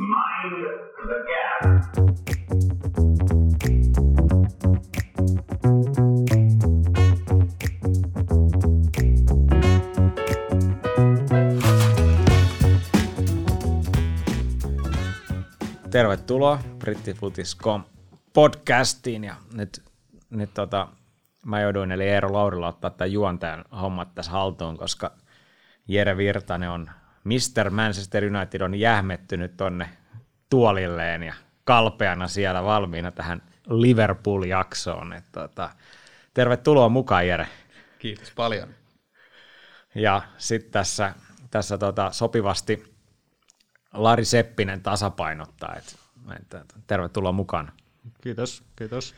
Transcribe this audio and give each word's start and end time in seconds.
Mind 0.00 0.64
the 1.08 1.18
gap. 1.28 1.60
Tervetuloa 15.90 16.58
Brittifutis.com 16.78 17.82
podcastiin 18.32 19.24
ja 19.24 19.34
nyt, 19.54 19.82
nyt 20.30 20.54
tota, 20.54 20.88
mä 21.46 21.60
jouduin 21.60 21.92
eli 21.92 22.08
Eero 22.08 22.32
Laurila 22.32 22.68
ottaa 22.68 22.90
tämän 22.90 23.12
juontajan 23.12 23.64
hommat 23.80 24.14
tässä 24.14 24.32
haltuun, 24.32 24.76
koska 24.76 25.12
Jere 25.88 26.16
Virtanen 26.16 26.70
on 26.70 26.90
Mr. 27.24 27.70
Manchester 27.70 28.24
United 28.24 28.60
on 28.60 28.74
jähmettynyt 28.74 29.56
tonne 29.56 29.90
tuolilleen 30.50 31.22
ja 31.22 31.34
kalpeana 31.64 32.28
siellä 32.28 32.64
valmiina 32.64 33.10
tähän 33.10 33.42
Liverpool-jaksoon. 33.70 35.12
Et 35.12 35.24
tota, 35.32 35.70
tervetuloa 36.34 36.88
mukaan 36.88 37.28
Jere. 37.28 37.48
Kiitos 37.98 38.32
paljon. 38.36 38.68
Ja 39.94 40.22
sitten 40.38 40.72
tässä, 40.72 41.14
tässä 41.50 41.78
tota, 41.78 42.12
sopivasti 42.12 42.94
Lari 43.92 44.24
Seppinen 44.24 44.82
tasapainottaa, 44.82 45.76
että 45.76 45.92
et, 46.36 46.74
tervetuloa 46.86 47.32
mukaan. 47.32 47.72
Kiitos, 48.22 48.62
kiitos. 48.76 49.14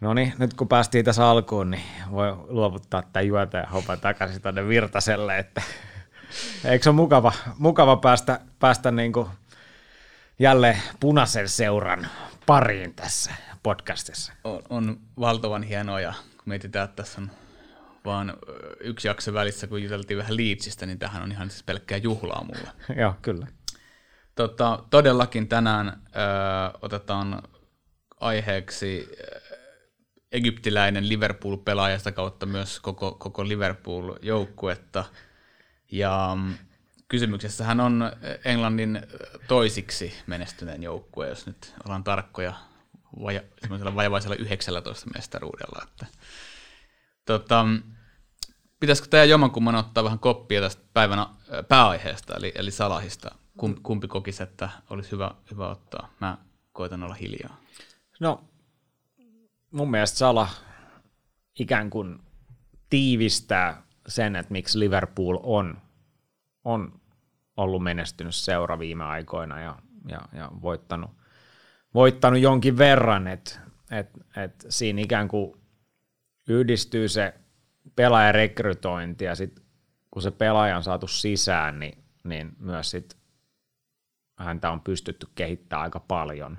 No 0.00 0.14
niin, 0.14 0.32
nyt 0.38 0.54
kun 0.54 0.68
päästiin 0.68 1.04
tässä 1.04 1.28
alkuun, 1.28 1.70
niin 1.70 1.82
voi 2.10 2.36
luovuttaa 2.48 3.02
tämän 3.02 3.26
juontajan 3.26 3.68
hopan 3.68 4.00
takaisin 4.00 4.42
tänne 4.42 4.68
Virtaselle, 4.68 5.38
että 5.38 5.62
eikö 6.64 6.82
se 6.82 6.90
ole 6.90 6.96
mukava, 6.96 7.32
mukava 7.58 7.96
päästä, 7.96 8.40
päästä 8.58 8.90
niin 8.90 9.12
kuin 9.12 9.28
jälleen 10.38 10.82
punaisen 11.00 11.48
seuran 11.48 12.08
pariin 12.46 12.94
tässä 12.94 13.30
podcastissa. 13.62 14.32
On, 14.44 14.62
on 14.70 15.00
valtavan 15.20 15.62
hienoa 15.62 16.00
ja 16.00 16.14
kun 16.30 16.44
mietitään, 16.44 16.84
että 16.84 17.02
tässä 17.02 17.20
on 17.20 17.30
vaan 18.04 18.34
yksi 18.80 19.08
jakso 19.08 19.32
välissä, 19.32 19.66
kun 19.66 19.82
juteltiin 19.82 20.18
vähän 20.18 20.36
Leedsistä, 20.36 20.86
niin 20.86 20.98
tähän 20.98 21.22
on 21.22 21.32
ihan 21.32 21.50
siis 21.50 21.62
pelkkää 21.62 21.98
juhlaa 21.98 22.44
mulle. 22.44 22.70
Joo, 23.00 23.14
kyllä. 23.22 23.46
Tota, 24.34 24.84
todellakin 24.90 25.48
tänään 25.48 25.88
ö, 25.88 26.78
otetaan 26.82 27.42
aiheeksi 28.20 29.08
egyptiläinen 30.32 31.08
Liverpool-pelaajasta 31.08 32.12
kautta 32.12 32.46
myös 32.46 32.80
koko, 32.80 33.12
koko 33.12 33.48
Liverpool-joukkuetta. 33.48 35.04
Ja 35.92 36.32
mm, 36.36 36.54
kysymyksessähän 37.08 37.80
on 37.80 38.12
Englannin 38.44 39.02
toisiksi 39.48 40.14
menestyneen 40.26 40.82
joukkue, 40.82 41.28
jos 41.28 41.46
nyt 41.46 41.74
ollaan 41.84 42.04
tarkkoja 42.04 42.54
vaja, 43.22 43.40
vajavaisella 43.94 44.36
19 44.36 45.10
mestaruudella. 45.14 45.82
Että, 45.82 46.06
tota, 47.24 47.64
pitäisikö 48.80 49.08
tämä 49.08 49.24
jomankumman 49.24 49.74
ottaa 49.74 50.04
vähän 50.04 50.18
koppia 50.18 50.60
tästä 50.60 50.82
päivän 50.92 51.18
ä, 51.18 51.28
pääaiheesta, 51.68 52.36
eli, 52.36 52.52
eli 52.54 52.70
Salahista? 52.70 53.34
Kumpi 53.82 54.08
kokisi, 54.08 54.42
että 54.42 54.68
olisi 54.90 55.12
hyvä, 55.12 55.30
hyvä 55.50 55.68
ottaa? 55.68 56.14
Mä 56.20 56.38
koitan 56.72 57.02
olla 57.02 57.14
hiljaa. 57.14 57.60
No, 58.20 58.44
mun 59.70 59.90
mielestä 59.90 60.18
Sala 60.18 60.48
ikään 61.58 61.90
kuin 61.90 62.18
tiivistää 62.90 63.82
sen, 64.08 64.36
että 64.36 64.52
miksi 64.52 64.78
Liverpool 64.78 65.38
on, 65.42 65.78
on 66.64 67.00
ollut 67.56 67.82
menestynyt 67.82 68.34
seura 68.34 68.78
viime 68.78 69.04
aikoina 69.04 69.60
ja, 69.60 69.78
ja, 70.08 70.20
ja 70.32 70.50
voittanut, 70.62 71.10
voittanut 71.94 72.40
jonkin 72.40 72.78
verran, 72.78 73.28
että 73.28 73.60
et, 73.90 74.10
et 74.36 74.66
siinä 74.68 75.02
ikään 75.02 75.28
kuin 75.28 75.52
yhdistyy 76.48 77.08
se 77.08 77.34
pelaajarekrytointi 77.96 79.24
ja 79.24 79.34
sitten 79.34 79.64
kun 80.10 80.22
se 80.22 80.30
pelaaja 80.30 80.76
on 80.76 80.82
saatu 80.82 81.06
sisään, 81.06 81.78
niin, 81.78 82.04
niin 82.24 82.52
myös 82.58 82.90
sit 82.90 83.16
häntä 84.38 84.70
on 84.70 84.80
pystytty 84.80 85.26
kehittämään 85.34 85.82
aika 85.82 86.00
paljon 86.00 86.58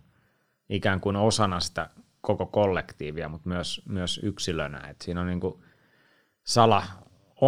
ikään 0.70 1.02
kuin 1.02 1.16
osana 1.16 1.60
sitä 1.60 1.90
koko 2.22 2.46
kollektiivia, 2.46 3.30
mutta 3.30 3.50
myös, 3.50 3.82
myös 3.90 4.20
yksilönä. 4.24 4.88
Et 4.90 5.02
siinä 5.02 5.22
on 5.22 5.28
niin 5.28 5.40
kuin, 5.40 5.64
Sala 6.44 6.84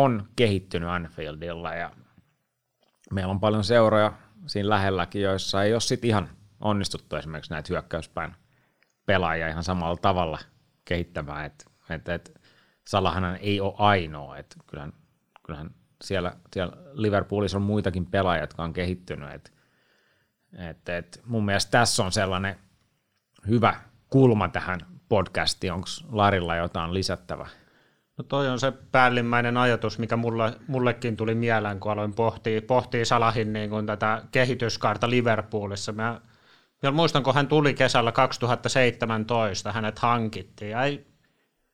on 0.03 0.28
kehittynyt 0.35 0.89
Anfieldilla 0.89 1.73
ja 1.73 1.91
meillä 3.11 3.31
on 3.31 3.39
paljon 3.39 3.63
seuroja 3.63 4.13
siinä 4.45 4.69
lähelläkin, 4.69 5.22
joissa 5.22 5.63
ei 5.63 5.73
ole 5.73 5.81
sit 5.81 6.06
ihan 6.06 6.29
onnistuttu 6.59 7.16
esimerkiksi 7.16 7.51
näitä 7.51 7.67
hyökkäyspäin 7.69 8.35
pelaajia 9.05 9.47
ihan 9.47 9.63
samalla 9.63 9.97
tavalla 9.97 10.39
kehittämään, 10.85 11.45
että 11.45 11.66
et, 11.89 12.09
et 12.09 12.41
Salahan 12.88 13.38
ei 13.41 13.61
ole 13.61 13.73
ainoa, 13.78 14.38
että 14.38 14.55
kyllähän, 14.67 14.94
kyllähän 15.45 15.69
siellä, 16.03 16.35
siellä 16.53 16.78
Liverpoolissa 16.91 17.57
on 17.57 17.61
muitakin 17.61 18.05
pelaajia, 18.05 18.44
jotka 18.44 18.63
on 18.63 18.73
kehittynyt, 18.73 19.34
että 19.34 19.51
et, 20.69 20.89
et 20.89 21.22
mun 21.25 21.45
mielestä 21.45 21.72
tässä 21.72 22.03
on 22.03 22.11
sellainen 22.11 22.55
hyvä 23.47 23.79
kulma 24.09 24.47
tähän 24.47 24.79
podcastiin. 25.09 25.73
Onko 25.73 25.88
Larilla 26.11 26.55
jotain 26.55 26.94
lisättävää? 26.94 27.50
No 28.17 28.23
toi 28.23 28.49
on 28.49 28.59
se 28.59 28.71
päällimmäinen 28.71 29.57
ajatus, 29.57 29.99
mikä 29.99 30.15
mulle, 30.15 30.53
mullekin 30.67 31.17
tuli 31.17 31.35
mieleen, 31.35 31.79
kun 31.79 31.91
aloin 31.91 32.13
pohtia, 32.13 32.61
pohtia 32.61 33.05
Salahin 33.05 33.53
niin 33.53 33.69
kuin 33.69 33.85
tätä 33.85 34.21
kehityskaarta 34.31 35.09
Liverpoolissa. 35.09 35.91
Mä 35.91 36.21
vielä 36.81 36.95
muistan, 36.95 37.23
kun 37.23 37.35
hän 37.35 37.47
tuli 37.47 37.73
kesällä 37.73 38.11
2017, 38.11 39.71
hänet 39.71 39.99
hankittiin. 39.99 40.77
Ei, 40.77 41.07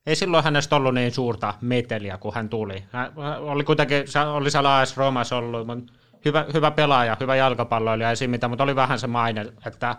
ei 0.06 0.16
silloin 0.16 0.44
hänestä 0.44 0.76
ollut 0.76 0.94
niin 0.94 1.12
suurta 1.12 1.54
meteliä, 1.62 2.18
kun 2.18 2.34
hän 2.36 2.50
tuli. 2.50 2.84
Hän 2.92 3.14
oli 3.40 3.64
kuitenkin, 3.64 4.04
oli 4.34 4.52
siellä 4.52 4.78
AS 4.78 4.98
Romas 4.98 5.34
ollut, 5.34 5.68
mutta 5.68 5.94
hyvä, 6.26 6.46
hyvä 6.54 6.72
pelaaja, 6.72 7.18
hyvä 7.20 7.36
jalkapalloilija, 7.36 8.16
siinä 8.16 8.32
mitään, 8.32 8.52
mutta 8.52 8.64
oli 8.64 8.76
vähän 8.76 9.00
se 9.00 9.08
maine, 9.08 9.46
että 9.66 9.96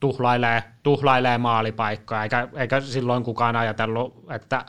tuhlailee, 0.00 0.64
tuhlailee 0.82 1.38
maalipaikkaa, 1.38 2.22
eikä, 2.22 2.48
eikä 2.54 2.80
silloin 2.80 3.24
kukaan 3.24 3.56
ajatellut, 3.56 4.24
että, 4.30 4.64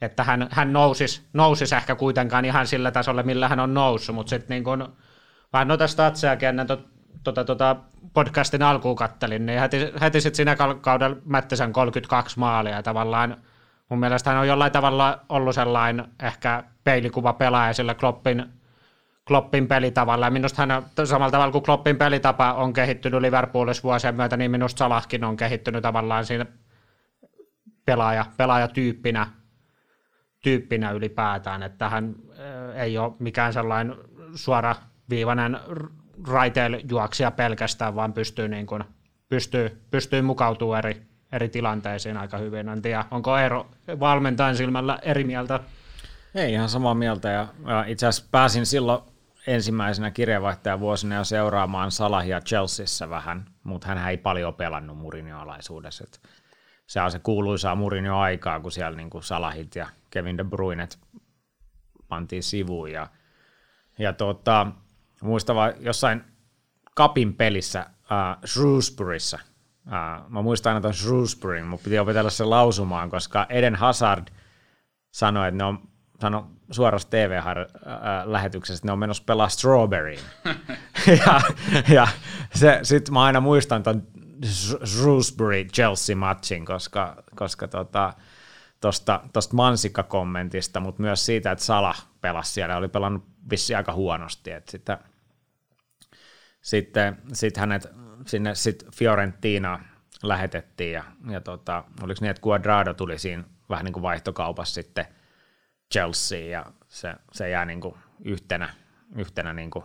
että 0.00 0.24
hän, 0.24 0.48
hän 0.50 0.72
nousisi, 0.72 1.26
nousisi 1.32 1.74
ehkä 1.74 1.94
kuitenkaan 1.94 2.44
ihan 2.44 2.66
sillä 2.66 2.90
tasolla, 2.90 3.22
millä 3.22 3.48
hän 3.48 3.60
on 3.60 3.74
noussut, 3.74 4.14
mutta 4.14 4.30
sitten 4.30 4.54
niin 4.54 4.64
kun 4.64 4.96
vähän 5.52 5.68
noita 5.68 5.86
statsejakin 5.86 6.48
ennen 6.48 6.66
to, 6.66 6.80
tota, 7.24 7.44
tota 7.44 7.76
podcastin 8.14 8.62
alkuun 8.62 8.96
kattelin, 8.96 9.46
niin 9.46 9.60
heti, 9.60 9.92
heti 10.00 10.20
sitten 10.20 10.36
siinä 10.36 10.56
kaudella 10.80 11.16
Mättisen 11.24 11.72
32 11.72 12.38
maalia 12.38 12.82
tavallaan 12.82 13.36
mun 13.88 14.00
mielestä 14.00 14.30
hän 14.30 14.40
on 14.40 14.48
jollain 14.48 14.72
tavalla 14.72 15.20
ollut 15.28 15.54
sellainen 15.54 16.06
ehkä 16.22 16.64
peilikuva 16.84 17.32
pelaaja 17.32 17.72
sillä 17.72 17.94
Kloppin, 17.94 18.44
Kloppin 19.26 19.68
pelitavalla. 19.68 20.26
Ja 20.26 20.30
minusta 20.30 20.62
hän 20.66 20.82
samalla 21.04 21.30
tavalla 21.30 21.52
kuin 21.52 21.64
Kloppin 21.64 21.96
pelitapa 21.96 22.52
on 22.52 22.72
kehittynyt 22.72 23.20
Liverpoolissa 23.20 23.82
vuosien 23.82 24.14
myötä, 24.14 24.36
niin 24.36 24.50
minusta 24.50 24.78
Salahkin 24.78 25.24
on 25.24 25.36
kehittynyt 25.36 25.82
tavallaan 25.82 26.24
siinä 26.24 26.46
pelaaja, 27.84 28.26
pelaajatyyppinä 28.36 29.26
tyyppinä 30.46 30.90
ylipäätään, 30.90 31.62
että 31.62 31.88
hän 31.88 32.14
äh, 32.30 32.82
ei 32.82 32.98
ole 32.98 33.12
mikään 33.18 33.52
sellainen 33.52 33.96
suora 34.34 34.74
viivainen 35.10 35.58
raiteil 36.28 36.80
juoksija 36.90 37.30
pelkästään, 37.30 37.94
vaan 37.94 38.12
pystyy, 38.12 38.48
niin 38.48 38.66
kuin, 38.66 38.84
pystyy, 39.28 39.82
pystyy 39.90 40.22
mukautumaan 40.22 40.78
eri, 40.78 41.02
eri 41.32 41.48
tilanteisiin 41.48 42.16
aika 42.16 42.38
hyvin. 42.38 42.68
En 42.68 42.82
tiedä, 42.82 43.04
onko 43.10 43.36
Eero 43.36 43.66
valmentajan 44.00 44.56
silmällä 44.56 44.98
eri 45.02 45.24
mieltä? 45.24 45.60
Ei 46.34 46.52
ihan 46.52 46.68
samaa 46.68 46.94
mieltä 46.94 47.28
ja, 47.28 47.46
ja 47.66 47.84
itse 47.84 48.06
asiassa 48.06 48.28
pääsin 48.30 48.66
silloin 48.66 49.02
ensimmäisenä 49.46 50.10
kirjeenvaihtajan 50.10 50.80
vuosina 50.80 51.14
jo 51.14 51.24
seuraamaan 51.24 51.90
Salahia 51.90 52.40
Chelseassa 52.40 53.10
vähän, 53.10 53.44
mutta 53.64 53.86
hän 53.86 54.08
ei 54.08 54.16
paljon 54.16 54.54
pelannut 54.54 54.98
Mourinho-alaisuudessa. 54.98 56.04
Se 56.86 57.00
on 57.00 57.10
se 57.10 57.18
kuuluisaa 57.18 57.74
Mourinho-aikaa, 57.74 58.60
kun 58.60 58.72
siellä 58.72 58.96
niin 58.96 59.10
kuin 59.10 59.22
Salahit 59.22 59.74
ja 59.74 59.88
Kevin 60.10 60.38
De 60.38 60.44
Bruyne 60.44 60.88
pantiin 62.08 62.42
sivuun. 62.42 62.92
Ja, 62.92 63.06
ja 63.98 64.12
tota, 64.12 64.66
muistan 65.22 65.56
vaan 65.56 65.72
jossain 65.80 66.24
Kapin 66.94 67.34
pelissä 67.34 67.80
äh, 67.80 68.38
Shrewsburyssa, 68.46 69.38
äh, 69.92 70.28
mä 70.28 70.42
muistan 70.42 70.70
aina 70.70 70.80
tuon 70.80 70.94
Shrewsburyn, 70.94 71.66
mutta 71.66 71.84
piti 71.84 71.98
opetella 71.98 72.30
se 72.30 72.44
lausumaan, 72.44 73.10
koska 73.10 73.46
Eden 73.48 73.74
Hazard 73.74 74.28
sanoi, 75.10 75.48
että 75.48 75.58
ne 75.58 75.64
on 75.64 75.88
sano 76.20 76.50
suorassa 76.70 77.10
TV-lähetyksessä, 77.10 78.80
että 78.80 78.88
ne 78.88 78.92
on 78.92 78.98
menossa 78.98 79.22
pelaa 79.26 79.48
Strawberryin. 79.48 80.20
ja 81.26 81.40
ja 81.90 82.08
sitten 82.82 83.14
mä 83.14 83.22
aina 83.22 83.40
muistan 83.40 83.82
ton 83.82 84.02
Shrewsbury-Chelsea-matchin, 84.84 86.64
koska, 86.64 87.22
koska 87.36 87.68
tota, 87.68 88.12
tosta, 88.80 89.20
tosta 89.32 89.56
mansikka-kommentista, 89.56 90.80
mutta 90.80 91.02
myös 91.02 91.26
siitä, 91.26 91.50
että 91.50 91.64
Sala 91.64 91.94
pelasi 92.20 92.52
siellä, 92.52 92.76
oli 92.76 92.88
pelannut 92.88 93.24
vissi 93.50 93.74
aika 93.74 93.92
huonosti, 93.92 94.50
että 94.50 94.70
sitten, 94.70 94.98
sitten 96.60 97.18
sit 97.32 97.56
hänet 97.56 97.86
sinne 98.26 98.54
sitten 98.54 98.92
Fiorentina 98.92 99.84
lähetettiin 100.22 100.92
ja, 100.92 101.04
ja 101.30 101.40
tota, 101.40 101.84
oliko 102.02 102.18
niin, 102.20 102.30
että 102.30 102.42
Cuadrado 102.42 102.94
tuli 102.94 103.18
siinä 103.18 103.44
vähän 103.68 103.84
niin 103.84 103.92
kuin 103.92 104.02
vaihtokaupassa 104.02 104.74
sitten 104.74 105.06
Chelsea 105.92 106.38
ja 106.50 106.66
se, 106.88 107.14
se 107.32 107.48
jää 107.48 107.64
niin 107.64 107.80
kuin 107.80 107.94
yhtenä, 108.24 108.74
yhtenä 109.16 109.52
niin 109.52 109.70
kuin 109.70 109.84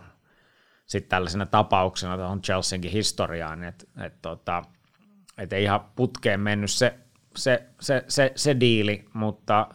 sitten 0.92 1.08
tällaisena 1.08 1.46
tapauksena 1.46 2.16
tuohon 2.16 2.42
Chelseankin 2.42 2.90
historiaan, 2.90 3.64
että 3.64 3.84
et 4.04 4.22
tota, 4.22 4.62
et 5.38 5.52
ei 5.52 5.62
ihan 5.62 5.80
putkeen 5.96 6.40
mennyt 6.40 6.70
se, 6.70 6.98
se, 7.36 7.66
se, 7.80 8.04
se, 8.08 8.32
se 8.36 8.60
diili, 8.60 9.08
mutta, 9.12 9.68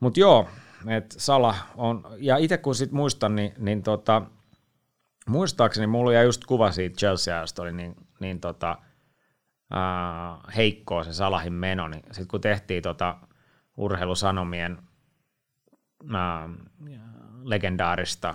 mutta 0.00 0.20
joo, 0.20 0.48
että 0.88 1.20
Sala 1.20 1.54
on, 1.76 2.02
ja 2.18 2.36
itse 2.36 2.58
kun 2.58 2.74
sit 2.74 2.92
muistan, 2.92 3.36
niin, 3.36 3.52
niin 3.58 3.82
tota, 3.82 4.22
muistaakseni 5.28 5.86
mulla 5.86 6.12
jäi 6.12 6.24
just 6.24 6.44
kuva 6.44 6.70
siitä 6.70 6.96
chelsea 6.96 7.44
oli 7.58 7.72
niin, 7.72 7.94
niin 8.20 8.40
tota, 8.40 8.78
äh, 9.74 10.54
heikkoa 10.56 11.04
se 11.04 11.12
Salahin 11.12 11.52
meno, 11.52 11.88
niin 11.88 12.02
sitten 12.04 12.28
kun 12.28 12.40
tehtiin 12.40 12.82
tota 12.82 13.18
urheilusanomien 13.76 14.78
äh, 16.14 16.50
legendaarista 17.44 18.34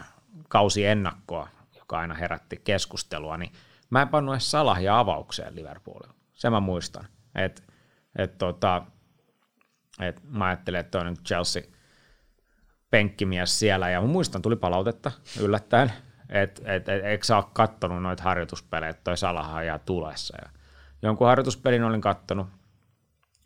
kausiennakkoa, 0.49 1.56
joka 1.87 1.99
aina 1.99 2.15
herätti 2.15 2.61
keskustelua, 2.63 3.37
niin 3.37 3.51
mä 3.89 4.01
en 4.01 4.07
pannut 4.07 4.35
edes 4.35 4.51
Salahia 4.51 4.99
avaukseen 4.99 5.55
Liverpoolilla. 5.55 6.13
Se 6.33 6.49
mä 6.49 6.59
muistan. 6.59 7.07
Et, 7.35 7.63
et 8.15 8.37
tota, 8.37 8.81
et 10.01 10.23
mä 10.23 10.45
ajattelin, 10.45 10.79
että 10.79 10.99
on 10.99 11.17
Chelsea 11.25 11.63
penkkimies 12.89 13.59
siellä, 13.59 13.89
ja 13.89 14.01
mä 14.01 14.07
muistan, 14.07 14.41
tuli 14.41 14.55
palautetta 14.55 15.11
yllättäen, 15.41 15.93
että 16.29 16.61
et, 16.65 16.89
et, 16.89 17.03
eikö 17.03 17.25
sä 17.25 17.37
ole 17.37 17.45
kattonut 17.53 18.01
noita 18.01 18.23
harjoituspelejä, 18.23 18.89
että 18.89 19.03
toi 19.03 19.17
Salaha 19.17 19.63
jää 19.63 19.79
tulessa. 19.79 20.37
Ja 20.41 20.49
jonkun 21.01 21.27
harjoituspelin 21.27 21.83
olin 21.83 22.01
kattonut, 22.01 22.47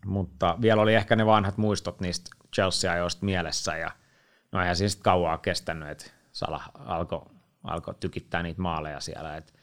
mutta 0.05 0.57
vielä 0.61 0.81
oli 0.81 0.95
ehkä 0.95 1.15
ne 1.15 1.25
vanhat 1.25 1.57
muistot 1.57 1.99
niistä 1.99 2.29
Chelsea-ajoista 2.55 3.25
mielessä, 3.25 3.77
ja 3.77 3.91
no 4.51 4.59
eihän 4.59 4.75
sitten 4.75 5.03
kauaa 5.03 5.37
kestänyt, 5.37 5.89
että 5.89 6.05
Salah 6.31 6.71
alkoi 6.73 7.25
alko 7.63 7.93
tykittää 7.93 8.43
niitä 8.43 8.61
maaleja 8.61 8.99
siellä, 8.99 9.37
että 9.37 9.53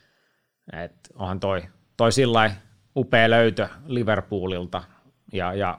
et 0.72 1.08
onhan 1.14 1.40
toi, 1.40 1.62
toi 1.96 2.12
sillä 2.12 2.50
upea 2.96 3.30
löytö 3.30 3.68
Liverpoolilta, 3.86 4.82
ja, 5.32 5.54
ja 5.54 5.78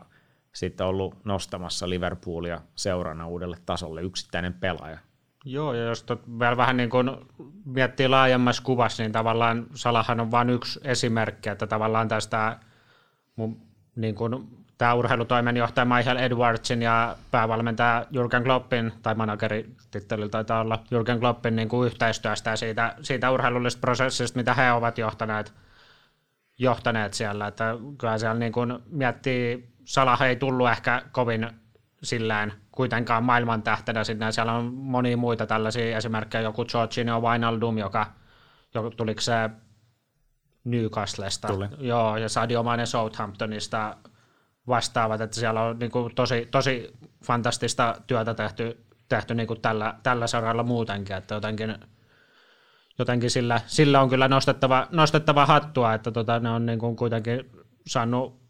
sitten 0.54 0.88
ollut 0.88 1.25
nostamassa 1.25 1.89
Liverpoolia 1.89 2.62
seurana 2.75 3.27
uudelle 3.27 3.57
tasolle 3.66 4.01
yksittäinen 4.01 4.54
pelaaja. 4.54 4.98
Joo, 5.45 5.74
ja 5.74 5.83
jos 5.83 6.06
vielä 6.39 6.57
vähän 6.57 6.77
niin 6.77 6.89
kuin 6.89 7.12
miettii 7.66 8.07
laajemmassa 8.07 8.63
kuvassa, 8.63 9.04
niin 9.04 9.12
tavallaan 9.12 9.68
Salahan 9.74 10.19
on 10.19 10.31
vain 10.31 10.50
yksi 10.50 10.80
esimerkki, 10.83 11.50
että 11.50 11.68
tavallaan 11.68 12.07
tästä 12.07 12.60
mun, 13.36 13.62
niin 13.95 14.15
kuin, 14.15 14.58
tämä 14.79 14.93
urheilutoimenjohtaja 14.93 15.85
Michael 15.85 16.17
Edwardsin 16.17 16.81
ja 16.81 17.15
päävalmentaja 17.31 18.05
Jürgen 18.11 18.43
Kloppin, 18.43 18.93
tai 19.01 19.15
manageritittelillä 19.15 20.29
taitaa 20.29 20.61
olla 20.61 20.79
Jürgen 20.91 21.19
Kloppin 21.19 21.55
niin 21.55 21.69
kuin 21.69 21.87
yhteistyöstä 21.87 22.49
ja 22.49 22.55
siitä, 22.55 22.95
siitä 23.01 23.31
urheilullisesta 23.31 23.81
prosessista, 23.81 24.39
mitä 24.39 24.53
he 24.53 24.71
ovat 24.71 24.97
johtaneet, 24.97 25.53
johtaneet 26.57 27.13
siellä. 27.13 27.47
Että 27.47 27.75
kyllä 27.97 28.17
siellä 28.17 28.39
niin 28.39 28.51
kuin 28.51 28.79
miettii, 28.91 29.69
Salah 29.85 30.21
ei 30.21 30.35
tullut 30.35 30.69
ehkä 30.69 31.01
kovin 31.11 31.49
sillään 32.03 32.53
kuitenkaan 32.71 33.23
maailman 33.23 33.63
tähtenä 33.63 34.03
sinne. 34.03 34.31
Siellä 34.31 34.53
on 34.53 34.73
monia 34.73 35.17
muita 35.17 35.45
tällaisia 35.45 35.97
esimerkkejä, 35.97 36.41
joku 36.41 36.65
Jorginho 36.73 37.19
Wijnaldum, 37.19 37.77
joka, 37.77 38.05
joka 38.73 38.89
tuliko 38.89 39.21
se 39.21 39.49
Newcastlesta, 40.63 41.47
Tuli. 41.47 41.67
Joo, 41.77 42.17
ja 42.17 42.29
Sadio 42.29 42.63
Mane 42.63 42.85
Southamptonista 42.85 43.97
vastaavat, 44.69 45.21
että 45.21 45.39
siellä 45.39 45.62
on 45.62 45.80
niin 45.80 45.92
kuin 45.92 46.16
tosi, 46.16 46.48
tosi 46.51 46.94
fantastista 47.25 47.95
työtä 48.07 48.33
tehty, 48.33 48.86
tehty 49.10 49.36
niin 49.36 49.48
kuin 49.48 49.62
tällä, 49.62 49.95
tällä 50.04 50.27
saralla 50.27 50.63
muutenkin, 50.63 51.16
että 51.16 51.36
jotenkin, 51.36 51.75
jotenkin 53.00 53.31
sillä, 53.31 53.62
sillä 53.68 54.01
on 54.01 54.10
kyllä 54.10 54.27
nostettava, 54.27 54.88
nostettava 54.92 55.45
hattua, 55.45 55.94
että 55.94 56.12
tota, 56.12 56.39
ne 56.39 56.50
on 56.50 56.66
niin 56.66 56.80
kuin 56.80 56.95
kuitenkin 56.95 57.51
saanut, 57.88 58.42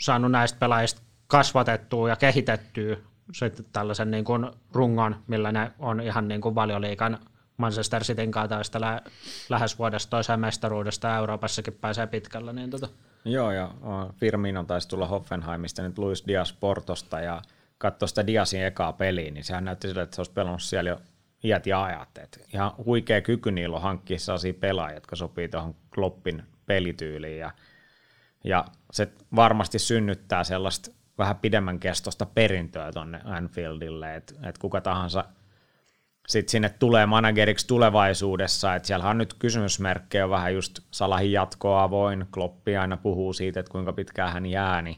saanut 0.00 0.30
näistä 0.30 0.58
pelaajista 0.58 1.02
kasvatettua 1.26 2.08
ja 2.08 2.16
kehitettyä 2.16 2.96
sitten 3.32 3.66
tällaisen 3.72 4.10
niin 4.10 4.24
kuin 4.24 4.50
rungon, 4.72 5.16
millä 5.26 5.52
ne 5.52 5.72
on 5.78 6.00
ihan 6.00 6.28
niin 6.28 6.40
kuin 6.40 6.54
valioliikan 6.54 7.18
Manchester 7.56 8.02
Cityn 8.02 8.30
kanssa 8.30 8.80
lä- 8.80 9.02
lähes 9.48 9.78
vuodesta 9.78 10.10
toiseen 10.10 10.40
mestaruudesta 10.40 11.16
Euroopassakin 11.16 11.74
pääsee 11.74 12.06
pitkällä. 12.06 12.52
Niin 12.52 12.70
tota. 12.70 12.88
Joo, 13.24 13.50
ja 13.52 13.70
Firmino 14.16 14.64
taisi 14.64 14.88
tulla 14.88 15.06
Hoffenheimista 15.06 15.82
nyt 15.82 15.98
Luis 15.98 16.24
Dias 16.26 16.52
Portosta 16.52 17.20
ja 17.20 17.42
katsoi 17.78 18.08
sitä 18.08 18.26
Diasin 18.26 18.64
ekaa 18.64 18.92
peliä, 18.92 19.30
niin 19.30 19.44
sehän 19.44 19.64
näytti 19.64 19.88
sille, 19.88 20.02
että 20.02 20.16
se 20.16 20.20
olisi 20.20 20.32
pelannut 20.32 20.62
siellä 20.62 20.90
jo 20.90 21.00
iät 21.44 21.66
ja 21.66 21.84
ajat. 21.84 22.18
Et 22.18 22.46
ihan 22.54 22.72
huikea 22.84 23.20
kyky 23.20 23.52
niillä 23.52 23.76
on 23.76 23.82
hankkia 23.82 24.18
sellaisia 24.18 24.54
pelaajia, 24.54 24.96
jotka 24.96 25.16
sopii 25.16 25.48
tuohon 25.48 25.74
Kloppin 25.94 26.42
pelityyliin 26.66 27.38
ja, 27.38 27.50
ja 28.44 28.64
se 28.92 29.08
varmasti 29.36 29.78
synnyttää 29.78 30.44
sellaista 30.44 30.90
vähän 31.18 31.36
pidemmän 31.36 31.80
kestosta 31.80 32.26
perintöä 32.26 32.92
tuonne 32.92 33.20
Anfieldille, 33.24 34.16
että 34.16 34.34
et 34.42 34.58
kuka 34.58 34.80
tahansa 34.80 35.24
sitten 36.28 36.50
sinne 36.50 36.68
tulee 36.68 37.06
manageriksi 37.06 37.66
tulevaisuudessa, 37.66 38.74
että 38.74 38.86
siellä 38.86 39.08
on 39.08 39.18
nyt 39.18 39.34
kysymysmerkkejä 39.34 40.28
vähän 40.30 40.54
just 40.54 40.80
Salahin 40.90 41.32
jatkoa 41.32 41.90
voin, 41.90 42.26
Kloppi 42.30 42.76
aina 42.76 42.96
puhuu 42.96 43.32
siitä, 43.32 43.60
että 43.60 43.72
kuinka 43.72 43.92
pitkään 43.92 44.32
hän 44.32 44.46
jää, 44.46 44.82
niin, 44.82 44.96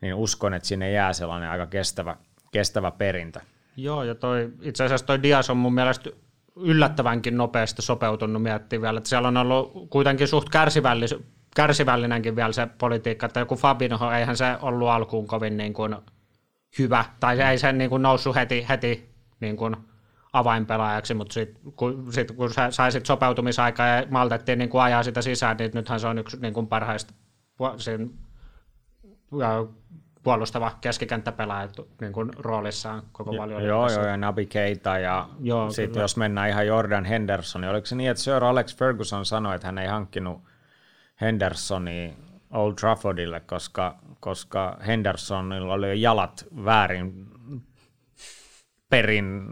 niin 0.00 0.14
uskon, 0.14 0.54
että 0.54 0.68
sinne 0.68 0.90
jää 0.90 1.12
sellainen 1.12 1.50
aika 1.50 1.66
kestävä, 1.66 2.16
kestävä 2.52 2.90
perintö. 2.90 3.40
Joo, 3.76 4.02
ja 4.02 4.14
toi, 4.14 4.52
itse 4.62 4.84
asiassa 4.84 5.06
toi 5.06 5.22
Dias 5.22 5.50
on 5.50 5.56
mun 5.56 5.74
mielestä 5.74 6.10
yllättävänkin 6.56 7.36
nopeasti 7.36 7.82
sopeutunut 7.82 8.42
miettimään 8.42 8.82
vielä, 8.82 8.98
että 8.98 9.08
siellä 9.08 9.28
on 9.28 9.36
ollut 9.36 9.90
kuitenkin 9.90 10.28
suht 10.28 10.48
kärsivällis, 10.48 11.14
kärsivällinenkin 11.56 12.36
vielä 12.36 12.52
se 12.52 12.68
politiikka, 12.78 13.26
että 13.26 13.40
joku 13.40 13.56
Fabinho, 13.56 14.12
eihän 14.12 14.36
se 14.36 14.56
ollut 14.62 14.88
alkuun 14.88 15.26
kovin 15.26 15.56
niin 15.56 15.72
kuin 15.72 15.96
hyvä, 16.78 17.04
tai 17.20 17.40
ei 17.40 17.58
sen 17.58 17.78
niin 17.78 17.90
kuin 17.90 18.02
noussut 18.02 18.36
heti, 18.36 18.66
heti 18.68 19.08
niin 19.40 19.56
kuin 19.56 19.76
avainpelaajaksi, 20.38 21.14
mutta 21.14 21.32
sitten 21.32 21.72
kun, 21.72 22.12
sit, 22.12 22.30
kun 22.32 22.50
sai 22.70 22.92
sit 22.92 23.06
sopeutumisaikaa 23.06 23.86
ja 23.86 24.06
maltettiin 24.10 24.58
niin 24.58 24.68
kuin 24.68 24.82
ajaa 24.82 25.02
sitä 25.02 25.22
sisään, 25.22 25.56
niin 25.56 25.70
nythän 25.74 26.00
se 26.00 26.06
on 26.06 26.18
yksi 26.18 26.36
niin 26.40 26.54
kuin 26.54 26.66
parhaista 26.66 27.14
siinä, 27.76 28.06
puolustava 30.22 30.72
keskikenttäpelaaja 30.80 31.68
niin 32.00 32.12
kuin 32.12 32.30
roolissaan 32.38 33.02
koko 33.12 33.34
paljon. 33.36 33.64
Joo, 33.64 33.90
joo, 33.90 34.06
ja 34.06 34.16
Nabi 34.16 34.46
Keita 34.46 34.98
ja 34.98 35.28
sitten 35.70 36.00
jos 36.00 36.16
mennään 36.16 36.48
ihan 36.48 36.66
Jordan 36.66 37.04
Henderson, 37.04 37.60
niin 37.60 37.70
oliko 37.70 37.86
se 37.86 37.96
niin, 37.96 38.10
että 38.10 38.22
Sir 38.22 38.44
Alex 38.44 38.76
Ferguson 38.76 39.26
sanoi, 39.26 39.54
että 39.54 39.68
hän 39.68 39.78
ei 39.78 39.88
hankkinut 39.88 40.42
Hendersoni 41.20 42.16
Old 42.50 42.74
Traffordille, 42.74 43.40
koska, 43.40 43.98
koska 44.20 44.76
Hendersonilla 44.86 45.74
oli 45.74 46.00
jalat 46.00 46.46
väärin 46.64 47.26
perin 48.90 49.44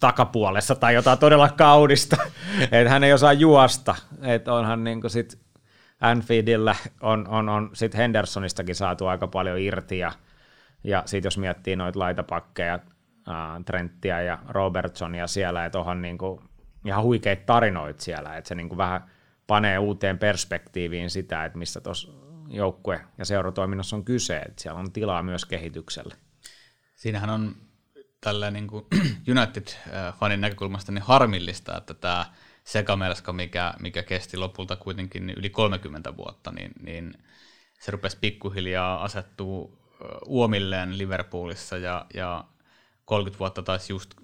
takapuolessa 0.00 0.74
tai 0.74 0.94
jotain 0.94 1.18
todella 1.18 1.48
kaudista, 1.48 2.16
että 2.72 2.90
hän 2.90 3.04
ei 3.04 3.12
osaa 3.12 3.32
juosta, 3.32 3.94
että 4.22 4.54
onhan 4.54 4.84
niin 4.84 5.00
kuin 5.00 5.10
sit 5.10 5.38
Anfieldillä 6.00 6.74
on, 7.00 7.28
on, 7.28 7.48
on 7.48 7.70
sit 7.72 7.94
Hendersonistakin 7.94 8.74
saatu 8.74 9.06
aika 9.06 9.26
paljon 9.26 9.58
irti 9.58 9.98
ja, 9.98 10.12
ja 10.84 11.02
sitten 11.06 11.26
jos 11.26 11.38
miettii 11.38 11.76
noita 11.76 11.98
laitapakkeja, 11.98 12.78
Trenttiä 13.64 14.22
ja 14.22 14.38
Robertsonia 14.48 15.26
siellä, 15.26 15.64
että 15.64 15.78
onhan 15.78 16.02
niin 16.02 16.18
kuin 16.18 16.40
ihan 16.84 17.02
huikeita 17.02 17.42
tarinoita 17.46 18.02
siellä, 18.02 18.36
että 18.36 18.48
se 18.48 18.54
niin 18.54 18.68
kuin 18.68 18.78
vähän– 18.78 19.04
panee 19.46 19.78
uuteen 19.78 20.18
perspektiiviin 20.18 21.10
sitä, 21.10 21.44
että 21.44 21.58
mistä 21.58 21.80
tuossa 21.80 22.12
joukkue- 22.48 23.06
ja 23.18 23.24
seuratoiminnassa 23.24 23.96
on 23.96 24.04
kyse, 24.04 24.38
että 24.38 24.62
siellä 24.62 24.80
on 24.80 24.92
tilaa 24.92 25.22
myös 25.22 25.44
kehitykselle. 25.44 26.14
Siinähän 26.94 27.30
on 27.30 27.54
tällä 28.26 28.50
niin 28.50 28.66
kuin 28.66 28.86
United-fanin 29.34 30.40
näkökulmasta 30.40 30.92
niin 30.92 31.02
harmillista, 31.02 31.76
että 31.76 31.94
tämä 31.94 32.26
sekamelska, 32.64 33.32
mikä, 33.32 33.74
mikä 33.80 34.02
kesti 34.02 34.36
lopulta 34.36 34.76
kuitenkin 34.76 35.30
yli 35.30 35.50
30 35.50 36.16
vuotta, 36.16 36.52
niin, 36.52 36.72
niin 36.82 37.14
se 37.80 37.90
rupesi 37.90 38.18
pikkuhiljaa 38.20 39.04
asettuu 39.04 39.78
uomilleen 40.26 40.98
Liverpoolissa 40.98 41.78
ja, 41.78 42.06
ja 42.14 42.44
30 43.04 43.38
vuotta 43.38 43.62
taisi 43.62 43.92
just 43.92 44.14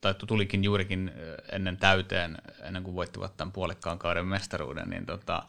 tai 0.00 0.14
tulikin 0.26 0.64
juurikin 0.64 1.12
ennen 1.52 1.76
täyteen, 1.76 2.38
ennen 2.62 2.82
kuin 2.82 2.96
voittivat 2.96 3.36
tämän 3.36 3.52
puolikkaan 3.52 3.98
kauden 3.98 4.26
mestaruuden, 4.26 4.90
niin 4.90 5.06
tota, 5.06 5.42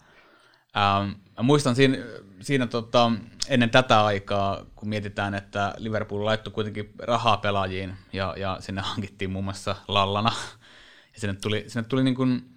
ähm, 0.78 1.12
muistan 1.42 1.76
siinä, 1.76 1.98
siinä 2.42 2.68
tota, 2.68 3.12
ennen 3.50 3.70
tätä 3.70 4.06
aikaa, 4.06 4.66
kun 4.76 4.90
mietitään, 4.90 5.36
että 5.36 5.74
Liverpool 5.78 6.26
laittoi 6.26 6.54
kuitenkin 6.54 6.94
rahaa 6.98 7.38
pelaajiin 7.38 7.94
ja, 8.14 8.34
ja 8.38 8.58
sinne 8.60 8.82
hankittiin 8.82 9.32
muun 9.32 9.46
muassa 9.46 9.76
Lallana. 9.88 10.32
Ja 11.14 11.20
sinne 11.20 11.36
tuli, 11.42 11.66
sinne 11.68 11.88
tuli, 11.90 12.04
niin 12.04 12.16
kuin, 12.16 12.56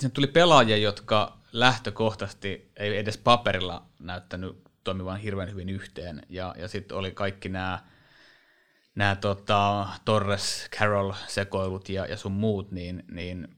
sinne 0.00 0.12
tuli 0.12 0.26
pelaajia, 0.26 0.76
jotka 0.76 1.38
lähtökohtaisesti 1.52 2.70
ei 2.76 2.96
edes 2.96 3.18
paperilla 3.18 3.86
näyttänyt 3.98 4.62
toimivan 4.84 5.18
hirveän 5.18 5.50
hyvin 5.50 5.68
yhteen. 5.68 6.22
Ja, 6.28 6.54
ja 6.58 6.68
sitten 6.68 6.96
oli 6.96 7.10
kaikki 7.10 7.48
nämä 7.48 7.78
nämä 8.94 9.16
tota, 9.16 9.88
Torres, 10.04 10.68
Carroll 10.78 11.12
sekoilut 11.26 11.88
ja, 11.88 12.06
ja 12.06 12.16
sun 12.16 12.32
muut, 12.32 12.70
niin, 12.70 13.04
niin 13.10 13.48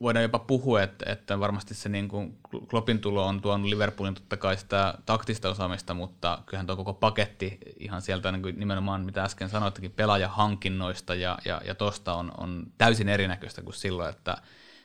voidaan 0.00 0.22
jopa 0.22 0.38
puhua, 0.38 0.82
että, 0.82 1.12
että 1.12 1.40
varmasti 1.40 1.74
se 1.74 1.88
niin 1.88 2.08
kuin 2.08 2.38
Kloppin 2.70 2.98
tulo 2.98 3.26
on 3.26 3.40
tuonut 3.40 3.68
Liverpoolin 3.68 4.14
totta 4.14 4.36
kai 4.36 4.56
sitä 4.56 4.94
taktista 5.06 5.48
osaamista, 5.48 5.94
mutta 5.94 6.42
kyllähän 6.46 6.66
tuo 6.66 6.76
koko 6.76 6.94
paketti 6.94 7.58
ihan 7.78 8.02
sieltä 8.02 8.32
niin 8.32 8.42
kuin 8.42 8.58
nimenomaan, 8.58 9.04
mitä 9.04 9.24
äsken 9.24 9.48
sanoittekin, 9.48 9.90
pelaajahankinnoista 9.90 11.14
ja, 11.14 11.38
ja, 11.44 11.60
ja 11.64 11.74
tosta 11.74 12.14
on, 12.14 12.32
on 12.38 12.66
täysin 12.78 13.08
erinäköistä 13.08 13.62
kuin 13.62 13.74
silloin, 13.74 14.10
että 14.10 14.36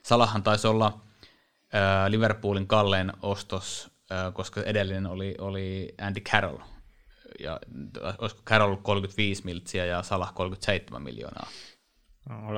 Salahan 0.04 0.44
taisi 0.44 0.68
olla 0.68 1.02
äh, 1.76 2.08
Liverpoolin 2.08 2.68
kallein 2.68 3.12
ostos, 3.22 3.92
äh, 4.12 4.34
koska 4.34 4.62
edellinen 4.62 5.08
oli, 5.08 5.36
oli 5.40 5.96
Andy 6.02 6.20
Carroll, 6.20 6.58
ja 7.40 7.60
olisiko 8.18 8.42
Carroll 8.46 8.76
35 8.76 9.46
miltsiä 9.46 9.86
ja 9.86 10.04
Salah 10.04 10.34
37 10.34 11.02
miljoonaa. 11.02 11.48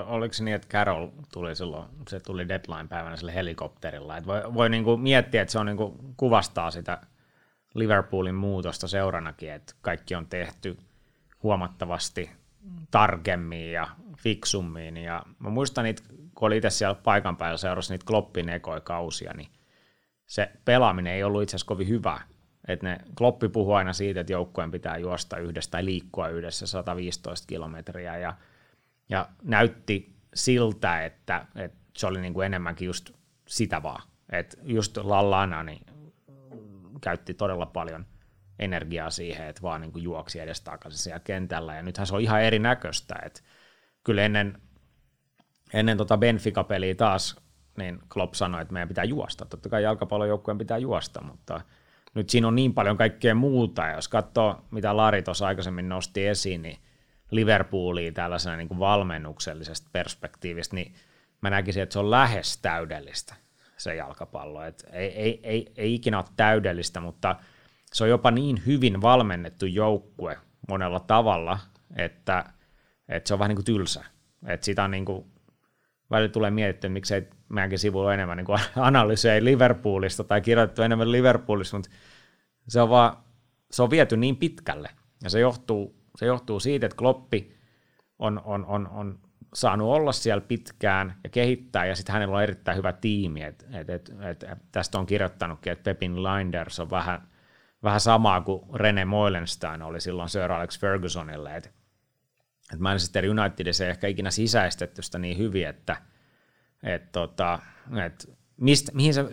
Oliko 0.06 0.34
se 0.34 0.44
niin, 0.44 0.56
että 0.56 0.68
Carroll 0.68 1.08
tuli 1.34 1.56
silloin, 1.56 1.90
se 2.10 2.20
tuli 2.20 2.48
deadline-päivänä 2.48 3.16
sille 3.16 3.36
helikopterilla. 3.36 4.18
Et 4.18 4.28
voi 4.28 4.42
voi 4.54 4.70
niinku 4.70 4.98
miettiä, 4.98 5.42
että 5.42 5.52
se 5.52 5.60
on 5.60 5.66
niinku, 5.66 6.14
kuvastaa 6.18 6.72
sitä 6.72 7.02
Liverpoolin 7.74 8.36
muutosta 8.36 8.88
seuranakin, 8.88 9.52
että 9.52 9.74
kaikki 9.82 10.16
on 10.16 10.28
tehty 10.28 10.78
huomattavasti 11.44 12.32
tarkemmin 12.92 13.72
ja 13.72 13.88
fiksummin. 14.18 14.98
Ja 14.98 15.24
mä 15.40 15.50
muistan 15.50 15.84
niitä, 15.84 16.04
kun 16.36 16.46
oli 16.46 16.58
itse 16.58 16.70
siellä 16.70 16.96
paikan 16.96 17.38
päällä 17.38 17.58
seurassa 17.58 17.94
niitä 17.94 18.06
Kloppin 18.06 18.50
ekoja 18.50 18.82
kausia, 18.82 19.34
niin 19.34 19.50
se 20.26 20.52
pelaaminen 20.66 21.14
ei 21.14 21.24
ollut 21.24 21.44
itse 21.44 21.56
asiassa 21.56 21.68
kovin 21.68 21.88
hyvä. 21.88 22.22
Et 22.68 22.82
ne, 22.82 22.98
Kloppi 23.18 23.50
puhuu 23.50 23.74
aina 23.74 23.94
siitä, 23.94 24.20
että 24.20 24.34
joukkueen 24.34 24.72
pitää 24.72 24.98
juosta 24.98 25.38
yhdessä 25.38 25.72
tai 25.72 25.86
liikkua 25.86 26.28
yhdessä 26.28 26.68
115 26.68 27.48
kilometriä 27.48 28.18
ja, 28.18 28.34
ja 29.10 29.30
näytti 29.42 30.16
siltä, 30.34 31.06
että, 31.06 31.46
että 31.56 31.78
se 31.98 32.08
oli 32.08 32.22
niin 32.22 32.34
kuin 32.34 32.46
enemmänkin 32.46 32.86
just 32.86 33.12
sitä 33.48 33.84
vaan. 33.84 34.04
Että 34.32 34.58
just 34.64 34.98
Lallana 34.98 35.64
niin 35.64 35.86
käytti 37.02 37.34
todella 37.34 37.66
paljon 37.66 38.06
energiaa 38.60 39.10
siihen, 39.10 39.48
että 39.48 39.62
vaan 39.62 39.82
niin 39.82 39.92
kuin 39.92 40.04
juoksi 40.04 40.40
edestakaisin 40.40 41.00
siellä 41.00 41.20
kentällä. 41.20 41.76
Ja 41.76 41.82
nythän 41.82 42.08
se 42.08 42.16
on 42.16 42.22
ihan 42.22 42.42
erinäköistä. 42.42 43.16
Että 43.26 43.42
kyllä 44.04 44.22
ennen, 44.22 44.62
ennen 45.74 45.98
tota 45.98 46.18
Benfica-peliä 46.18 46.96
taas 46.96 47.36
niin 47.78 48.00
Klopp 48.10 48.34
sanoi, 48.34 48.62
että 48.62 48.74
meidän 48.74 48.88
pitää 48.88 49.04
juosta. 49.04 49.46
Totta 49.46 49.70
kai 49.70 49.84
jalkapallojoukkueen 49.84 50.58
pitää 50.58 50.78
juosta, 50.78 51.24
mutta– 51.24 51.62
nyt 52.14 52.30
siinä 52.30 52.48
on 52.48 52.56
niin 52.56 52.74
paljon 52.74 52.98
kaikkea 52.98 53.36
muuta, 53.36 53.82
ja 53.82 53.96
jos 53.96 54.08
katsoo, 54.08 54.66
mitä 54.72 54.98
Lari 54.98 55.22
tuossa 55.22 55.48
aikaisemmin 55.48 55.90
nosti 55.90 56.28
esiin, 56.28 56.62
niin 56.62 56.78
Liverpoolia 57.36 58.12
tällaisena 58.12 58.56
niin 58.56 58.68
kuin 58.68 58.80
valmennuksellisesta 58.80 59.90
perspektiivistä, 59.92 60.76
niin 60.76 60.94
mä 61.42 61.50
näkisin, 61.50 61.84
että 61.84 61.94
se 61.94 62.00
on 62.00 62.12
lähes 62.12 62.58
täydellistä 62.58 63.36
se 63.78 63.96
jalkapallo. 63.96 64.64
Et 64.64 64.86
ei, 64.92 65.22
ei, 65.22 65.40
ei, 65.44 65.74
ei 65.78 65.94
ikinä 65.94 66.18
ole 66.18 66.26
täydellistä, 66.36 67.00
mutta 67.00 67.36
se 67.94 68.04
on 68.04 68.10
jopa 68.10 68.32
niin 68.32 68.64
hyvin 68.66 69.02
valmennettu 69.02 69.66
joukkue 69.66 70.38
monella 70.70 71.00
tavalla, 71.00 71.60
että, 71.96 72.46
että 73.10 73.28
se 73.28 73.34
on 73.34 73.40
vähän 73.40 73.50
niin 73.50 73.58
kuin 73.58 73.66
tylsä. 73.66 74.06
Että 74.48 74.66
sitä 74.66 74.84
on 74.84 74.92
niin 74.92 75.06
kuin, 75.06 75.26
välillä 76.12 76.32
tulee 76.32 76.52
mietittyä, 76.52 76.88
että 76.88 76.94
miksei 76.94 77.28
meidänkin 77.50 77.80
sivulla 77.80 78.14
enemmän 78.14 78.38
niin 78.38 78.60
analysei 78.76 79.44
Liverpoolista 79.44 80.24
tai 80.24 80.42
kirjoitettu 80.42 80.82
enemmän 80.82 81.12
Liverpoolista, 81.12 81.78
mutta 81.78 81.92
se 82.68 82.82
on, 82.82 82.90
vaan, 82.90 83.18
se 83.72 83.84
on 83.84 83.90
viety 83.90 84.18
niin 84.18 84.38
pitkälle. 84.38 84.90
Ja 85.24 85.30
se 85.30 85.40
johtuu, 85.40 86.03
se 86.18 86.26
johtuu 86.26 86.60
siitä, 86.60 86.86
että 86.86 86.96
Kloppi 86.96 87.56
on, 88.20 88.42
on, 88.46 88.66
on, 88.66 88.88
on 88.88 89.20
saanut 89.54 89.88
olla 89.88 90.12
siellä 90.12 90.42
pitkään 90.42 91.20
ja 91.24 91.30
kehittää, 91.30 91.86
ja 91.86 91.96
sitten 91.96 92.14
hänellä 92.14 92.36
on 92.36 92.44
erittäin 92.44 92.78
hyvä 92.78 92.94
tiimi. 92.94 93.44
Et, 93.44 93.66
et, 93.72 93.90
et, 93.90 94.10
et, 94.44 94.58
tästä 94.72 95.00
on 95.00 95.06
kirjoittanutkin, 95.06 95.74
että 95.74 95.84
Pepin 95.84 96.24
Linders 96.24 96.80
on 96.80 96.90
vähän, 96.90 97.28
vähän 97.84 98.00
samaa 98.00 98.42
kuin 98.42 98.62
Rene 98.74 99.06
Moilenstein 99.06 99.82
oli 99.82 100.02
silloin 100.02 100.30
Sir 100.30 100.52
Alex 100.52 100.80
Fergusonille. 100.80 101.56
Et, 101.56 101.74
et 102.74 102.80
Manchester 102.80 103.26
Unitedissa 103.30 103.84
ei 103.84 103.90
ehkä 103.90 104.08
ikinä 104.08 104.32
sisäistetty 104.32 105.02
sitä 105.02 105.20
niin 105.20 105.38
hyvin, 105.38 105.68
että– 105.68 105.98
että 106.84 107.10
tota, 107.12 107.60
et 108.06 108.30
mistä, 108.58 108.92
mihin 108.96 109.14
se 109.14 109.26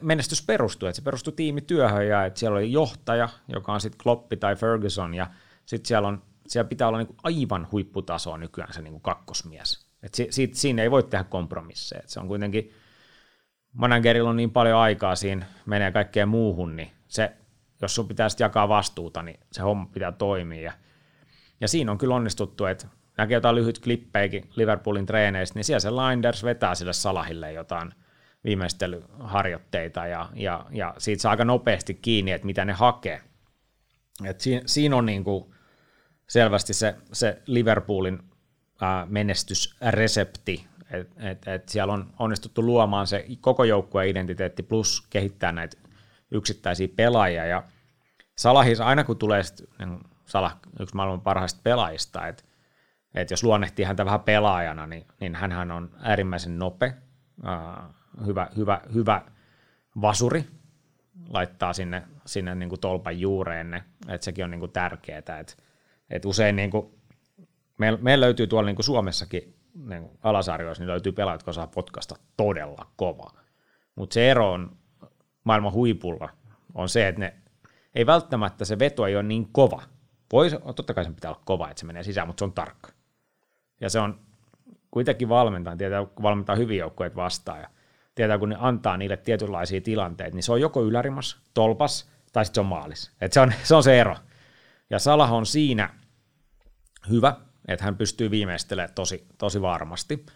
menestys 0.00 0.46
perustuu, 0.46 0.88
että 0.88 0.96
se 0.96 1.04
perustuu 1.04 1.32
tiimityöhön 1.32 2.08
ja 2.08 2.30
siellä 2.34 2.56
oli 2.56 2.72
johtaja, 2.72 3.28
joka 3.48 3.72
on 3.72 3.80
sitten 3.80 3.98
Kloppi 4.02 4.36
tai 4.36 4.56
Ferguson 4.56 5.14
ja 5.14 5.26
sitten 5.66 5.88
siellä, 5.88 6.08
on, 6.08 6.22
siellä 6.46 6.68
pitää 6.68 6.88
olla 6.88 6.98
niinku 6.98 7.16
aivan 7.22 7.68
huipputasoa 7.72 8.38
nykyään 8.38 8.72
se 8.72 8.82
niinku 8.82 9.00
kakkosmies. 9.00 9.86
Et 10.02 10.14
si, 10.14 10.26
si, 10.30 10.50
siinä 10.52 10.82
ei 10.82 10.90
voi 10.90 11.02
tehdä 11.02 11.24
kompromisseja. 11.24 12.00
Et 12.02 12.08
se 12.08 12.20
on 12.20 12.28
kuitenkin, 12.28 12.72
managerilla 13.72 14.30
on 14.30 14.36
niin 14.36 14.50
paljon 14.50 14.78
aikaa 14.78 15.16
siinä, 15.16 15.46
menee 15.66 15.92
kaikkeen 15.92 16.28
muuhun, 16.28 16.76
niin 16.76 16.90
se, 17.08 17.32
jos 17.82 17.94
sun 17.94 18.08
pitää 18.08 18.28
sitten 18.28 18.44
jakaa 18.44 18.68
vastuuta, 18.68 19.22
niin 19.22 19.40
se 19.52 19.62
homma 19.62 19.86
pitää 19.92 20.12
toimia. 20.12 20.62
Ja, 20.62 20.72
ja 21.60 21.68
siinä 21.68 21.92
on 21.92 21.98
kyllä 21.98 22.14
onnistuttu, 22.14 22.64
että 22.64 22.86
näkee 23.18 23.34
jotain 23.34 23.54
lyhyt 23.54 23.78
klippejäkin 23.78 24.50
Liverpoolin 24.56 25.06
treeneistä, 25.06 25.58
niin 25.58 25.64
siellä 25.64 25.80
se 25.80 25.90
Linders 25.90 26.44
vetää 26.44 26.74
sille 26.74 26.92
Salahille 26.92 27.52
jotain 27.52 27.94
viimeistelyharjoitteita 28.44 30.06
ja, 30.06 30.28
ja, 30.34 30.66
ja 30.70 30.94
siitä 30.98 31.22
saa 31.22 31.30
aika 31.30 31.44
nopeasti 31.44 31.94
kiinni, 31.94 32.32
että 32.32 32.46
mitä 32.46 32.64
ne 32.64 32.72
hakee. 32.72 33.20
Et 34.24 34.40
siinä, 34.40 34.62
siinä 34.66 34.96
on 34.96 35.06
niin 35.06 35.24
kuin 35.24 35.54
selvästi 36.28 36.74
se, 36.74 36.94
se 37.12 37.42
Liverpoolin 37.46 38.22
ää, 38.80 39.06
menestysresepti, 39.10 40.66
että 40.90 41.30
et, 41.30 41.48
et 41.48 41.68
siellä 41.68 41.92
on 41.92 42.14
onnistuttu 42.18 42.62
luomaan 42.62 43.06
se 43.06 43.26
koko 43.40 43.64
joukkueen 43.64 44.08
identiteetti 44.08 44.62
plus 44.62 45.06
kehittää 45.10 45.52
näitä 45.52 45.76
yksittäisiä 46.30 46.88
pelaajia. 46.96 47.46
Ja 47.46 47.62
Salahis 48.36 48.80
aina 48.80 49.04
kun 49.04 49.18
tulee 49.18 49.42
sit, 49.42 49.68
niin 49.78 50.00
Salah 50.24 50.56
yksi 50.80 50.96
maailman 50.96 51.20
parhaista 51.20 51.60
pelaajista, 51.62 52.26
että 52.26 52.44
että 53.16 53.32
jos 53.32 53.44
luonnehtii 53.44 53.84
häntä 53.84 54.04
vähän 54.04 54.20
pelaajana, 54.20 54.86
niin, 54.86 55.06
niin 55.20 55.34
hän 55.34 55.70
on 55.70 55.90
äärimmäisen 55.98 56.58
nope, 56.58 56.94
äh, 57.46 57.84
hyvä, 58.26 58.48
hyvä, 58.56 58.80
hyvä 58.94 59.22
vasuri, 60.00 60.44
laittaa 61.28 61.72
sinne, 61.72 62.02
sinne 62.26 62.54
niin 62.54 62.68
kuin 62.68 62.80
tolpan 62.80 63.20
juureen 63.20 63.74
että 64.08 64.24
sekin 64.24 64.44
on 64.44 64.50
niin 64.50 64.60
kuin 64.60 64.72
tärkeää, 64.72 65.18
että, 65.18 65.54
että 66.10 66.28
usein 66.28 66.56
niin 66.56 66.70
kuin, 66.70 66.86
meillä, 67.78 67.98
meillä 68.02 68.24
löytyy 68.24 68.46
tuolla 68.46 68.66
niin 68.66 68.76
kuin 68.76 68.84
Suomessakin 68.84 69.56
niin 69.74 70.02
kuin 70.02 70.18
alasarjoissa, 70.22 70.82
niin 70.82 70.90
löytyy 70.90 71.12
pelaajat, 71.12 71.40
jotka 71.40 71.52
saa 71.52 71.66
potkasta 71.66 72.16
todella 72.36 72.86
kova, 72.96 73.30
mutta 73.94 74.14
se 74.14 74.30
ero 74.30 74.52
on 74.52 74.76
maailman 75.44 75.72
huipulla 75.72 76.28
on 76.74 76.88
se, 76.88 77.08
että 77.08 77.20
ne 77.20 77.34
ei 77.94 78.06
välttämättä 78.06 78.64
se 78.64 78.78
veto 78.78 79.06
ei 79.06 79.16
ole 79.16 79.22
niin 79.22 79.48
kova. 79.52 79.82
Voi, 80.32 80.50
totta 80.76 80.94
kai 80.94 81.04
sen 81.04 81.14
pitää 81.14 81.30
olla 81.30 81.42
kova, 81.44 81.70
että 81.70 81.80
se 81.80 81.86
menee 81.86 82.02
sisään, 82.02 82.26
mutta 82.26 82.40
se 82.40 82.44
on 82.44 82.52
tarkka. 82.52 82.88
Ja 83.80 83.90
se 83.90 84.00
on 84.00 84.20
kuitenkin 84.90 85.28
valmentaa, 85.28 85.76
tietää, 85.76 86.06
kun 86.06 86.22
valmentaa 86.22 86.56
hyviä 86.56 86.78
joukkueet 86.78 87.16
vastaan 87.16 87.60
ja 87.60 87.68
tietää, 88.14 88.38
kun 88.38 88.48
ne 88.48 88.56
antaa 88.58 88.96
niille 88.96 89.16
tietynlaisia 89.16 89.80
tilanteita, 89.80 90.34
niin 90.34 90.42
se 90.42 90.52
on 90.52 90.60
joko 90.60 90.82
ylärimas, 90.82 91.40
tolpas 91.54 92.10
tai 92.32 92.44
sitten 92.44 92.54
se 92.54 92.60
on 92.60 92.66
maalis. 92.66 93.12
Et 93.20 93.32
se, 93.32 93.40
on, 93.40 93.52
se 93.62 93.74
on 93.74 93.82
se 93.82 94.00
ero. 94.00 94.16
Ja 94.90 94.98
Salah 94.98 95.32
on 95.32 95.46
siinä 95.46 95.90
hyvä, 97.10 97.36
että 97.68 97.84
hän 97.84 97.96
pystyy 97.96 98.30
viimeistelemään 98.30 98.94
tosi, 98.94 99.26
tosi 99.38 99.62
varmasti. 99.62 100.26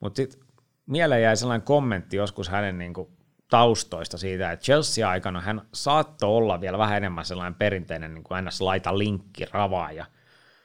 Mutta 0.00 0.16
sitten 0.16 0.40
mieleen 0.86 1.22
jäi 1.22 1.36
sellainen 1.36 1.66
kommentti 1.66 2.16
joskus 2.16 2.48
hänen 2.48 2.78
niin 2.78 2.94
kuin, 2.94 3.08
taustoista 3.50 4.18
siitä, 4.18 4.52
että 4.52 4.64
Chelsea-aikana 4.64 5.40
hän 5.40 5.62
saattoi 5.74 6.30
olla 6.30 6.60
vielä 6.60 6.78
vähän 6.78 6.96
enemmän 6.96 7.24
sellainen 7.24 7.54
perinteinen 7.54 8.14
niin 8.14 8.24
kuin 8.24 8.44
laita 8.60 8.98
linkki 8.98 9.44
ravaaja, 9.52 10.06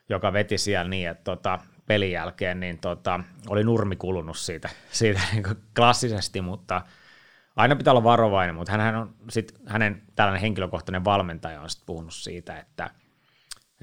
joka 0.10 0.34
veti 0.34 0.58
siellä 0.58 0.90
niin, 0.90 1.10
että 1.10 1.24
tota, 1.24 1.60
pelin 1.86 2.12
jälkeen, 2.12 2.60
niin 2.60 2.80
tota, 2.80 3.20
oli 3.48 3.64
nurmi 3.64 3.96
kulunut 3.96 4.38
siitä, 4.38 4.70
siitä 4.92 5.22
niin 5.34 5.44
klassisesti, 5.76 6.42
mutta 6.42 6.82
aina 7.56 7.76
pitää 7.76 7.92
olla 7.92 8.04
varovainen, 8.04 8.56
mutta 8.56 8.72
hän 8.72 8.96
on 8.96 9.16
sit, 9.30 9.54
hänen 9.66 10.02
tällainen 10.16 10.42
henkilökohtainen 10.42 11.06
valmentaja 11.06 11.62
on 11.62 11.70
sitten 11.70 11.86
puhunut 11.86 12.14
siitä, 12.14 12.60
että 12.60 12.90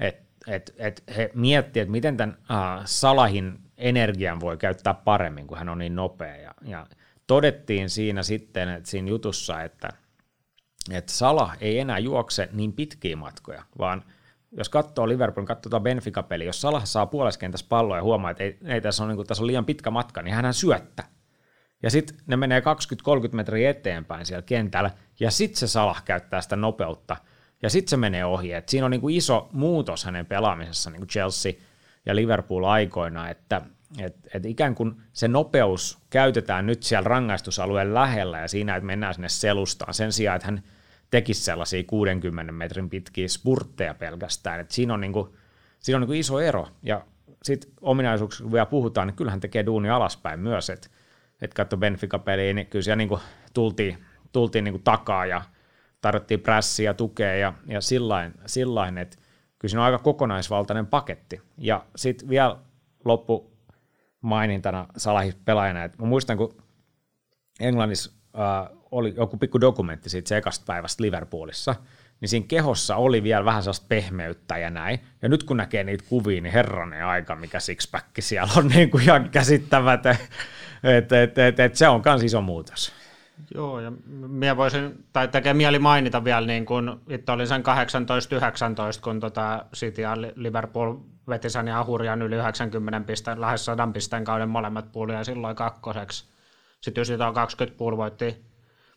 et, 0.07 0.23
et, 0.47 0.75
et 0.77 1.03
he 1.17 1.31
miettii, 1.33 1.81
että 1.81 1.91
miten 1.91 2.17
tämän 2.17 2.37
uh, 2.39 2.85
Salahin 2.85 3.59
energian 3.77 4.39
voi 4.39 4.57
käyttää 4.57 4.93
paremmin, 4.93 5.47
kun 5.47 5.57
hän 5.57 5.69
on 5.69 5.77
niin 5.77 5.95
nopea. 5.95 6.35
Ja, 6.35 6.53
ja 6.65 6.87
todettiin 7.27 7.89
siinä 7.89 8.23
sitten, 8.23 8.69
että 8.69 8.89
siinä 8.89 9.09
jutussa, 9.09 9.61
että, 9.61 9.89
että 10.91 11.11
Salah 11.11 11.57
ei 11.61 11.79
enää 11.79 11.99
juokse 11.99 12.49
niin 12.51 12.73
pitkiä 12.73 13.15
matkoja, 13.15 13.63
vaan– 13.77 14.03
jos 14.57 14.69
katsoo 14.69 15.07
Liverpoolin, 15.07 15.47
katsoo 15.47 15.79
Benfica-peli, 15.79 16.45
jos 16.45 16.61
Salah 16.61 16.85
saa 16.85 17.05
puoleskentässä 17.05 17.65
palloa 17.69 17.97
ja 17.97 18.03
huomaa, 18.03 18.31
että 18.31 18.43
ei, 18.43 18.57
ei 18.65 18.81
tässä, 18.81 19.03
on, 19.03 19.09
niin 19.09 19.15
kuin, 19.15 19.27
tässä 19.27 19.43
on 19.43 19.47
liian 19.47 19.65
pitkä 19.65 19.91
matka, 19.91 20.21
niin 20.21 20.35
hän 20.35 20.53
syöttää. 20.53 21.07
Ja 21.83 21.89
sitten 21.89 22.17
ne 22.27 22.37
menee 22.37 22.59
20-30 22.59 22.63
metriä 23.31 23.69
eteenpäin 23.69 24.25
siellä 24.25 24.41
kentällä, 24.41 24.91
ja 25.19 25.31
sitten 25.31 25.59
se 25.59 25.67
Salah 25.67 26.03
käyttää 26.03 26.41
sitä 26.41 26.55
nopeutta, 26.55 27.17
ja 27.63 27.69
sitten 27.69 27.89
se 27.89 27.97
menee 27.97 28.25
ohi. 28.25 28.53
Et 28.53 28.69
siinä 28.69 28.85
on 28.85 28.91
niinku 28.91 29.09
iso 29.09 29.49
muutos 29.51 30.05
hänen 30.05 30.25
pelaamisessa 30.25 30.89
niin 30.89 30.99
kuin 30.99 31.09
Chelsea 31.09 31.53
ja 32.05 32.15
Liverpool 32.15 32.63
aikoina, 32.63 33.29
että 33.29 33.61
et, 33.99 34.15
et 34.33 34.45
ikään 34.45 34.75
kuin 34.75 35.01
se 35.13 35.27
nopeus 35.27 35.97
käytetään 36.09 36.65
nyt 36.65 36.83
siellä 36.83 37.07
rangaistusalueen 37.07 37.93
lähellä 37.93 38.39
ja 38.39 38.47
siinä, 38.47 38.75
että 38.75 38.85
mennään 38.85 39.13
sinne 39.13 39.29
selustaan 39.29 39.93
sen 39.93 40.13
sijaan, 40.13 40.35
että 40.35 40.45
hän 40.45 40.63
tekisi 41.09 41.43
sellaisia 41.43 41.83
60 41.83 42.51
metrin 42.51 42.89
pitkiä 42.89 43.27
spurtteja 43.27 43.93
pelkästään. 43.93 44.59
Et 44.59 44.71
siinä 44.71 44.93
on, 44.93 45.01
niinku, 45.01 45.35
siinä 45.79 45.97
on 45.97 46.01
niinku 46.01 46.13
iso 46.13 46.39
ero. 46.39 46.67
Ja 46.81 47.05
sitten 47.43 47.71
ominaisuuksia, 47.81 48.43
kun 48.43 48.53
vielä 48.53 48.65
puhutaan, 48.65 49.07
niin 49.07 49.15
kyllähän 49.15 49.39
tekee 49.39 49.65
duuni 49.65 49.89
alaspäin 49.89 50.39
myös. 50.39 50.69
Että 50.69 50.87
et 51.41 51.53
katso 51.53 51.77
Benfica-peliä, 51.77 52.53
niin 52.53 52.67
kyllä 52.67 52.83
siellä 52.83 52.95
niinku 52.95 53.19
tultiin, 53.53 54.05
tultiin 54.31 54.63
niinku 54.63 54.81
takaa 54.83 55.25
ja 55.25 55.41
tarvittiin 56.03 56.39
prässiä 56.39 56.93
tukea 56.93 57.35
ja, 57.35 57.53
ja 57.67 57.81
sillain, 57.81 58.33
sillain 58.45 58.97
että 58.97 59.17
kyllä 59.59 59.69
siinä 59.69 59.81
on 59.81 59.85
aika 59.85 59.99
kokonaisvaltainen 59.99 60.87
paketti. 60.87 61.41
Ja 61.57 61.85
sitten 61.95 62.29
vielä 62.29 62.57
loppu 63.05 63.53
mainintana 64.21 64.85
Salahi 64.97 65.33
pelaajana, 65.45 65.83
että 65.83 65.97
mä 66.01 66.07
muistan, 66.07 66.37
kun 66.37 66.63
Englannissa 67.59 68.11
äh, 68.39 68.77
oli 68.91 69.13
joku 69.17 69.37
pikku 69.37 69.61
dokumentti 69.61 70.09
siitä 70.09 70.29
sekasta 70.29 70.65
päivästä 70.67 71.03
Liverpoolissa, 71.03 71.75
niin 72.21 72.29
siinä 72.29 72.45
kehossa 72.47 72.95
oli 72.95 73.23
vielä 73.23 73.45
vähän 73.45 73.63
sellaista 73.63 73.85
pehmeyttä 73.89 74.57
ja 74.57 74.69
näin. 74.69 74.99
Ja 75.21 75.29
nyt 75.29 75.43
kun 75.43 75.57
näkee 75.57 75.83
niitä 75.83 76.03
kuvia, 76.09 76.41
niin 76.41 76.53
herranen 76.53 77.05
aika, 77.05 77.35
mikä 77.35 77.59
sixpack 77.59 78.07
siellä 78.19 78.53
on 78.57 78.67
niin 78.75 78.91
kuin 78.91 79.03
ihan 79.03 79.29
käsittämätön. 79.29 80.17
Et, 80.83 81.11
et, 81.11 81.37
et, 81.37 81.59
et, 81.59 81.75
se 81.75 81.87
on 81.87 82.01
myös 82.05 82.23
iso 82.23 82.41
muutos. 82.41 83.02
Joo, 83.55 83.79
ja 83.79 83.91
minä 84.27 84.57
voisin, 84.57 85.05
tai 85.13 85.27
tekee 85.27 85.53
mieli 85.53 85.79
mainita 85.79 86.23
vielä, 86.23 86.47
niin 86.47 86.65
kun 86.65 87.01
itse 87.09 87.31
olin 87.31 87.47
sen 87.47 87.63
18-19, 88.97 89.01
kun 89.03 89.19
tota 89.19 89.65
City 89.75 90.01
ja 90.01 90.17
Liverpool 90.35 90.95
veti 91.29 91.49
sen 91.49 91.67
ihan 91.67 91.85
hurjan 91.85 92.21
yli 92.21 92.35
90 92.35 93.07
pisteen, 93.07 93.41
lähes 93.41 93.65
100 93.65 93.87
pisteen 93.93 94.23
kauden 94.23 94.49
molemmat 94.49 94.91
puolia 94.91 95.23
silloin 95.23 95.55
kakkoseksi. 95.55 96.25
Sitten 96.81 97.01
jos 97.01 97.09
on 97.09 97.33
20 97.33 97.77
puoli 97.77 97.97
voitti, 97.97 98.45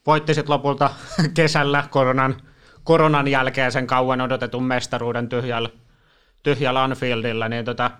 voitti 0.06 0.34
sitten 0.34 0.52
lopulta 0.52 0.90
kesällä 1.34 1.84
koronan, 1.90 2.36
koronan 2.84 3.28
jälkeen 3.28 3.72
sen 3.72 3.86
kauan 3.86 4.20
odotetun 4.20 4.64
mestaruuden 4.64 5.28
tyhjällä, 5.28 5.68
tyhjällä 6.42 6.82
Anfieldilla, 6.82 7.48
niin 7.48 7.64
tota, 7.64 7.90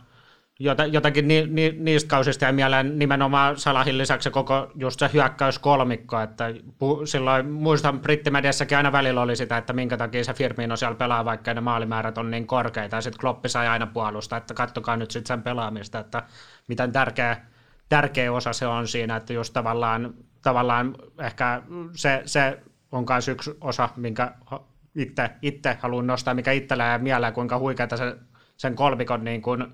jotakin 0.93 1.29
ni, 1.29 1.47
ni, 1.47 1.75
niistä 1.79 2.09
kausista 2.09 2.45
ja 2.45 2.53
mieleen 2.53 2.99
nimenomaan 2.99 3.57
Salahin 3.57 3.99
lisäksi 3.99 4.31
koko 4.31 4.71
just 4.75 5.01
se 5.01 5.11
hyökkäyskolmikko, 5.13 6.21
että 6.21 6.45
pu, 6.79 7.07
silloin 7.07 7.51
muistan 7.51 8.01
brittimediassakin 8.01 8.77
aina 8.77 8.93
välillä 8.93 9.23
oli 9.23 9.37
sitä, 9.37 9.57
että 9.57 9.73
minkä 9.73 9.97
takia 9.97 10.25
se 10.25 10.35
Firmino 10.35 10.77
siellä 10.77 10.97
pelaa, 10.97 11.25
vaikka 11.25 11.55
ne 11.55 11.61
maalimäärät 11.61 12.19
on 12.19 12.31
niin 12.31 12.47
korkeita, 12.47 12.97
ja 12.97 13.01
sitten 13.01 13.21
Kloppi 13.21 13.49
sai 13.49 13.69
aina 13.69 13.87
puolusta, 13.87 14.37
että 14.37 14.55
kattokaa 14.55 14.97
nyt 14.97 15.11
sitten 15.11 15.29
sen 15.29 15.43
pelaamista, 15.43 15.99
että 15.99 16.23
miten 16.69 16.93
tärkeä, 16.93 17.37
tärkeä 17.89 18.33
osa 18.33 18.53
se 18.53 18.67
on 18.67 18.89
siinä, 18.89 19.17
että 19.17 19.33
just 19.33 19.53
tavallaan, 19.53 20.15
tavallaan 20.43 20.97
ehkä 21.19 21.63
se, 21.93 22.23
se 22.25 22.59
on 22.93 23.05
myös 23.09 23.29
yksi 23.29 23.57
osa, 23.61 23.89
minkä 23.97 24.33
itse, 24.95 25.31
itse 25.43 25.79
haluan 25.81 26.07
nostaa, 26.07 26.35
mikä 26.35 26.53
itsellä 26.53 26.85
jää 26.85 26.99
mieleen, 26.99 27.33
kuinka 27.33 27.59
huikeata 27.59 27.97
se, 27.97 28.17
sen 28.57 28.75
kolmikon 28.75 29.25
niin 29.25 29.43
kuin, 29.43 29.67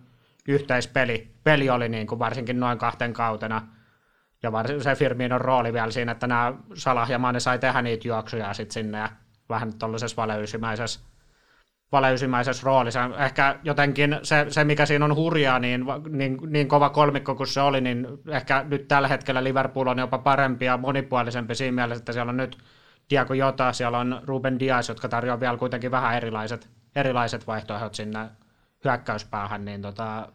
yhteispeli 0.48 1.34
peli 1.44 1.70
oli 1.70 1.88
niin 1.88 2.06
kuin 2.06 2.18
varsinkin 2.18 2.60
noin 2.60 2.78
kahten 2.78 3.12
kautena. 3.12 3.68
Ja 4.42 4.52
varsinkin 4.52 4.84
se 4.84 4.94
Firminon 4.94 5.40
rooli 5.40 5.72
vielä 5.72 5.90
siinä, 5.90 6.12
että 6.12 6.26
nämä 6.26 6.54
Salah 6.74 7.10
ja 7.10 7.18
Mane 7.18 7.40
sai 7.40 7.58
tehdä 7.58 7.82
niitä 7.82 8.08
juoksuja 8.08 8.54
sitten 8.54 8.72
sinne 8.72 8.98
ja 8.98 9.08
vähän 9.48 9.78
tuollaisessa 9.78 10.16
valeysimäisessä 10.16 11.00
valeysimäisessä 11.92 12.62
roolissa. 12.64 13.10
Ehkä 13.18 13.58
jotenkin 13.62 14.18
se, 14.22 14.46
se, 14.48 14.64
mikä 14.64 14.86
siinä 14.86 15.04
on 15.04 15.16
hurjaa, 15.16 15.58
niin, 15.58 15.84
niin, 16.08 16.38
niin 16.46 16.68
kova 16.68 16.90
kolmikko 16.90 17.34
kuin 17.34 17.46
se 17.46 17.60
oli, 17.60 17.80
niin 17.80 18.06
ehkä 18.28 18.64
nyt 18.68 18.88
tällä 18.88 19.08
hetkellä 19.08 19.44
Liverpool 19.44 19.86
on 19.86 19.98
jopa 19.98 20.18
parempi 20.18 20.64
ja 20.64 20.76
monipuolisempi 20.76 21.54
siinä 21.54 21.74
mielessä, 21.74 22.02
että 22.02 22.12
siellä 22.12 22.30
on 22.30 22.36
nyt 22.36 22.58
Diago 23.10 23.34
Jota, 23.34 23.72
siellä 23.72 23.98
on 23.98 24.20
Ruben 24.24 24.58
Dias, 24.58 24.88
jotka 24.88 25.08
tarjoaa 25.08 25.40
vielä 25.40 25.56
kuitenkin 25.56 25.90
vähän 25.90 26.16
erilaiset, 26.16 26.68
erilaiset 26.96 27.46
vaihtoehdot 27.46 27.94
sinne 27.94 28.28
hyökkäyspäähän, 28.84 29.64
niin, 29.64 29.82
tota, 29.82 30.32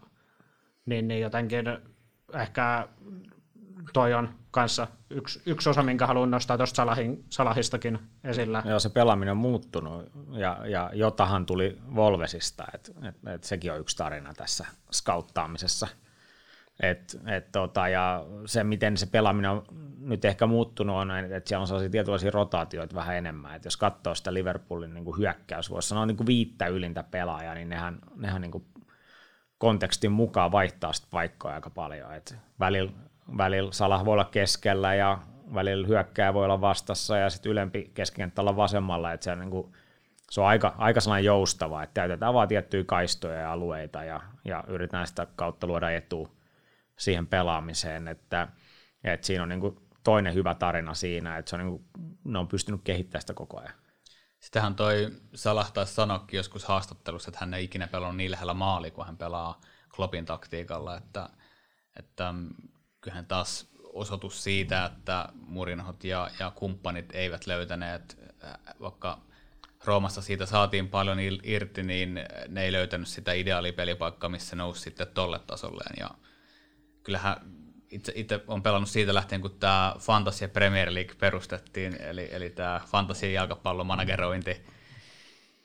niin, 0.85 1.07
niin 1.07 1.21
jotenkin 1.21 1.65
ehkä 2.33 2.87
toi 3.93 4.13
on 4.13 4.29
kanssa 4.51 4.87
yksi, 5.09 5.41
yksi 5.45 5.69
osa, 5.69 5.83
minkä 5.83 6.07
haluan 6.07 6.31
nostaa 6.31 6.57
tuosta 6.57 6.75
Salahin, 6.75 7.25
Salahistakin 7.29 7.99
esillä. 8.23 8.63
Joo, 8.65 8.79
se 8.79 8.89
pelaaminen 8.89 9.31
on 9.31 9.37
muuttunut 9.37 10.11
ja, 10.31 10.61
ja 10.65 10.91
jotahan 10.93 11.45
tuli 11.45 11.77
Volvesista, 11.95 12.65
että 12.73 12.91
et, 13.09 13.15
et 13.35 13.43
sekin 13.43 13.71
on 13.71 13.79
yksi 13.79 13.97
tarina 13.97 14.33
tässä 14.33 14.65
skauttaamisessa. 14.91 15.87
Et, 16.79 17.19
et 17.27 17.51
tota, 17.51 17.87
ja 17.87 18.25
se, 18.45 18.63
miten 18.63 18.97
se 18.97 19.05
pelaaminen 19.05 19.51
on 19.51 19.63
nyt 19.99 20.25
ehkä 20.25 20.47
muuttunut, 20.47 20.95
on, 20.95 21.11
että 21.11 21.49
siellä 21.49 21.61
on 21.61 21.67
sellaisia 21.67 21.89
tietynlaisia 21.89 22.31
rotaatioita 22.31 22.95
vähän 22.95 23.15
enemmän. 23.17 23.55
Et 23.55 23.65
jos 23.65 23.77
katsoo 23.77 24.15
sitä 24.15 24.33
Liverpoolin 24.33 24.93
niin 24.93 25.05
kuin 25.05 25.17
hyökkäys, 25.17 25.69
voisi 25.69 25.87
sanoa 25.87 26.05
niin 26.05 26.17
kuin 26.17 26.27
viittä 26.27 26.67
ylintä 26.67 27.03
pelaajaa, 27.03 27.53
niin 27.53 27.69
nehän, 27.69 27.99
nehän 28.15 28.41
niin 28.41 28.51
kuin 28.51 28.65
kontekstin 29.57 30.11
mukaan 30.11 30.51
vaihtaa 30.51 30.93
sitä 30.93 31.07
paikkoja 31.11 31.55
aika 31.55 31.69
paljon. 31.69 32.13
Et 32.13 32.35
välillä, 32.59 32.91
välillä 33.37 33.71
Salah 33.71 34.05
voi 34.05 34.13
olla 34.13 34.25
keskellä 34.25 34.95
ja 34.95 35.19
välillä 35.53 35.87
hyökkää 35.87 36.33
voi 36.33 36.45
olla 36.45 36.61
vastassa 36.61 37.17
ja 37.17 37.29
sitten 37.29 37.51
ylempi 37.51 37.91
keskikenttä 37.93 38.41
olla 38.41 38.55
vasemmalla. 38.55 39.13
Et 39.13 39.21
se, 39.21 39.31
on 39.31 39.39
niin 39.39 39.51
kuin, 39.51 39.71
se 40.31 40.41
on 40.41 40.47
aika, 40.47 40.75
aika 40.77 41.01
sellainen 41.01 41.25
joustava, 41.25 41.83
että 41.83 41.93
täytetään 41.93 42.33
vaan 42.33 42.47
tiettyjä 42.47 42.83
kaistoja 42.83 43.39
ja 43.39 43.51
alueita 43.51 44.03
ja, 44.03 44.21
ja 44.45 44.63
yritetään 44.67 45.07
sitä 45.07 45.27
kautta 45.35 45.67
luoda 45.67 45.91
etu 45.91 46.36
siihen 46.97 47.27
pelaamiseen. 47.27 48.07
Että, 48.07 48.47
että 49.03 49.27
siinä 49.27 49.43
on 49.43 49.49
niin 49.49 49.61
kuin 49.61 49.75
toinen 50.03 50.33
hyvä 50.33 50.55
tarina 50.55 50.93
siinä, 50.93 51.37
että 51.37 51.49
se 51.49 51.55
on 51.55 51.59
niin 51.59 51.71
kuin, 51.71 51.85
ne 52.23 52.39
on 52.39 52.47
pystynyt 52.47 52.81
kehittämään 52.83 53.21
sitä 53.21 53.33
koko 53.33 53.59
ajan. 53.59 53.73
Sitähän 54.39 54.75
toi 54.75 55.11
Salah 55.35 55.71
taas 55.71 55.95
sanoikin 55.95 56.37
joskus 56.37 56.65
haastattelussa, 56.65 57.29
että 57.29 57.39
hän 57.39 57.53
ei 57.53 57.63
ikinä 57.63 57.87
pelannut 57.87 58.17
niin 58.17 58.31
lähellä 58.31 58.53
maali, 58.53 58.91
kun 58.91 59.05
hän 59.05 59.17
pelaa 59.17 59.61
Kloppin 59.95 60.25
taktiikalla, 60.25 60.97
että, 60.97 61.29
että 61.99 62.33
kyllähän 63.01 63.25
taas 63.25 63.67
osoitus 63.83 64.43
siitä, 64.43 64.85
että 64.85 65.29
Murinhot 65.33 66.03
ja, 66.03 66.29
ja 66.39 66.51
kumppanit 66.51 67.15
eivät 67.15 67.47
löytäneet, 67.47 68.17
vaikka 68.81 69.21
Roomassa 69.85 70.21
siitä 70.21 70.45
saatiin 70.45 70.89
paljon 70.89 71.17
irti, 71.43 71.83
niin 71.83 72.19
ne 72.47 72.63
ei 72.63 72.71
löytänyt 72.71 73.07
sitä 73.07 73.33
ideaalipelipaikkaa, 73.33 74.29
missä 74.29 74.55
nousi 74.55 74.81
sitten 74.81 75.07
tolle 75.07 75.39
tasolleen. 75.39 75.95
Ja 75.99 76.09
kyllähän 77.07 77.37
itse, 77.91 78.11
itse 78.15 78.43
on 78.47 78.63
pelannut 78.63 78.89
siitä 78.89 79.13
lähtien, 79.13 79.41
kun 79.41 79.59
tämä 79.59 79.95
Fantasy 79.99 80.47
Premier 80.47 80.93
League 80.93 81.15
perustettiin, 81.19 82.01
eli, 82.01 82.29
eli 82.31 82.49
tämä 82.49 82.81
Fantasy 82.87 83.31
jalkapallon 83.31 83.87
managerointi, 83.87 84.65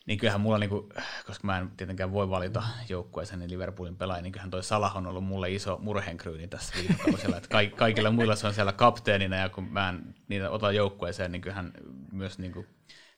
niin 0.07 0.19
kyllähän 0.19 0.41
mulla, 0.41 0.59
niinku, 0.59 0.89
koska 1.27 1.47
mä 1.47 1.59
en 1.59 1.71
tietenkään 1.77 2.13
voi 2.13 2.31
valita 2.31 2.63
joukkueeseen 2.89 3.39
niin 3.39 3.51
Liverpoolin 3.51 3.97
pelaaja, 3.97 4.23
niin 4.23 4.33
kyllähän 4.33 4.51
toi 4.51 4.63
Salah 4.63 4.97
on 4.97 5.07
ollut 5.07 5.25
mulle 5.25 5.51
iso 5.51 5.79
murhenkryyni 5.81 6.49
tässä 6.49 6.75
viikolla, 6.77 7.41
ka- 7.41 7.77
kaikilla 7.77 8.11
muilla 8.11 8.37
se 8.37 8.47
on 8.47 8.55
siellä 8.55 8.73
kapteenina, 8.73 9.37
ja 9.37 9.49
kun 9.49 9.65
mä 9.65 9.89
en 9.89 10.15
niitä 10.29 10.51
ota 10.51 10.73
joukkueeseen, 10.73 11.33
niin 11.33 11.43
kyllähän 11.43 11.73
myös 12.13 12.39
niinku, 12.39 12.67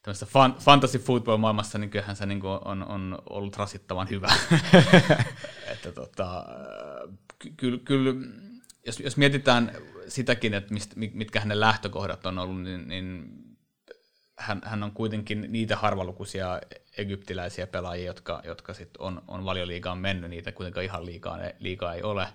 tämmöisessä 0.02 0.26
fan, 0.26 0.54
fantasy 0.54 0.98
football 0.98 1.36
maailmassa, 1.36 1.78
niin 1.78 1.90
kyllähän 1.90 2.16
se 2.16 2.26
niinku 2.26 2.48
on, 2.48 2.84
on 2.88 3.18
ollut 3.30 3.56
rasittavan 3.56 4.08
hyvä. 4.10 4.28
että 5.72 5.92
tota, 5.94 6.44
kyllä, 7.56 7.78
kyllä 7.84 8.14
jos, 8.86 9.00
jos 9.00 9.16
mietitään 9.16 9.72
sitäkin, 10.08 10.54
että 10.54 10.74
mistä, 10.74 10.94
mitkä 10.96 11.40
hänen 11.40 11.60
lähtökohdat 11.60 12.26
on 12.26 12.38
ollut, 12.38 12.62
niin, 12.62 12.88
niin 12.88 13.34
hän, 14.38 14.62
hän 14.64 14.82
on 14.82 14.92
kuitenkin 14.92 15.46
niitä 15.48 15.76
harvalukuisia 15.76 16.60
egyptiläisiä 16.96 17.66
pelaajia, 17.66 18.06
jotka, 18.06 18.42
jotka 18.44 18.74
sit 18.74 18.96
on, 18.98 19.22
on 19.28 19.44
valioliigaan 19.44 19.98
mennyt, 19.98 20.30
niitä 20.30 20.52
kuitenkaan 20.52 20.84
ihan 20.84 21.06
liikaa, 21.06 21.38
liikaa 21.58 21.94
ei 21.94 22.02
ole. 22.02 22.28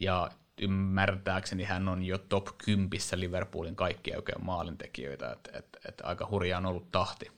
Ja 0.00 0.30
ymmärtääkseni 0.60 1.64
hän 1.64 1.88
on 1.88 2.02
jo 2.02 2.18
top 2.18 2.48
10 2.58 2.90
Liverpoolin 3.14 3.76
kaikkia 3.76 4.16
oikein 4.16 4.44
maalintekijöitä, 4.44 5.32
että 5.32 5.58
et, 5.58 5.78
et 5.88 6.00
aika 6.04 6.28
hurjaa 6.30 6.58
on 6.58 6.66
ollut 6.66 6.90
tahti. 6.92 7.30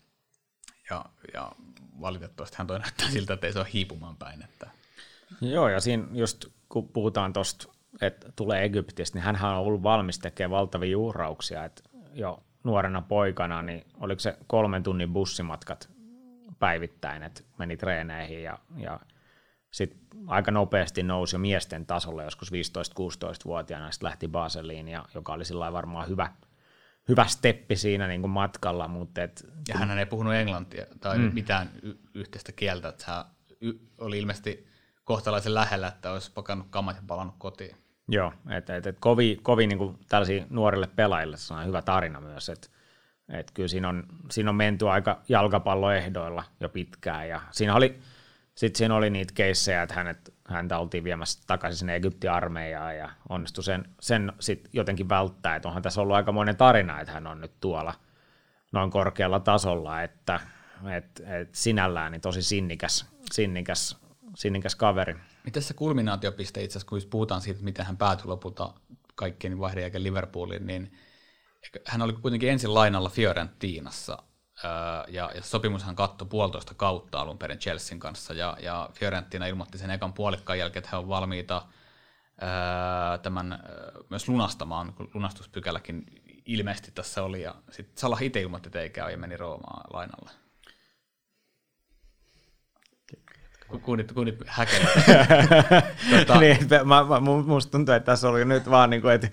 Ja, 0.90 1.04
ja 1.34 1.52
valitettavasti 2.00 2.56
hän 2.58 2.66
toi 2.66 2.78
näyttää 2.78 3.10
siltä, 3.10 3.34
että 3.34 3.46
ei 3.46 3.52
se 3.52 3.58
ole 3.58 3.68
hiipumaan 3.72 4.16
päin. 4.16 4.42
Että. 4.42 4.70
Joo, 5.40 5.68
ja 5.68 5.80
siinä 5.80 6.06
just 6.12 6.44
kun 6.68 6.88
puhutaan 6.88 7.32
tuosta 7.32 7.76
että 8.00 8.32
tulee 8.36 8.64
Egyptistä, 8.64 9.18
niin 9.18 9.24
hän 9.24 9.52
on 9.52 9.56
ollut 9.56 9.82
valmis 9.82 10.18
tekemään 10.18 10.50
valtavia 10.50 10.98
uhrauksia, 10.98 11.64
että 11.64 11.82
jo 12.14 12.42
nuorena 12.64 13.02
poikana, 13.02 13.62
niin 13.62 13.86
oliko 14.00 14.20
se 14.20 14.38
kolmen 14.46 14.82
tunnin 14.82 15.12
bussimatkat 15.12 15.88
päivittäin, 16.58 17.22
että 17.22 17.42
meni 17.58 17.76
treeneihin 17.76 18.42
ja, 18.42 18.58
ja 18.76 19.00
sitten 19.70 20.00
aika 20.26 20.50
nopeasti 20.50 21.02
nousi 21.02 21.36
jo 21.36 21.38
miesten 21.38 21.86
tasolle 21.86 22.24
joskus 22.24 22.52
15-16-vuotiaana, 22.52 23.90
sitten 23.90 24.06
lähti 24.06 24.28
Baseliin, 24.28 24.88
ja, 24.88 25.04
joka 25.14 25.32
oli 25.32 25.44
sillä 25.44 25.72
varmaan 25.72 26.08
hyvä, 26.08 26.32
hyvä 27.08 27.24
steppi 27.24 27.76
siinä 27.76 28.06
niin 28.06 28.20
kuin 28.20 28.30
matkalla. 28.30 28.88
Mutta 28.88 29.22
et, 29.22 29.46
ja 29.68 29.78
hän 29.78 29.98
ei 29.98 30.06
puhunut 30.06 30.34
englantia 30.34 30.86
tai 31.00 31.18
mm. 31.18 31.30
mitään 31.34 31.70
y- 31.82 31.96
yhteistä 32.14 32.52
kieltä, 32.52 32.88
että 32.88 33.04
hän 33.06 33.24
y- 33.60 33.78
oli 33.98 34.18
ilmeisesti 34.18 34.75
kohtalaisen 35.06 35.54
lähellä, 35.54 35.88
että 35.88 36.12
olisi 36.12 36.32
pakannut 36.34 36.66
kamat 36.70 36.96
ja 36.96 37.02
palannut 37.06 37.34
kotiin. 37.38 37.76
Joo, 38.08 38.32
että 38.50 38.76
et, 38.76 38.86
et 38.86 38.96
kovin, 39.00 39.42
kovin 39.42 39.68
niin 39.68 39.78
kuin 39.78 39.98
tällaisia 40.08 40.46
nuorille 40.50 40.86
pelaajille 40.86 41.36
se 41.36 41.54
on 41.54 41.66
hyvä 41.66 41.82
tarina 41.82 42.20
myös, 42.20 42.48
että 42.48 42.68
et 43.28 43.50
kyllä 43.50 43.68
siinä 43.68 43.88
on, 43.88 44.04
siinä 44.30 44.50
on 44.50 44.56
menty 44.56 44.88
aika 44.88 45.20
jalkapalloehdoilla 45.28 46.44
jo 46.60 46.68
pitkään 46.68 47.28
ja 47.28 47.40
siinä 47.50 47.74
oli, 47.74 47.98
sitten 48.54 48.78
siinä 48.78 48.94
oli 48.94 49.10
niitä 49.10 49.34
keissejä, 49.34 49.82
että 49.82 49.94
hänet, 49.94 50.34
häntä 50.48 50.78
oltiin 50.78 51.04
viemässä 51.04 51.42
takaisin 51.46 51.78
sinne 51.78 51.96
Egyptin 51.96 52.30
armeijaan 52.30 52.96
ja 52.96 53.10
onnistui 53.28 53.64
sen, 53.64 53.84
sen 54.00 54.32
sitten 54.40 54.70
jotenkin 54.72 55.08
välttää, 55.08 55.56
että 55.56 55.68
onhan 55.68 55.82
tässä 55.82 56.00
ollut 56.00 56.16
aikamoinen 56.16 56.56
tarina, 56.56 57.00
että 57.00 57.12
hän 57.12 57.26
on 57.26 57.40
nyt 57.40 57.52
tuolla 57.60 57.94
noin 58.72 58.90
korkealla 58.90 59.40
tasolla, 59.40 60.02
että 60.02 60.40
et, 60.96 61.22
et 61.26 61.54
sinällään 61.54 62.12
niin 62.12 62.20
tosi 62.20 62.42
sinnikäs, 62.42 63.06
sinnikäs, 63.32 64.05
sinnikäs 64.36 64.74
kaveri. 64.74 65.16
Miten 65.44 65.62
se 65.62 65.74
kulminaatiopiste 65.74 66.62
itse 66.62 66.78
asiassa, 66.78 66.88
kun 66.88 67.00
puhutaan 67.10 67.40
siitä, 67.40 67.62
miten 67.62 67.86
hän 67.86 67.96
päätyi 67.96 68.26
lopulta 68.26 68.74
kaikkien 69.14 69.58
vaihdon 69.58 69.82
jälkeen 69.82 70.04
Liverpooliin, 70.04 70.66
niin 70.66 70.92
hän 71.86 72.02
oli 72.02 72.12
kuitenkin 72.12 72.50
ensin 72.50 72.74
lainalla 72.74 73.08
Fiorentinassa, 73.08 74.22
ja, 75.08 75.30
ja 75.34 75.42
sopimushan 75.42 75.96
kattoi 75.96 76.28
puolitoista 76.28 76.74
kautta 76.74 77.20
alun 77.20 77.38
perin 77.38 77.58
Chelsean 77.58 78.00
kanssa, 78.00 78.34
ja, 78.34 78.56
ja 78.60 78.90
Fiorentina 78.92 79.46
ilmoitti 79.46 79.78
sen 79.78 79.90
ekan 79.90 80.12
puolikkaan 80.12 80.58
jälkeen, 80.58 80.80
että 80.80 80.90
he 80.92 80.96
on 80.96 81.08
valmiita 81.08 81.66
ää, 82.40 83.18
tämän 83.18 83.52
ää, 83.52 83.60
myös 84.10 84.28
lunastamaan, 84.28 84.92
kun 84.92 85.10
lunastuspykäläkin 85.14 86.04
ilmeisesti 86.44 86.90
tässä 86.94 87.22
oli, 87.22 87.42
ja 87.42 87.54
sitten 87.70 87.98
Salah 87.98 88.22
itse 88.22 88.40
ilmoitti, 88.40 88.68
että 88.68 88.80
ei 88.80 88.90
käy, 88.90 89.10
ja 89.10 89.18
meni 89.18 89.36
Roomaan 89.36 89.84
lainalle. 89.92 90.45
Kuunnit, 93.82 94.12
kuunnit 94.12 94.42
häkelä. 94.46 94.88
tota... 96.18 96.40
niin, 96.40 96.58
mä, 96.84 97.04
mä, 97.04 97.20
musta 97.20 97.70
tuntuu, 97.70 97.94
että 97.94 98.12
tässä 98.12 98.28
oli 98.28 98.44
nyt 98.44 98.70
vaan 98.70 98.90
niin 98.90 99.02
kuin, 99.02 99.14
että 99.14 99.28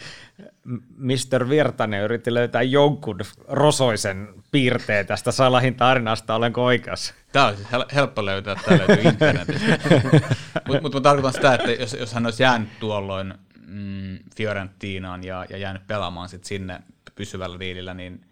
Mr. 0.97 1.49
Virtanen 1.49 2.03
yritti 2.03 2.33
löytää 2.33 2.61
jonkun 2.61 3.19
rosoisen 3.47 4.29
piirteen 4.51 5.07
tästä 5.07 5.31
Salahin 5.31 5.75
tarinasta, 5.75 6.35
olenko 6.35 6.65
oikeassa? 6.65 7.13
Tämä 7.31 7.45
on 7.45 7.55
siis 7.55 7.67
helppo 7.95 8.25
löytää, 8.25 8.55
tämä 8.55 8.77
löytyy 8.77 9.09
internetistä. 9.09 9.79
Mutta 10.67 10.81
mut 10.81 10.93
mä 10.93 11.01
tarkoitan 11.01 11.33
sitä, 11.33 11.53
että 11.53 11.71
jos, 11.71 11.93
jos 11.93 12.13
hän 12.13 12.25
olisi 12.25 12.43
jäänyt 12.43 12.69
tuolloin 12.79 13.33
mm, 13.67 14.19
Fiorentinaan 14.37 15.23
ja, 15.23 15.45
ja 15.49 15.57
jäänyt 15.57 15.87
pelaamaan 15.87 16.29
sit 16.29 16.43
sinne 16.43 16.79
pysyvällä 17.15 17.59
diilillä, 17.59 17.93
niin, 17.93 18.25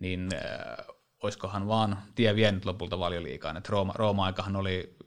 niin 0.00 0.28
äh, 0.34 0.86
olisikohan 1.22 1.68
vaan 1.68 1.98
tie 2.14 2.36
vienyt 2.36 2.64
lopulta 2.64 2.98
valioliikaan. 2.98 3.56
Että 3.56 3.72
Rooma, 3.72 3.92
Rooma-aikahan 3.96 4.56
oli 4.56 4.97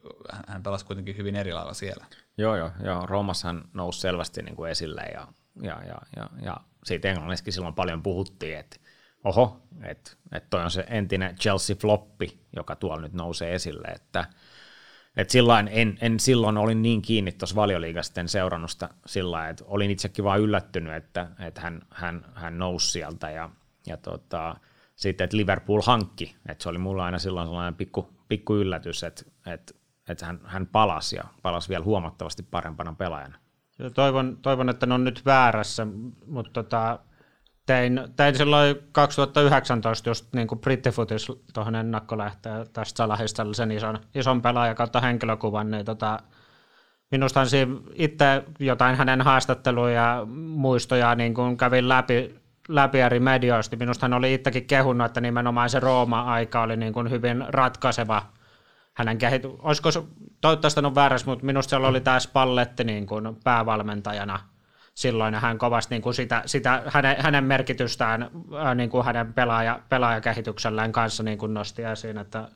hän 0.47 0.63
pelasi 0.63 0.85
kuitenkin 0.85 1.17
hyvin 1.17 1.35
eri 1.35 1.53
lailla 1.53 1.73
siellä. 1.73 2.05
Joo, 2.37 2.55
joo, 2.55 2.71
joo. 2.83 3.05
Roomassa 3.05 3.47
hän 3.47 3.63
nousi 3.73 3.99
selvästi 3.99 4.41
niin 4.41 4.55
kuin 4.55 4.71
esille 4.71 5.01
ja, 5.01 5.27
ja, 5.61 5.81
ja, 5.87 5.97
ja, 6.15 6.29
ja 6.41 6.57
siitä 6.83 7.09
englannissakin 7.09 7.53
silloin 7.53 7.75
paljon 7.75 8.03
puhuttiin, 8.03 8.57
että 8.57 8.77
oho, 9.23 9.61
että, 9.83 10.11
että 10.31 10.49
toi 10.49 10.63
on 10.63 10.71
se 10.71 10.85
entinen 10.89 11.35
Chelsea-floppi, 11.35 12.39
joka 12.55 12.75
tuolla 12.75 13.01
nyt 13.01 13.13
nousee 13.13 13.55
esille, 13.55 13.87
että 13.87 14.25
että 15.17 15.31
sillain, 15.31 15.69
en, 15.71 15.97
en 16.01 16.19
silloin 16.19 16.57
olin 16.57 16.81
niin 16.81 17.01
kiinni 17.01 17.31
tuossa 17.31 17.55
valioliigasta 17.55 18.27
seurannusta 18.27 18.89
sillä 19.05 19.49
että 19.49 19.63
olin 19.67 19.91
itsekin 19.91 20.25
vaan 20.25 20.41
yllättynyt, 20.41 20.93
että, 20.93 21.27
että 21.39 21.61
hän, 21.61 21.81
hän, 21.89 22.25
hän 22.35 22.57
nousi 22.57 22.91
sieltä 22.91 23.29
ja, 23.29 23.49
ja 23.87 23.97
tota, 23.97 24.55
sitten, 24.95 25.25
että 25.25 25.37
Liverpool 25.37 25.81
hankki, 25.85 26.35
että 26.45 26.63
se 26.63 26.69
oli 26.69 26.77
mulla 26.77 27.05
aina 27.05 27.19
silloin 27.19 27.47
sellainen 27.47 27.75
pikku, 27.75 28.09
pikku 28.27 28.55
yllätys, 28.55 29.03
että, 29.03 29.23
että 29.45 29.73
että 30.09 30.25
hän, 30.25 30.39
hän 30.43 30.67
palasi 30.67 31.15
ja 31.15 31.23
palasi 31.41 31.69
vielä 31.69 31.83
huomattavasti 31.83 32.43
parempana 32.43 32.93
pelaajana. 32.93 33.37
Toivon, 33.93 34.37
toivon 34.41 34.69
että 34.69 34.85
ne 34.85 34.93
on 34.93 35.03
nyt 35.03 35.21
väärässä, 35.25 35.87
mutta 36.27 36.51
tota, 36.51 36.99
tein, 37.65 38.01
tein 38.15 38.35
silloin 38.35 38.75
2019 38.91 40.09
just 40.09 40.33
niin 40.33 40.47
kuin 40.47 40.59
brittifutis 40.59 41.27
tuohon 41.53 41.75
ennakkolähteen 41.75 42.65
tästä 42.73 42.97
Salahista 42.97 43.37
tällaisen 43.37 43.71
ison, 43.71 43.99
ison 44.15 44.41
pelaajan 44.41 44.75
kautta 44.75 45.01
henkilökuvan, 45.01 45.71
niin 45.71 45.85
tota, 45.85 46.19
minusta 47.11 47.45
siinä 47.45 47.75
itse 47.93 48.43
jotain 48.59 48.95
hänen 48.95 49.21
haastatteluja 49.21 49.93
ja 49.93 50.25
muistoja 50.35 51.15
niin 51.15 51.33
kuin 51.33 51.57
kävin 51.57 51.89
läpi, 51.89 52.35
läpi 52.67 52.99
eri 52.99 53.19
medioista, 53.19 53.75
minusta 53.75 54.03
hän 54.03 54.13
oli 54.13 54.33
itsekin 54.33 54.67
kehunut, 54.67 55.05
että 55.05 55.21
nimenomaan 55.21 55.69
se 55.69 55.79
Rooma-aika 55.79 56.61
oli 56.61 56.77
niin 56.77 56.93
kuin 56.93 57.09
hyvin 57.09 57.45
ratkaiseva– 57.47 58.21
hänen 58.93 59.17
kehity... 59.17 59.49
Olisiko 59.59 59.91
se, 59.91 60.03
toivottavasti 60.41 60.79
on 60.79 60.95
väärässä, 60.95 61.27
mutta 61.27 61.45
minusta 61.45 61.69
siellä 61.69 61.87
oli 61.87 62.01
tämä 62.01 62.19
Spalletti 62.19 62.83
niin 62.83 63.07
kuin 63.07 63.35
päävalmentajana 63.43 64.39
silloin, 64.93 65.33
ja 65.33 65.39
hän 65.39 65.57
kovasti 65.57 65.95
niin 65.95 66.01
kuin 66.01 66.13
sitä, 66.13 66.43
sitä 66.45 66.83
hänen, 66.87 67.15
hänen 67.19 67.43
merkitystään 67.43 68.31
niin 68.75 68.89
kuin 68.89 69.05
hänen 69.05 69.33
pelaaja, 69.33 69.79
pelaajakehityksellään 69.89 70.91
kanssa 70.91 71.23
niin 71.23 71.37
kuin 71.37 71.53
nosti 71.53 71.83
esiin, 71.83 72.17
että, 72.17 72.47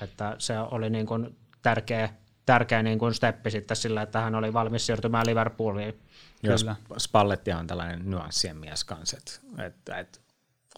että 0.00 0.36
se 0.38 0.58
oli 0.58 0.90
niin 0.90 1.06
kuin 1.06 1.36
tärkeä, 1.62 2.08
tärkeä 2.46 2.82
niin 2.82 2.98
kuin 2.98 3.14
steppi 3.14 3.50
sitten 3.50 3.76
sillä, 3.76 4.02
että 4.02 4.20
hän 4.20 4.34
oli 4.34 4.52
valmis 4.52 4.86
siirtymään 4.86 5.26
Liverpooliin. 5.26 6.00
Jos 6.42 6.66
Spalletti 6.98 7.52
on 7.52 7.66
tällainen 7.66 8.10
nyanssien 8.10 8.56
mies 8.56 8.84
kanssa, 8.84 9.16
että, 9.16 9.64
että, 9.66 9.98
että 9.98 10.18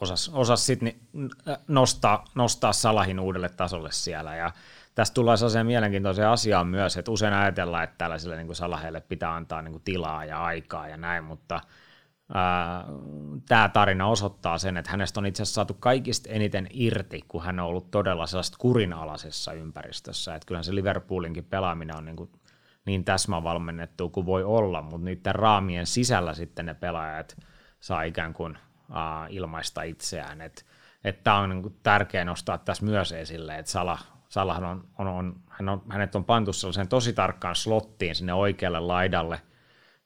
osas, 0.00 0.28
osas 0.28 0.66
sitten 0.66 0.92
nostaa, 1.68 2.24
nostaa 2.34 2.72
Salahin 2.72 3.20
uudelle 3.20 3.48
tasolle 3.48 3.92
siellä, 3.92 4.36
ja 4.36 4.52
Tästä 4.96 5.14
tulee 5.14 5.36
sellaiseen 5.36 5.66
mielenkiintoiseen 5.66 6.28
asiaan 6.28 6.66
myös, 6.66 6.96
että 6.96 7.10
usein 7.10 7.34
ajatellaan, 7.34 7.84
että 7.84 7.98
tällaisille 7.98 8.36
niin 8.36 8.46
kuin 8.46 8.56
salaheille 8.56 9.00
pitää 9.00 9.34
antaa 9.34 9.62
niin 9.62 9.72
kuin 9.72 9.82
tilaa 9.82 10.24
ja 10.24 10.44
aikaa 10.44 10.88
ja 10.88 10.96
näin, 10.96 11.24
mutta 11.24 11.60
tämä 13.48 13.68
tarina 13.68 14.06
osoittaa 14.06 14.58
sen, 14.58 14.76
että 14.76 14.90
hänestä 14.90 15.20
on 15.20 15.26
itse 15.26 15.42
asiassa 15.42 15.54
saatu 15.54 15.74
kaikista 15.74 16.28
eniten 16.28 16.66
irti, 16.70 17.24
kun 17.28 17.42
hän 17.42 17.60
on 17.60 17.66
ollut 17.66 17.90
todella 17.90 18.26
sellaista 18.26 18.58
kurinalaisessa 18.60 19.52
ympäristössä. 19.52 20.34
Että 20.34 20.46
kyllähän 20.46 20.64
se 20.64 20.74
Liverpoolinkin 20.74 21.44
pelaaminen 21.44 21.96
on 21.96 22.04
niin, 22.04 22.16
kuin 22.16 22.30
niin 22.84 23.04
täsmävalmennettu 23.04 24.10
kuin 24.10 24.26
voi 24.26 24.44
olla, 24.44 24.82
mutta 24.82 25.04
niiden 25.04 25.34
raamien 25.34 25.86
sisällä 25.86 26.34
sitten 26.34 26.66
ne 26.66 26.74
pelaajat 26.74 27.36
saa 27.80 28.02
ikään 28.02 28.34
kuin 28.34 28.58
ää, 28.92 29.26
ilmaista 29.30 29.82
itseään. 29.82 30.40
Että 30.40 30.62
tämä 31.24 31.38
on 31.38 31.50
niin 31.50 31.76
tärkeää 31.82 32.24
nostaa 32.24 32.58
tässä 32.58 32.84
myös 32.84 33.12
esille, 33.12 33.58
että 33.58 33.70
Salah 33.70 34.15
Salah 34.28 34.62
on, 34.62 34.88
on, 34.98 35.06
on, 35.06 35.40
hän 35.48 35.68
on, 35.68 35.82
hänet 35.88 36.14
on 36.14 36.24
pantu 36.24 36.52
sellaiseen 36.52 36.88
tosi 36.88 37.12
tarkkaan 37.12 37.56
slottiin 37.56 38.14
sinne 38.14 38.34
oikealle 38.34 38.80
laidalle, 38.80 39.40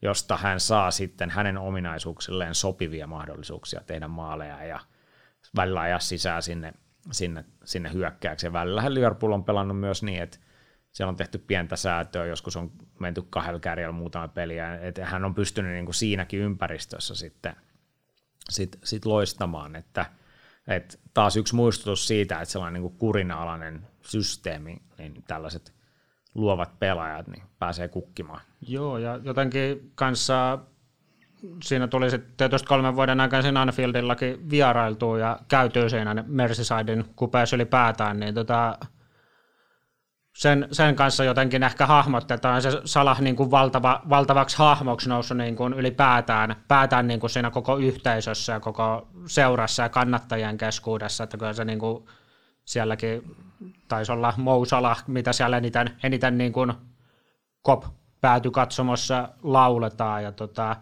josta 0.02 0.36
hän 0.36 0.60
saa 0.60 0.90
sitten 0.90 1.30
hänen 1.30 1.58
ominaisuuksilleen 1.58 2.54
sopivia 2.54 3.06
mahdollisuuksia 3.06 3.80
tehdä 3.86 4.08
maaleja 4.08 4.64
ja 4.64 4.80
välillä 5.56 5.80
ajaa 5.80 5.98
sisään 5.98 6.42
sinne, 6.42 6.72
sinne, 7.12 7.44
sinne 7.64 7.92
hyökkääkseen. 7.92 8.52
Välillä 8.52 8.94
Liverpool 8.94 9.32
on 9.32 9.44
pelannut 9.44 9.80
myös 9.80 10.02
niin, 10.02 10.22
että 10.22 10.38
siellä 10.92 11.08
on 11.08 11.16
tehty 11.16 11.38
pientä 11.38 11.76
säätöä, 11.76 12.26
joskus 12.26 12.56
on 12.56 12.72
menty 12.98 13.22
kahdella 13.30 13.60
kärjellä 13.60 13.92
muutama 13.92 14.28
peliä, 14.28 14.74
että 14.74 15.06
hän 15.06 15.24
on 15.24 15.34
pystynyt 15.34 15.72
niin 15.72 15.84
kuin 15.84 15.94
siinäkin 15.94 16.40
ympäristössä 16.40 17.14
sitten 17.14 17.56
sit, 18.50 18.78
sit 18.84 19.04
loistamaan, 19.04 19.76
että– 19.76 20.06
et 20.70 21.00
taas 21.14 21.36
yksi 21.36 21.54
muistutus 21.54 22.06
siitä, 22.06 22.40
että 22.40 22.52
sellainen 22.52 22.82
niin 22.82 22.98
kurinalainen 22.98 23.86
systeemi, 24.02 24.76
niin 24.98 25.24
tällaiset 25.26 25.74
luovat 26.34 26.78
pelaajat 26.78 27.26
niin 27.26 27.42
pääsee 27.58 27.88
kukkimaan. 27.88 28.40
Joo, 28.60 28.98
ja 28.98 29.20
jotenkin 29.22 29.92
kanssa 29.94 30.58
siinä 31.62 31.88
tuli 31.88 32.10
sitten 32.10 32.34
tietysti 32.36 32.68
kolmen 32.68 32.96
vuoden 32.96 33.20
aikana 33.20 33.42
siinä 33.42 33.60
Anfieldillakin 33.60 34.50
vierailtua 34.50 35.18
ja 35.18 35.38
käytyy 35.48 35.90
siinä 35.90 36.24
Merseysidein 36.26 37.04
kupeessa 37.16 37.56
ylipäätään, 37.56 38.20
niin 38.20 38.34
tota, 38.34 38.78
sen, 40.36 40.68
sen 40.72 40.96
kanssa 40.96 41.24
jotenkin 41.24 41.62
ehkä 41.62 41.86
hahmotetaan 41.86 42.62
se 42.62 42.70
Salah 42.84 43.20
niin 43.20 43.36
kuin 43.36 43.50
valtava, 43.50 44.02
valtavaksi 44.08 44.58
hahmoksi 44.58 45.08
noussut 45.08 45.36
niin 45.36 45.56
kuin 45.56 45.74
ylipäätään 45.74 46.56
päätään 46.68 47.06
niin 47.06 47.20
kuin 47.20 47.30
siinä 47.30 47.50
koko 47.50 47.76
yhteisössä 47.76 48.52
ja 48.52 48.60
koko 48.60 49.08
seurassa 49.26 49.82
ja 49.82 49.88
kannattajien 49.88 50.58
keskuudessa, 50.58 51.24
että 51.24 51.36
kyllä 51.36 51.52
se 51.52 51.64
niin 51.64 51.78
kuin 51.78 52.04
sielläkin 52.64 53.36
taisi 53.88 54.12
olla 54.12 54.34
Mou 54.36 54.64
Salah, 54.64 55.04
mitä 55.06 55.32
siellä 55.32 55.56
eniten, 55.56 55.90
eniten 56.02 56.38
niin 56.38 56.52
kuin 56.52 56.72
kop 57.62 57.84
päätykatsomossa 58.20 59.28
lauletaan. 59.42 60.22
Ja 60.22 60.32
tota, 60.32 60.76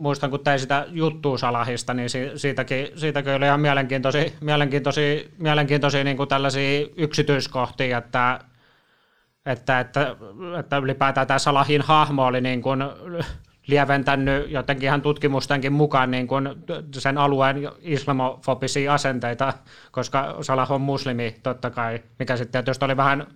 muistan, 0.00 0.30
kun 0.30 0.44
tein 0.44 0.60
sitä 0.60 0.86
juttua 0.88 1.38
Salahista, 1.38 1.94
niin 1.94 2.08
siitäkin, 2.36 2.88
siitäkin 2.96 3.34
oli 3.34 3.44
ihan 3.44 3.60
mielenkiintoisia, 3.60 4.30
mielenkiintoisia, 4.40 5.22
mielenkiintoisia 5.38 6.04
niin 6.04 6.16
kuin 6.16 6.28
tällaisia 6.28 6.86
yksityiskohtia, 6.96 7.98
että 7.98 8.40
että, 9.46 9.80
että, 9.80 10.16
että 10.58 10.76
ylipäätään 10.76 11.26
tämä 11.26 11.38
Salahin 11.38 11.82
hahmo 11.82 12.26
oli 12.26 12.40
niin 12.40 12.62
kuin 12.62 12.80
lieventänyt 13.66 14.50
jotenkin 14.50 14.86
ihan 14.86 15.02
tutkimustenkin 15.02 15.72
mukaan 15.72 16.10
niin 16.10 16.26
kuin 16.26 16.48
sen 16.94 17.18
alueen 17.18 17.56
islamofobisia 17.80 18.94
asenteita, 18.94 19.52
koska 19.92 20.36
Salah 20.40 20.72
on 20.72 20.80
muslimi 20.80 21.36
totta 21.42 21.70
kai, 21.70 22.02
mikä 22.18 22.36
sitten 22.36 22.64
tietysti 22.64 22.84
oli 22.84 22.96
vähän 22.96 23.26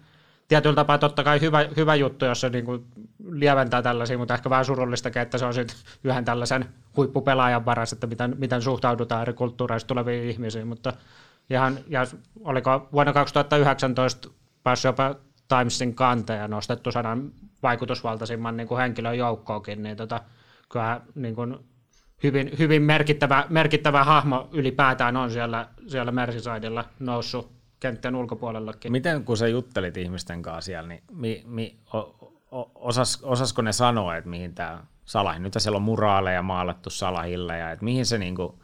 tietyllä 0.48 0.74
tapaa 0.74 0.98
totta 0.98 1.24
kai 1.24 1.40
hyvä, 1.40 1.64
hyvä 1.76 1.94
juttu, 1.94 2.24
jos 2.24 2.40
se 2.40 2.48
niin 2.48 2.64
kuin 2.64 2.86
lieventää 3.30 3.82
tällaisia, 3.82 4.18
mutta 4.18 4.34
ehkä 4.34 4.50
vähän 4.50 4.64
surullistakin, 4.64 5.22
että 5.22 5.38
se 5.38 5.46
on 5.46 5.54
sitten 5.54 5.76
yhden 6.04 6.24
tällaisen 6.24 6.64
huippupelaajan 6.96 7.64
varas, 7.64 7.92
että 7.92 8.06
miten, 8.06 8.34
miten 8.38 8.62
suhtaudutaan 8.62 9.22
eri 9.22 9.32
kulttuureista 9.32 9.88
tuleviin 9.88 10.30
ihmisiin, 10.30 10.68
mutta 10.68 10.92
ihan, 11.50 11.78
ja 11.88 12.06
oliko 12.44 12.88
vuonna 12.92 13.12
2019 13.12 14.28
päässyt 14.62 14.88
jopa 14.88 15.14
Timesin 15.48 15.94
kanteen 15.94 16.38
ja 16.40 16.48
nostettu 16.48 16.92
sanan 16.92 17.32
vaikutusvaltaisimman 17.62 18.56
niin 18.56 18.68
kuin 18.68 18.78
henkilön 18.78 19.18
joukkoonkin, 19.18 19.82
niin 19.82 19.96
tota, 19.96 20.20
kyllä 20.72 21.00
niin 21.14 21.34
kuin 21.34 21.56
hyvin, 22.22 22.50
hyvin 22.58 22.82
merkittävä, 22.82 23.46
merkittävä 23.48 24.04
hahmo 24.04 24.48
ylipäätään 24.52 25.16
on 25.16 25.30
siellä, 25.30 25.68
siellä 25.86 26.12
Merseysidella 26.12 26.84
noussut 26.98 27.52
kenttien 27.80 28.14
ulkopuolellakin. 28.14 28.92
Miten 28.92 29.24
kun 29.24 29.36
sä 29.36 29.48
juttelit 29.48 29.96
ihmisten 29.96 30.42
kanssa 30.42 30.66
siellä, 30.66 30.88
niin 30.88 31.02
mi, 31.12 31.42
mi, 31.46 31.76
o, 31.94 31.98
o, 32.50 32.70
osas, 32.74 33.18
osasko 33.22 33.62
ne 33.62 33.72
sanoa, 33.72 34.16
että 34.16 34.30
mihin 34.30 34.54
tämä 34.54 34.84
Salahin, 35.04 35.42
nyt 35.42 35.54
siellä 35.58 35.76
on 35.76 35.82
muraaleja 35.82 36.42
maalattu 36.42 36.90
Salahille, 36.90 37.58
ja 37.58 37.70
että 37.70 37.84
mihin 37.84 38.06
se 38.06 38.18
niinku, 38.18 38.62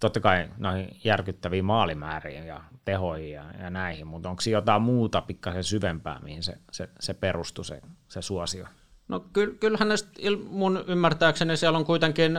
totta 0.00 0.20
kai 0.20 0.48
noihin 0.58 0.96
järkyttäviin 1.04 1.64
maalimääriin 1.64 2.46
ja 2.46 2.60
tehoihin 2.84 3.32
ja, 3.32 3.44
ja 3.62 3.70
näihin, 3.70 4.06
mutta 4.06 4.30
onko 4.30 4.42
jotain 4.50 4.82
muuta 4.82 5.20
pikkasen 5.20 5.64
syvempää, 5.64 6.20
mihin 6.22 6.42
se, 6.42 6.58
se, 6.72 6.88
se 7.00 7.14
perustuu, 7.14 7.64
se, 7.64 7.80
se 8.08 8.22
suosio? 8.22 8.66
No 9.08 9.20
kyllä, 9.20 9.54
kyllä 9.60 9.78
hänestä, 9.80 10.10
mun 10.48 10.84
ymmärtääkseni 10.86 11.56
siellä 11.56 11.78
on 11.78 11.84
kuitenkin, 11.84 12.38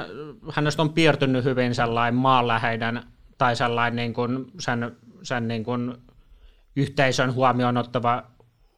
hänestä 0.52 0.82
on 0.82 0.94
piirtynyt 0.94 1.44
hyvin 1.44 1.76
sellainen 1.76 2.16
maanläheinen 2.16 3.04
tai 3.38 3.56
sellainen 3.56 3.96
niin 3.96 4.14
kuin 4.14 4.52
sen, 4.60 4.98
sen 5.24 5.48
niin 5.48 5.64
kuin 5.64 5.96
yhteisön 6.76 7.34
huomioon 7.34 7.78
ottava 7.78 8.24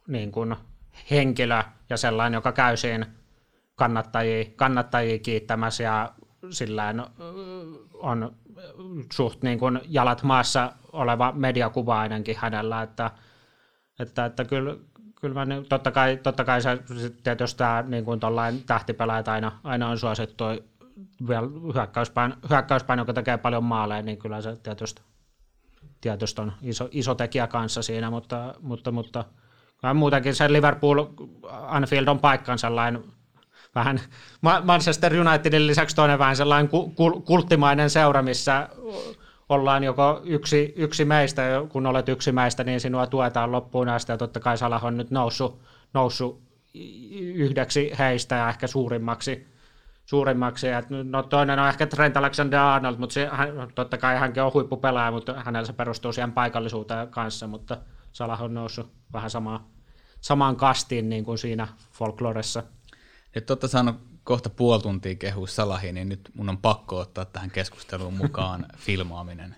niin 0.07 0.31
kuin 0.31 0.55
henkilö 1.11 1.63
ja 1.89 1.97
sellainen, 1.97 2.37
joka 2.37 2.51
käy 2.51 2.77
siinä 2.77 3.07
kannattajia, 3.75 4.45
kannattajia 4.55 5.19
kiittämässä 5.19 5.83
ja 5.83 6.13
sillä 6.49 6.93
on 7.93 8.35
suht 9.13 9.41
niin 9.41 9.59
kuin 9.59 9.79
jalat 9.87 10.23
maassa 10.23 10.73
oleva 10.91 11.31
mediakuva 11.31 11.99
ainakin 11.99 12.35
hänellä, 12.39 12.81
että, 12.81 13.11
että, 13.99 14.25
että 14.25 14.45
kyllä, 14.45 14.75
kyllä 15.21 15.45
mä, 15.45 15.55
totta 15.69 15.91
kai, 15.91 16.17
totta 16.23 16.43
kai 16.43 16.61
se, 16.61 16.79
tietysti 17.23 17.57
tämä 17.57 17.83
niin 17.87 18.05
kuin 18.05 18.19
aina, 19.27 19.51
aina 19.63 19.89
on 19.89 19.97
suosittu 19.97 20.43
vielä 21.27 21.47
hyökkäyspäin, 21.73 22.33
hyökkäyspäin, 22.49 22.97
joka 22.97 23.13
tekee 23.13 23.37
paljon 23.37 23.63
maaleja, 23.63 24.01
niin 24.01 24.17
kyllä 24.17 24.41
se 24.41 24.55
tietysti, 24.55 25.01
tietysti 26.01 26.41
on 26.41 26.53
iso, 26.61 26.89
iso 26.91 27.15
tekijä 27.15 27.47
kanssa 27.47 27.81
siinä, 27.81 28.09
mutta, 28.09 28.55
mutta, 28.61 28.91
mutta 28.91 29.25
muutenkin 29.93 30.35
se 30.35 30.53
Liverpool 30.53 31.05
Anfield 31.49 32.07
on 32.07 32.19
paikkaan 32.19 32.59
sellainen 32.59 33.03
vähän 33.75 33.99
Manchester 34.63 35.13
Unitedin 35.19 35.67
lisäksi 35.67 35.95
toinen 35.95 36.19
vähän 36.19 36.35
sellainen 36.35 36.69
kulttimainen 37.25 37.89
seura, 37.89 38.21
missä 38.21 38.69
ollaan 39.49 39.83
joko 39.83 40.21
yksi, 40.23 40.73
yksi 40.75 41.05
meistä, 41.05 41.41
kun 41.69 41.85
olet 41.85 42.09
yksi 42.09 42.31
meistä, 42.31 42.63
niin 42.63 42.79
sinua 42.79 43.07
tuetaan 43.07 43.51
loppuun 43.51 43.89
asti, 43.89 44.11
ja 44.11 44.17
totta 44.17 44.39
kai 44.39 44.57
Salah 44.57 44.85
on 44.85 44.97
nyt 44.97 45.11
noussut, 45.11 45.61
noussut 45.93 46.41
yhdeksi 47.33 47.91
heistä 47.99 48.35
ja 48.35 48.49
ehkä 48.49 48.67
suurimmaksi, 48.67 49.47
suurimmaksi. 50.05 50.67
Ja 50.67 50.83
no 50.89 51.23
toinen 51.23 51.59
on 51.59 51.67
ehkä 51.67 51.87
Trent 51.87 52.17
Alexander-Arnold, 52.17 52.97
mutta 52.97 53.13
se, 53.13 53.29
hän, 53.31 53.49
totta 53.75 53.97
kai 53.97 54.17
hänkin 54.17 54.43
on 54.43 54.53
huippupelaaja, 54.53 55.11
mutta 55.11 55.43
hänellä 55.45 55.65
se 55.65 55.73
perustuu 55.73 56.13
siihen 56.13 56.31
paikallisuuteen 56.31 57.07
kanssa, 57.07 57.47
mutta 57.47 57.77
Salah 58.11 58.41
on 58.41 58.53
noussut 58.53 58.91
vähän 59.13 59.29
samaan, 59.29 59.59
samaan 60.21 60.55
kastiin 60.55 61.09
niin 61.09 61.25
kuin 61.25 61.37
siinä 61.37 61.67
folkloressa. 61.91 62.63
Nyt 63.35 63.49
olette 63.49 63.67
saanut 63.67 63.95
kohta 64.23 64.49
puoli 64.49 64.81
tuntia 64.81 65.15
kehua 65.15 65.47
Salahi, 65.47 65.91
niin 65.91 66.09
nyt 66.09 66.29
mun 66.33 66.49
on 66.49 66.57
pakko 66.57 66.97
ottaa 66.97 67.25
tähän 67.25 67.51
keskusteluun 67.51 68.13
mukaan 68.13 68.65
filmaaminen. 68.85 69.55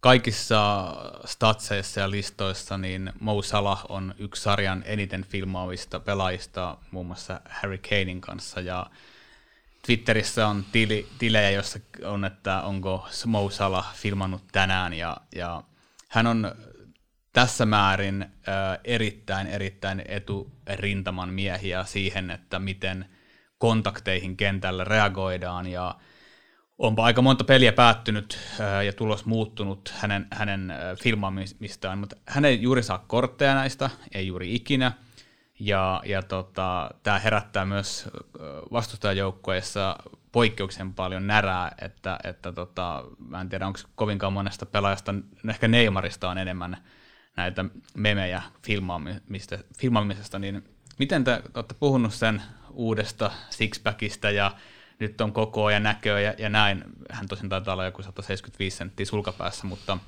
Kaikissa 0.00 0.94
statseissa 1.24 2.00
ja 2.00 2.10
listoissa 2.10 2.78
niin 2.78 3.12
Mo 3.20 3.42
Salah 3.42 3.84
on 3.88 4.14
yksi 4.18 4.42
sarjan 4.42 4.82
eniten 4.86 5.24
filmaavista 5.24 6.00
pelaajista 6.00 6.78
muun 6.90 7.06
muassa 7.06 7.40
Harry 7.48 7.78
Kanein 7.78 8.20
kanssa 8.20 8.60
ja 8.60 8.86
Twitterissä 9.86 10.46
on 10.46 10.64
tili, 10.72 11.08
tilejä, 11.18 11.50
jossa 11.50 11.78
on, 12.04 12.24
että 12.24 12.62
onko 12.62 13.08
Mo 13.26 13.50
Salah 13.50 13.94
filmannut 13.94 14.42
tänään 14.52 14.92
ja, 14.92 15.16
ja 15.34 15.62
hän 16.08 16.26
on 16.26 16.52
tässä 17.32 17.66
määrin 17.66 18.22
äh, 18.22 18.78
erittäin, 18.84 19.46
erittäin 19.46 20.02
eturintaman 20.08 21.28
miehiä 21.28 21.84
siihen, 21.84 22.30
että 22.30 22.58
miten 22.58 23.06
kontakteihin 23.58 24.36
kentällä 24.36 24.84
reagoidaan. 24.84 25.66
Ja 25.66 25.94
onpa 26.78 27.04
aika 27.04 27.22
monta 27.22 27.44
peliä 27.44 27.72
päättynyt 27.72 28.38
äh, 28.60 28.84
ja 28.84 28.92
tulos 28.92 29.24
muuttunut 29.24 29.94
hänen, 29.96 30.26
hänen 30.30 30.70
äh, 30.70 30.78
filmaamistaan, 31.02 31.98
mutta 31.98 32.16
hän 32.26 32.44
ei 32.44 32.62
juuri 32.62 32.82
saa 32.82 33.04
kortteja 33.06 33.54
näistä, 33.54 33.90
ei 34.14 34.26
juuri 34.26 34.54
ikinä, 34.54 34.92
ja, 35.60 36.02
ja 36.04 36.22
tota, 36.22 36.90
tämä 37.02 37.18
herättää 37.18 37.64
myös 37.64 38.08
vastustajajoukkueessa 38.72 39.96
poikkeuksen 40.32 40.94
paljon 40.94 41.26
närää, 41.26 41.72
että, 41.82 42.18
että 42.24 42.52
tota, 42.52 43.04
mä 43.18 43.40
en 43.40 43.48
tiedä, 43.48 43.66
onko 43.66 43.80
kovinkaan 43.94 44.32
monesta 44.32 44.66
pelaajasta, 44.66 45.14
ehkä 45.50 45.68
Neymarista 45.68 46.28
on 46.28 46.38
enemmän 46.38 46.76
näitä 47.38 47.64
memejä 47.94 48.42
filmaamisesta, 48.66 49.58
filmaamisesta, 49.78 50.38
niin 50.38 50.64
miten 50.98 51.24
te 51.24 51.42
olette 51.54 51.74
puhunut 51.74 52.14
sen 52.14 52.42
uudesta 52.70 53.30
sixpackista 53.50 54.30
ja 54.30 54.50
nyt 54.98 55.20
on 55.20 55.32
koko 55.32 55.70
ja 55.70 55.80
näköä 55.80 56.20
ja, 56.20 56.34
ja 56.38 56.48
näin. 56.48 56.84
Hän 57.10 57.28
tosin 57.28 57.48
taitaa 57.48 57.74
olla 57.74 57.84
joku 57.84 58.02
175 58.02 58.76
senttiä 58.76 59.06
sulkapäässä, 59.06 59.66
mutta 59.66 59.98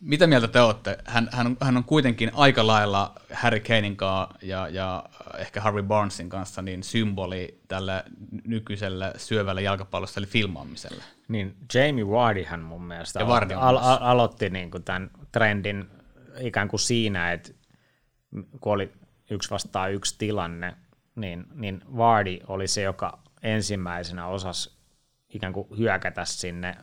mitä 0.00 0.26
mieltä 0.26 0.48
te 0.48 0.60
olette? 0.60 0.98
Hän, 1.04 1.28
hän, 1.32 1.56
hän 1.60 1.76
on 1.76 1.84
kuitenkin 1.84 2.30
aika 2.34 2.66
lailla 2.66 3.12
Harry 3.32 3.60
Kanein 3.60 3.96
kanssa 3.96 4.38
ja, 4.42 4.68
ja 4.68 5.04
ehkä 5.38 5.60
Harvey 5.60 5.82
Barnesin 5.82 6.28
kanssa 6.28 6.62
niin 6.62 6.82
symboli 6.82 7.60
tälle 7.68 8.04
nykyiselle 8.44 9.12
syövälle 9.16 9.62
jalkapallossa 9.62 10.20
eli 10.20 10.26
filmaamiselle. 10.26 11.04
Niin 11.28 11.56
Jamie 11.74 12.08
Vardyhan 12.08 12.60
mun 12.60 12.84
mielestä 12.84 13.20
ja 13.20 13.26
aloitti, 13.26 13.54
al- 13.54 13.76
al- 13.76 13.98
aloitti 14.00 14.50
niin 14.50 14.70
kuin 14.70 14.84
tämän 14.84 15.10
trendin 15.32 15.90
ikään 16.38 16.68
kuin 16.68 16.80
siinä, 16.80 17.32
että 17.32 17.52
kun 18.60 18.72
oli 18.72 18.92
yksi 19.30 19.50
vastaan 19.50 19.92
yksi 19.92 20.18
tilanne, 20.18 20.76
niin, 21.14 21.46
niin 21.54 21.82
Vardy 21.96 22.38
oli 22.46 22.66
se, 22.66 22.82
joka 22.82 23.18
ensimmäisenä 23.42 24.26
osasi 24.26 24.70
ikään 25.28 25.52
kuin 25.52 25.68
hyökätä 25.78 26.24
sinne 26.24 26.76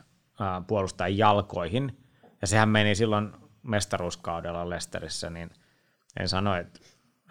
puolustajan 0.66 1.18
jalkoihin, 1.18 2.04
ja 2.40 2.46
sehän 2.46 2.68
meni 2.68 2.94
silloin 2.94 3.32
mestaruuskaudella 3.62 4.70
Lesterissä, 4.70 5.30
niin 5.30 5.50
en 6.20 6.28
sano, 6.28 6.54
että, 6.54 6.80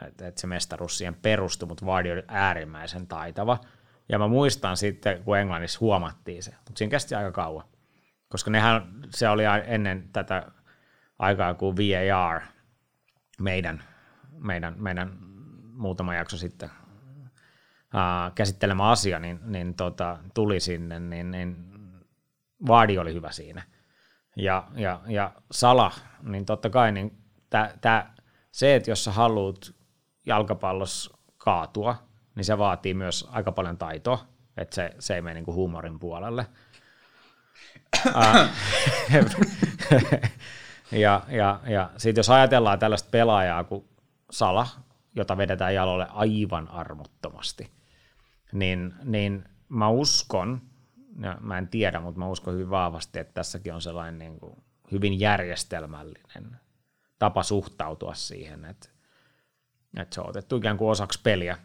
että, 0.08 0.28
että 0.28 0.42
se 0.42 0.48
mestaruus 0.48 0.98
siihen 0.98 1.16
perustui, 1.16 1.68
mutta 1.68 1.86
Vardy 1.86 2.12
oli 2.12 2.24
äärimmäisen 2.28 3.08
taitava, 3.08 3.60
ja 4.10 4.20
mä 4.20 4.28
muistan 4.28 4.78
sitten, 4.78 5.24
kun 5.24 5.38
Englannissa 5.38 5.80
huomattiin 5.80 6.44
se, 6.44 6.52
mutta 6.52 6.74
siinä 6.76 6.92
kesti 6.92 7.16
aika 7.16 7.32
kauan, 7.32 7.66
koska 8.30 8.52
nehän, 8.52 9.02
se 9.10 9.30
oli 9.30 9.44
ennen 9.66 10.10
tätä 10.14 10.52
aikaa 11.20 11.54
kuin 11.54 11.78
VAR, 11.78 12.42
meidän, 13.40 13.84
meidän, 14.38 14.76
meidän 14.78 15.18
muutama 15.74 16.16
jakso 16.16 16.38
sitten 16.38 16.70
ää, 17.94 18.32
käsittelemä 18.36 18.90
asia, 18.90 19.20
niin, 19.20 19.40
niin 19.44 19.74
tota, 19.74 20.18
tuli 20.34 20.60
sinne, 20.60 21.00
niin, 21.00 21.32
niin 21.32 21.70
Vaadi 22.68 22.98
oli 22.98 23.14
hyvä 23.14 23.32
siinä. 23.32 23.64
Ja, 24.36 24.68
ja, 24.76 25.02
ja 25.08 25.32
Sala, 25.52 25.92
niin 26.24 26.46
totta 26.46 26.70
kai 26.70 26.92
niin 26.92 27.24
tää, 27.50 27.78
tää, 27.82 28.16
se, 28.52 28.76
että 28.76 28.92
jos 28.92 29.04
sä 29.04 29.12
haluat 29.12 29.76
jalkapallossa 30.26 31.18
kaatua, 31.38 31.96
niin 32.36 32.46
se 32.46 32.58
vaatii 32.58 32.94
myös 32.94 33.28
aika 33.32 33.52
paljon 33.52 33.78
taitoa, 33.78 34.26
että 34.58 34.76
se, 34.76 34.96
se 35.00 35.16
ei 35.16 35.22
mene 35.22 35.34
niin 35.34 35.46
kuin 35.46 35.56
huumorin 35.56 36.00
puolelle. 36.00 36.46
Ja, 40.92 41.22
ja, 41.28 41.60
ja 41.68 41.90
sitten 41.98 42.20
jos 42.20 42.30
ajatellaan 42.30 42.80
tällaista 42.80 43.10
pelaajaa 43.12 43.64
kuin 43.64 43.90
Sala, 44.32 44.68
jota 45.16 45.38
vedetään 45.38 45.76
jalolle 45.76 46.08
aivan 46.10 46.68
armottomasti, 46.68 47.72
niin, 48.52 48.94
niin 49.04 49.44
mä 49.70 49.90
uskon, 49.90 50.62
ja 51.22 51.38
mä 51.42 51.58
en 51.58 51.68
tiedä, 51.68 52.00
mutta 52.00 52.20
mä 52.20 52.28
uskon 52.28 52.54
hyvin 52.54 52.70
vahvasti, 52.70 53.20
että 53.20 53.34
tässäkin 53.34 53.74
on 53.74 53.82
sellainen 53.82 54.20
niin 54.20 54.40
kuin 54.40 54.64
hyvin 54.92 55.20
järjestelmällinen 55.20 56.60
tapa 57.20 57.44
suhtautua 57.44 58.14
siihen, 58.14 58.66
että, 58.66 58.90
että 59.98 60.16
se 60.16 60.22
on 60.22 60.30
otettu 60.30 60.56
ikään 60.58 60.78
kuin 60.78 60.90
osaksi 60.92 61.20
peliä. 61.24 61.58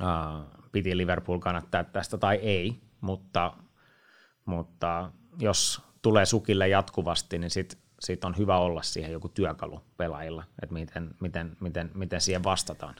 Uh, 0.00 0.60
piti 0.72 0.96
Liverpool 0.96 1.38
kannattaa 1.38 1.84
tästä 1.84 2.18
tai 2.18 2.36
ei, 2.36 2.80
mutta, 3.00 3.52
mutta 4.44 5.12
jos 5.38 5.82
tulee 6.02 6.26
sukille 6.26 6.68
jatkuvasti, 6.68 7.38
niin 7.38 7.50
sitten 7.50 7.79
sit 8.00 8.24
on 8.24 8.38
hyvä 8.38 8.58
olla 8.58 8.82
siihen 8.82 9.12
joku 9.12 9.28
työkalu 9.28 9.84
pelaajilla, 9.96 10.44
että 10.62 10.74
miten, 10.74 11.14
miten, 11.20 11.56
miten, 11.60 11.90
miten 11.94 12.20
siihen 12.20 12.44
vastataan. 12.44 12.94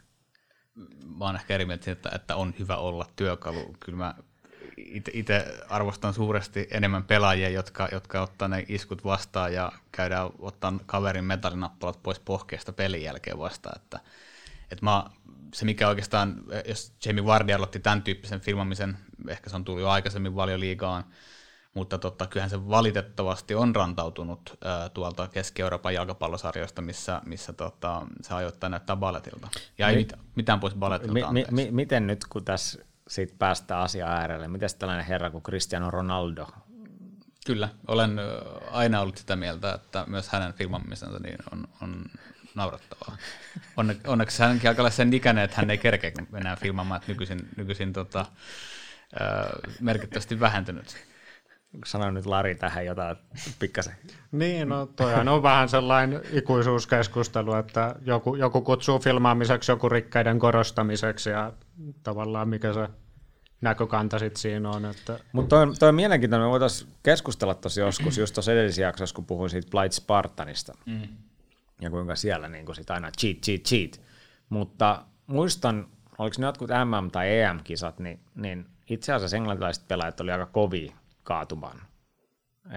Mä 1.18 1.24
oon 1.24 1.36
ehkä 1.36 1.54
eri 1.54 1.64
mieltä 1.64 1.92
että, 1.92 2.10
että 2.14 2.36
on 2.36 2.54
hyvä 2.58 2.76
olla 2.76 3.06
työkalu. 3.16 3.76
Kyllä 3.80 3.98
mä 3.98 4.14
itse 5.12 5.58
arvostan 5.68 6.14
suuresti 6.14 6.68
enemmän 6.70 7.04
pelaajia, 7.04 7.48
jotka, 7.48 7.88
jotka 7.92 8.22
ottaa 8.22 8.48
ne 8.48 8.64
iskut 8.68 9.04
vastaan 9.04 9.54
ja 9.54 9.72
käydään 9.92 10.30
ottaa 10.38 10.72
kaverin 10.86 11.24
metallinappalat 11.24 12.02
pois 12.02 12.20
pohkeesta 12.20 12.72
pelin 12.72 13.02
jälkeen 13.02 13.38
vastaan. 13.38 13.80
Että, 13.82 14.00
että 14.70 14.84
mä, 14.84 15.04
se 15.54 15.64
mikä 15.64 15.88
oikeastaan, 15.88 16.42
jos 16.68 16.92
Jamie 17.04 17.24
Vardy 17.24 17.52
aloitti 17.52 17.80
tämän 17.80 18.02
tyyppisen 18.02 18.40
filmamisen, 18.40 18.98
ehkä 19.28 19.50
se 19.50 19.56
on 19.56 19.64
tullut 19.64 19.82
jo 19.82 19.88
aikaisemmin 19.88 20.34
valioliigaan, 20.34 21.04
mutta 21.74 21.98
totta, 21.98 22.26
kyllähän 22.26 22.50
se 22.50 22.68
valitettavasti 22.68 23.54
on 23.54 23.76
rantautunut 23.76 24.58
äh, 24.66 24.90
tuolta 24.94 25.28
Keski-Euroopan 25.28 25.94
jalkapallosarjoista, 25.94 26.82
missä, 26.82 27.22
missä 27.26 27.52
tota, 27.52 28.06
se 28.22 28.34
ajoittaa 28.34 28.70
näyttää 28.70 28.96
balletilta. 28.96 29.48
Ja 29.78 29.88
ei 29.88 29.96
mit, 29.96 30.12
mitään 30.34 30.60
pois 30.60 30.74
balletilta, 30.74 31.32
mi, 31.32 31.44
mi, 31.50 31.68
Miten 31.70 32.06
nyt, 32.06 32.24
kun 32.28 32.44
tässä 32.44 32.84
siitä 33.08 33.34
päästään 33.38 33.82
asiaan 33.82 34.12
äärelle, 34.12 34.48
miten 34.48 34.68
tällainen 34.78 35.06
herra 35.06 35.30
kuin 35.30 35.42
Cristiano 35.42 35.90
Ronaldo? 35.90 36.46
Kyllä, 37.46 37.68
olen 37.88 38.18
aina 38.70 39.00
ollut 39.00 39.16
sitä 39.16 39.36
mieltä, 39.36 39.74
että 39.74 40.04
myös 40.06 40.28
hänen 40.28 40.54
filmamisensa 40.54 41.18
niin 41.18 41.38
on, 41.52 41.68
on 41.82 42.04
naurattavaa. 42.54 43.16
Onne, 43.76 43.96
onneksi 44.06 44.42
hänkin 44.42 44.70
alkaa 44.70 44.82
olla 44.82 44.90
sen 44.90 45.12
ikäinen, 45.12 45.44
että 45.44 45.56
hän 45.56 45.70
ei 45.70 45.78
kerkeä 45.78 46.12
enää 46.34 46.56
filmaamaan, 46.56 47.00
että 47.00 47.12
nykyisin, 47.12 47.48
nykyisin 47.56 47.92
tota, 47.92 48.26
merkittävästi 49.80 50.40
vähentynyt 50.40 51.09
sano 51.84 52.10
nyt 52.10 52.26
Lari 52.26 52.54
tähän 52.54 52.86
jotain 52.86 53.16
pikkasen. 53.58 53.94
Niin, 54.32 54.68
no 54.68 54.86
toi 54.86 55.14
on 55.14 55.42
vähän 55.42 55.68
sellainen 55.68 56.22
ikuisuuskeskustelu, 56.32 57.54
että 57.54 57.94
joku, 58.06 58.34
joku 58.34 58.60
kutsuu 58.60 58.98
filmaamiseksi, 58.98 59.72
joku 59.72 59.88
rikkaiden 59.88 60.38
korostamiseksi 60.38 61.30
ja 61.30 61.52
tavallaan 62.02 62.48
mikä 62.48 62.72
se 62.72 62.88
näkökanta 63.60 64.18
sitten 64.18 64.40
siinä 64.40 64.70
on. 64.70 64.84
Että... 64.84 65.18
Mutta 65.32 65.56
toi, 65.56 65.74
toi 65.78 65.88
on 65.88 65.94
mielenkiintoinen, 65.94 66.46
me 66.46 66.50
voitaisiin 66.50 66.90
keskustella 67.02 67.54
tosi 67.54 67.80
joskus, 67.80 68.18
just 68.18 68.34
tuossa 68.34 68.52
edellisessä 68.52 68.82
jaksossa, 68.82 69.14
kun 69.14 69.26
puhuin 69.26 69.50
siitä 69.50 69.70
Blight 69.70 69.92
Spartanista, 69.92 70.72
mm. 70.86 71.08
ja 71.80 71.90
kuinka 71.90 72.16
siellä 72.16 72.48
niin 72.48 72.66
kun 72.66 72.74
sit 72.74 72.90
aina 72.90 73.10
cheat, 73.20 73.36
cheat, 73.36 73.62
cheat. 73.62 74.00
Mutta 74.48 75.04
muistan, 75.26 75.88
oliko 76.18 76.36
ne 76.38 76.46
jotkut 76.46 76.70
MM- 76.70 77.10
tai 77.10 77.38
EM-kisat, 77.38 77.98
niin, 77.98 78.20
niin 78.34 78.66
itse 78.88 79.12
asiassa 79.12 79.36
englantilaiset 79.36 79.88
pelaajat 79.88 80.20
oli 80.20 80.30
aika 80.30 80.46
kovia 80.46 80.92
kaatumaan. 81.22 81.82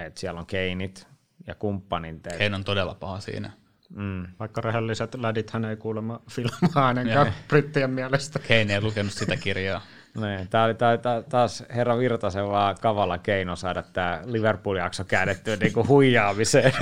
Et 0.05 0.17
siellä 0.17 0.39
on 0.39 0.45
Keinit 0.45 1.07
ja 1.47 1.55
kumppanit. 1.55 2.27
Kein 2.37 2.53
on 2.53 2.63
todella 2.63 2.95
paha 2.95 3.19
siinä. 3.19 3.51
Mm. 3.95 4.27
Vaikka 4.39 4.61
rehelliset 4.61 5.15
lädit 5.15 5.51
hän 5.51 5.65
ei 5.65 5.75
kuulemma 5.75 6.21
filmaa 6.29 6.87
ainakaan 6.87 7.33
brittien 7.47 7.89
mielestä. 7.89 8.39
Kein 8.39 8.71
ei 8.71 8.81
lukenut 8.81 9.13
sitä 9.13 9.37
kirjaa. 9.37 9.81
Niin, 10.21 10.47
tämä 10.47 10.63
oli 10.63 10.73
tää, 10.73 10.97
tää, 10.97 11.21
taas 11.21 11.63
herra 11.75 11.97
Virtasen 11.97 12.47
vaan 12.47 12.75
kavalla 12.81 13.17
keino 13.17 13.55
saada 13.55 13.83
tämä 13.83 14.21
Liverpool-jakso 14.25 15.03
käännettyä 15.03 15.55
niinku 15.55 15.87
huijaamiseen. 15.87 16.73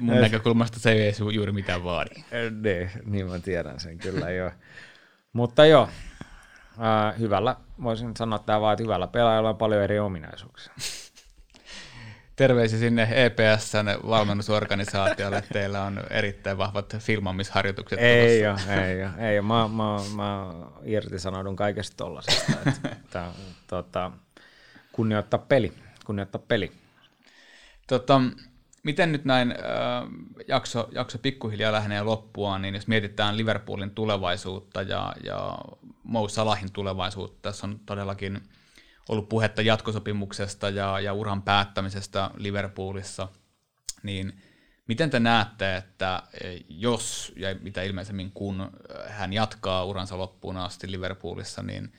Mun 0.00 0.20
näkökulmasta 0.20 0.80
se 0.80 0.92
ei 0.92 1.12
juuri 1.32 1.52
mitään 1.52 1.84
vaadi. 1.84 2.10
niin, 2.62 2.90
niin 3.04 3.26
mä 3.26 3.38
tiedän 3.38 3.80
sen 3.80 3.98
kyllä 3.98 4.30
jo. 4.30 4.50
Mutta 5.32 5.66
joo, 5.66 5.88
äh, 6.80 7.18
hyvällä, 7.18 7.56
voisin 7.82 8.16
sanoa 8.16 8.36
että 8.36 8.60
vaan, 8.60 8.72
että 8.72 8.82
hyvällä 8.82 9.06
pelaajalla 9.06 9.48
on 9.48 9.56
paljon 9.56 9.82
eri 9.82 9.98
ominaisuuksia. 9.98 10.72
Terveisiä 12.36 12.78
sinne 12.78 13.08
EPSn 13.10 14.08
valmennusorganisaatiolle. 14.08 15.44
Teillä 15.52 15.82
on 15.82 16.00
erittäin 16.10 16.58
vahvat 16.58 16.96
filmamisharjoitukset. 16.98 17.98
Ei 17.98 18.46
ole, 18.46 18.86
ei 18.86 19.04
ole. 19.04 19.10
Ei 19.18 19.38
ole. 19.38 19.46
Mä, 19.46 19.68
mä, 19.68 20.16
mä 20.16 20.54
irtisanoudun 20.84 21.56
kaikesta 21.56 21.96
tollasesta. 21.96 22.52
Että, 22.92 23.26
tota, 23.66 24.12
kunnioittaa 24.92 25.38
peli. 25.38 25.72
Kunnioittaa 26.04 26.40
peli. 26.48 26.72
Tota, 27.86 28.20
miten 28.88 29.12
nyt 29.12 29.24
näin 29.24 29.50
äh, 29.50 29.56
jakso, 30.48 30.88
jakso 30.92 31.18
pikkuhiljaa 31.18 31.72
lähenee 31.72 32.02
loppuaan, 32.02 32.62
niin 32.62 32.74
jos 32.74 32.86
mietitään 32.86 33.36
Liverpoolin 33.36 33.90
tulevaisuutta 33.90 34.82
ja, 34.82 35.14
ja 35.24 35.58
Mo 36.02 36.28
Salahin 36.28 36.72
tulevaisuutta, 36.72 37.38
tässä 37.42 37.66
on 37.66 37.80
todellakin 37.86 38.40
ollut 39.08 39.28
puhetta 39.28 39.62
jatkosopimuksesta 39.62 40.70
ja, 40.70 41.00
ja 41.00 41.12
uran 41.12 41.42
päättämisestä 41.42 42.30
Liverpoolissa, 42.36 43.28
niin 44.02 44.42
miten 44.86 45.10
te 45.10 45.20
näette, 45.20 45.76
että 45.76 46.22
jos 46.68 47.32
ja 47.36 47.54
mitä 47.60 47.82
ilmeisemmin 47.82 48.32
kun 48.32 48.70
hän 49.08 49.32
jatkaa 49.32 49.84
uransa 49.84 50.18
loppuun 50.18 50.56
asti 50.56 50.90
Liverpoolissa, 50.90 51.62
niin– 51.62 51.92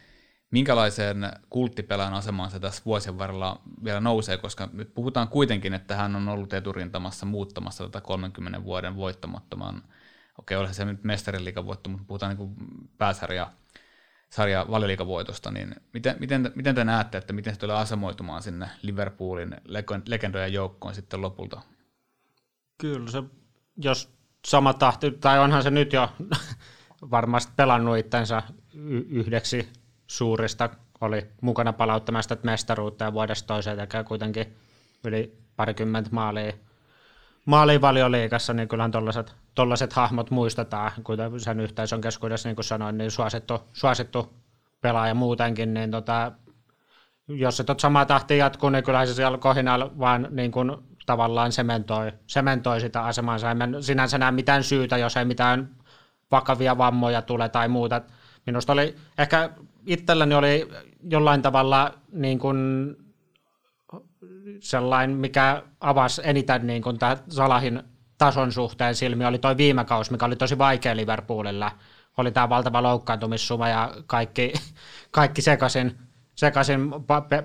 minkälaiseen 0.51 1.31
kulttipelän 1.49 2.13
asemaan 2.13 2.51
se 2.51 2.59
tässä 2.59 2.81
vuosien 2.85 3.17
varrella 3.17 3.61
vielä 3.83 3.99
nousee, 3.99 4.37
koska 4.37 4.69
nyt 4.73 4.93
puhutaan 4.93 5.27
kuitenkin, 5.27 5.73
että 5.73 5.95
hän 5.95 6.15
on 6.15 6.29
ollut 6.29 6.53
eturintamassa 6.53 7.25
muuttamassa 7.25 7.83
tätä 7.83 8.01
30 8.01 8.63
vuoden 8.63 8.95
voittamattoman, 8.95 9.83
okei, 10.39 10.57
okay, 10.57 10.73
se 10.73 10.85
nyt 10.85 11.03
mestariliikavoitto, 11.03 11.89
mutta 11.89 12.05
puhutaan 12.07 12.37
niin 12.37 12.55
pääsarja 12.97 13.51
sarja 14.29 14.65
valioliikavoitosta, 14.69 15.51
niin 15.51 15.75
miten, 15.93 16.15
miten, 16.19 16.51
miten 16.55 16.75
te 16.75 16.83
näette, 16.83 17.17
että 17.17 17.33
miten 17.33 17.53
se 17.53 17.59
tulee 17.59 17.75
asemoitumaan 17.75 18.43
sinne 18.43 18.69
Liverpoolin 18.81 19.55
legendojen 20.05 20.53
joukkoon 20.53 20.95
sitten 20.95 21.21
lopulta? 21.21 21.61
Kyllä 22.77 23.11
se, 23.11 23.23
jos 23.77 24.13
sama 24.47 24.73
tahti, 24.73 25.11
tai 25.11 25.39
onhan 25.39 25.63
se 25.63 25.71
nyt 25.71 25.93
jo 25.93 26.09
varmasti 27.11 27.53
pelannut 27.55 27.97
itsensä 27.97 28.43
yhdeksi 29.09 29.69
suurista 30.09 30.69
oli 31.01 31.27
mukana 31.41 31.73
palauttamasta 31.73 32.37
mestaruutta 32.43 33.05
ja 33.05 33.13
vuodesta 33.13 33.47
toiseen 33.47 33.77
tekee 33.77 34.03
kuitenkin 34.03 34.55
yli 35.03 35.37
parikymmentä 35.55 36.09
maalia, 36.11 37.81
valioliikassa, 37.81 38.53
niin 38.53 38.67
kyllähän 38.67 38.91
tollaset 39.55 39.93
hahmot 39.93 40.31
muistetaan, 40.31 40.91
kuten 41.03 41.39
sen 41.39 41.59
yhteisön 41.59 42.01
keskuudessa, 42.01 42.49
niin 42.49 42.55
kuin 42.55 42.65
sanoin, 42.65 42.97
niin 42.97 43.11
suosittu, 43.11 43.61
suosittu 43.73 44.33
pelaaja 44.81 45.13
muutenkin, 45.13 45.73
niin 45.73 45.91
tota, 45.91 46.31
jos 47.27 47.57
se 47.57 47.63
tot 47.63 47.79
samaa 47.79 48.05
tahtia 48.05 48.37
jatkuu, 48.37 48.69
niin 48.69 48.83
kyllähän 48.83 49.07
se 49.07 49.13
siellä 49.13 49.37
kohinalla 49.37 49.91
vaan 49.99 50.27
niin 50.29 50.51
kuin 50.51 50.71
tavallaan 51.05 51.51
sementoi, 51.51 52.11
sementoi 52.27 52.81
sitä 52.81 53.03
asemansa. 53.03 53.51
En 53.51 53.83
sinänsä 53.83 54.17
näe 54.17 54.31
mitään 54.31 54.63
syytä, 54.63 54.97
jos 54.97 55.17
ei 55.17 55.25
mitään 55.25 55.69
vakavia 56.31 56.77
vammoja 56.77 57.21
tule 57.21 57.49
tai 57.49 57.67
muuta. 57.67 58.01
Minusta 58.45 58.73
oli 58.73 58.95
ehkä 59.17 59.49
itselläni 59.85 60.35
oli 60.35 60.69
jollain 61.09 61.41
tavalla 61.41 61.93
niin 62.11 62.39
kuin 62.39 62.57
sellainen, 64.59 65.17
mikä 65.17 65.63
avasi 65.79 66.21
eniten 66.25 66.67
niin 66.67 66.81
kuin 66.81 66.99
tämä 66.99 67.17
Salahin 67.29 67.83
tason 68.17 68.51
suhteen 68.51 68.95
silmi, 68.95 69.25
oli 69.25 69.37
toi 69.37 69.57
viime 69.57 69.85
kausi, 69.85 70.11
mikä 70.11 70.25
oli 70.25 70.35
tosi 70.35 70.57
vaikea 70.57 70.95
Liverpoolilla. 70.95 71.71
Oli 72.17 72.31
tämä 72.31 72.49
valtava 72.49 72.83
loukkaantumissuma 72.83 73.69
ja 73.69 73.93
kaikki, 74.05 74.53
kaikki 75.11 75.41
sekaisin, 75.41 75.97
sekaisin 76.35 76.91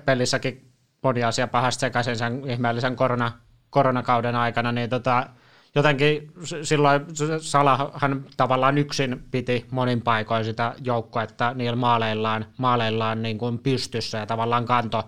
pelissäkin 0.05 0.71
moni 1.03 1.23
asia 1.23 1.47
pahasti 1.47 1.79
sekaisin 1.79 2.17
sen 2.17 2.49
ihmeellisen 2.49 2.95
korona, 2.95 3.31
koronakauden 3.69 4.35
aikana, 4.35 4.71
niin 4.71 4.89
tota, 4.89 5.29
jotenkin 5.75 6.31
silloin 6.63 7.05
Salahan 7.39 8.25
tavallaan 8.37 8.77
yksin 8.77 9.25
piti 9.31 9.65
monin 9.71 10.01
paikoin 10.01 10.45
sitä 10.45 10.73
joukkoetta 10.83 11.53
niillä 11.53 11.75
maaleillaan, 11.75 12.45
maaleillaan 12.57 13.21
niin 13.21 13.37
kuin 13.37 13.59
pystyssä 13.59 14.17
ja 14.17 14.25
tavallaan 14.25 14.65
kanto, 14.65 15.03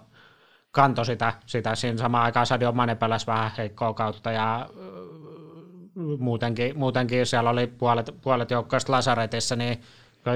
kanto 0.72 1.04
sitä, 1.04 1.34
sitä. 1.46 1.76
Siinä 1.76 1.98
samaan 1.98 2.24
aikaan 2.24 2.46
Sadio 2.46 2.72
Mane 2.72 2.96
pelasi 2.96 3.28
vähän 3.28 3.52
heikkoa 3.58 3.94
kautta 3.94 4.32
ja 4.32 4.70
muutenkin, 6.20 6.78
muutenkin 6.78 7.26
siellä 7.26 7.50
oli 7.50 7.68
puolet, 7.68 8.16
puolet 8.22 8.52
joukkoista 8.52 8.92
lasaretissa, 8.92 9.56
niin 9.56 9.82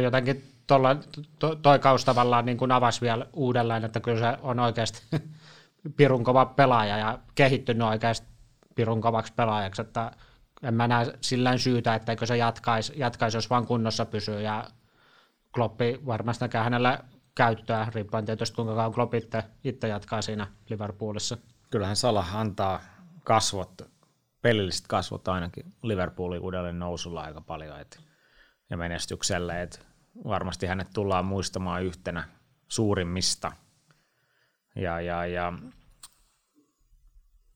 jotenkin 0.04 0.44
tolla, 0.68 0.96
to, 1.40 1.56
toi 1.56 1.80
kausi 1.80 2.06
tavallaan 2.06 2.46
niin 2.46 2.58
kuin 2.58 2.72
avasi 2.72 3.02
vielä 3.02 3.26
uudelleen, 3.34 3.86
että 3.86 4.00
kyllä 4.00 4.20
se 4.20 4.38
on 4.42 4.60
oikeasti 4.60 5.02
pirun 5.98 6.24
kova 6.24 6.46
pelaaja 6.46 6.98
ja 6.98 7.20
kehittynyt 7.36 7.88
oikeasti 7.88 8.28
pirun 8.76 9.02
kovaksi 9.02 9.34
pelaajaksi, 9.34 9.82
että 9.82 10.12
en 10.64 10.74
mä 10.74 10.88
näe 10.88 11.14
sillä 11.22 11.58
syytä, 11.58 11.96
etteikö 11.96 12.26
se 12.26 12.38
jatkaisi, 12.38 12.94
jatkaisi, 12.96 13.38
jos 13.38 13.50
vaan 13.50 13.68
kunnossa 13.68 14.06
pysyy 14.06 14.42
ja 14.42 14.68
Kloppi 15.54 16.00
varmasti 16.06 16.44
näkee 16.44 16.62
hänellä 16.62 17.00
käyttöä, 17.36 17.88
riippuen 17.96 18.26
tietysti 18.26 18.56
kuinka 18.56 18.76
kauan 18.76 18.94
Klopp 18.94 19.14
itse, 19.14 19.44
itse 19.64 19.88
jatkaa 19.88 20.22
siinä 20.22 20.48
Liverpoolissa. 20.70 21.38
Kyllähän 21.72 21.96
Salah 21.96 22.36
antaa 22.36 22.82
kasvot 23.24 23.82
pelilliset 24.42 24.88
kasvot 24.88 25.28
ainakin 25.28 25.74
Liverpoolin 25.84 26.42
uudelleen 26.42 26.80
nousulla 26.80 27.22
aika 27.22 27.42
paljon 27.42 27.80
et, 27.80 28.00
ja 28.70 28.78
menestykselle, 28.78 29.62
että 29.62 29.80
varmasti 30.26 30.68
hänet 30.68 30.88
tullaan 30.94 31.26
muistamaan 31.26 31.84
yhtenä 31.84 32.24
suurimmista. 32.68 33.52
Ja, 34.76 35.02
ja, 35.02 35.26
ja 35.26 35.54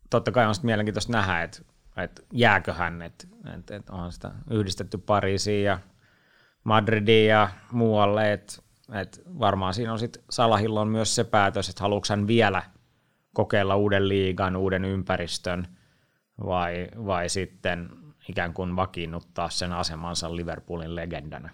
totta 0.10 0.32
kai 0.32 0.46
on 0.46 0.56
sitten 0.56 0.68
mielenkiintoista 0.68 1.12
nähdä, 1.12 1.44
että, 1.44 1.62
että 1.98 2.22
jääkö 2.34 2.74
hän, 2.74 3.02
että, 3.02 3.28
että, 3.58 3.76
että 3.76 3.94
on 3.94 4.12
sitä 4.12 4.32
yhdistetty 4.50 4.98
Pariisiin 4.98 5.64
ja 5.64 5.80
Madridiin 6.64 7.30
ja 7.30 7.50
muualle, 7.72 8.34
että, 8.34 8.54
että 8.94 9.22
varmaan 9.40 9.74
siinä 9.74 9.94
on 9.94 10.00
sitten 10.00 10.24
Salahilla 10.30 10.82
on 10.82 10.88
myös 10.88 11.16
se 11.16 11.24
päätös, 11.24 11.70
että 11.70 11.84
haluatko 11.84 12.08
hän 12.10 12.28
vielä 12.28 12.64
kokeilla 13.34 13.76
uuden 13.76 14.10
liigan, 14.10 14.56
uuden 14.56 14.86
ympäristön 14.86 15.68
vai, 16.46 16.88
vai 17.06 17.30
sitten 17.30 17.90
ikään 18.30 18.54
kuin 18.54 18.76
vakiinnuttaa 18.76 19.50
sen 19.50 19.74
asemansa 19.74 20.36
Liverpoolin 20.36 20.96
legendana. 20.96 21.50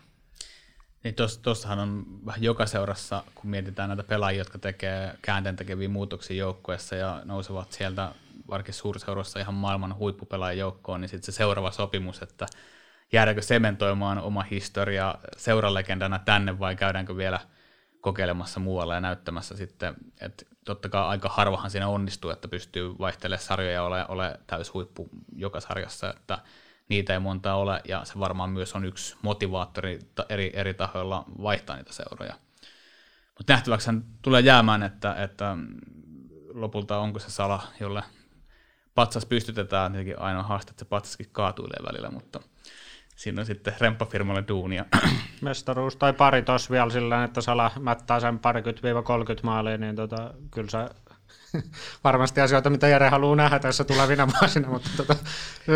Niin 1.04 1.16
tuossahan 1.42 1.80
on 1.80 2.06
joka 2.38 2.66
seurassa, 2.66 3.24
kun 3.36 3.50
mietitään 3.50 3.90
näitä 3.90 4.04
pelaajia, 4.04 4.42
jotka 4.42 4.60
tekee 4.60 5.16
käänteen 5.22 5.56
tekeviä 5.56 5.90
muutoksia 5.90 6.38
joukkueessa 6.38 6.96
ja 6.96 7.22
nousevat 7.26 7.72
sieltä 7.72 8.12
varsinkin 8.50 8.74
suurseurossa 8.74 9.40
ihan 9.40 9.54
maailman 9.54 9.96
huippupelaajien 9.96 10.60
joukkoon, 10.60 11.02
niin 11.02 11.10
sitten 11.10 11.34
se 11.34 11.38
seuraava 11.38 11.72
sopimus, 11.72 12.22
että 12.22 12.46
jäädäänkö 13.14 13.42
sementoimaan 13.42 14.20
oma 14.20 14.42
historia 14.42 15.16
seuralegendana 15.38 16.20
tänne 16.20 16.60
vai 16.60 16.76
käydäänkö 16.76 17.18
vielä 17.18 17.40
kokeilemassa 18.02 18.60
muualla 18.60 18.94
ja 18.94 19.02
näyttämässä 19.02 19.58
sitten, 19.58 19.94
että 20.22 20.46
totta 20.66 20.90
kai 20.90 21.04
aika 21.04 21.30
harvahan 21.30 21.72
siinä 21.72 21.88
onnistuu, 21.88 22.32
että 22.32 22.48
pystyy 22.48 22.96
vaihtelemaan 23.00 23.44
sarjoja 23.44 23.74
ja 23.74 23.84
ole, 23.84 24.06
ole 24.08 24.40
täys 24.48 24.74
huippu 24.74 25.10
joka 25.36 25.60
sarjassa, 25.60 26.10
että 26.10 26.40
niitä 26.90 27.14
ei 27.14 27.20
monta 27.20 27.54
ole, 27.54 27.82
ja 27.88 28.06
se 28.06 28.20
varmaan 28.20 28.50
myös 28.50 28.76
on 28.76 28.86
yksi 28.86 29.16
motivaattori 29.22 30.00
eri, 30.30 30.52
eri 30.54 30.74
tahoilla 30.74 31.26
vaihtaa 31.42 31.76
niitä 31.76 31.94
seuroja. 31.94 32.36
Mutta 33.38 33.54
nähtäväksi 33.54 33.92
tulee 34.22 34.42
jäämään, 34.42 34.84
että, 34.84 35.16
että 35.16 35.58
lopulta 36.54 36.98
onko 36.98 37.20
se 37.20 37.32
sala, 37.32 37.64
jolle 37.80 38.04
patsas 38.96 39.26
pystytetään, 39.26 39.92
tietenkin 39.92 40.20
ainoa 40.20 40.44
haaste, 40.44 40.70
että 40.70 40.86
se 40.86 40.90
patsaskin 40.90 41.30
kaatuilee 41.32 41.92
välillä, 41.92 42.12
mutta 42.12 42.40
siinä 43.16 43.42
on 43.42 43.46
sitten 43.46 43.74
remppafirmalle 43.80 44.44
duunia. 44.48 44.86
Mestaruus 45.42 45.96
tai 45.96 46.14
pari 46.14 46.42
tos 46.42 46.72
vielä 46.72 46.90
sillä 46.90 47.24
että 47.24 47.42
Sala 47.42 47.72
mättää 47.80 48.20
sen 48.20 48.40
parikymmentä 48.40 49.02
30 49.04 49.48
maalia, 49.48 49.78
niin 49.78 49.96
tota, 49.96 50.34
kyllä 50.52 50.70
se 50.70 50.78
varmasti 52.04 52.42
asioita, 52.42 52.70
mitä 52.70 52.88
Jere 52.88 53.10
haluaa 53.10 53.36
nähdä 53.36 53.60
tässä 53.60 53.84
tulevina 53.84 54.28
vuosina, 54.28 54.70
mutta 54.70 54.90
tota, 54.98 55.16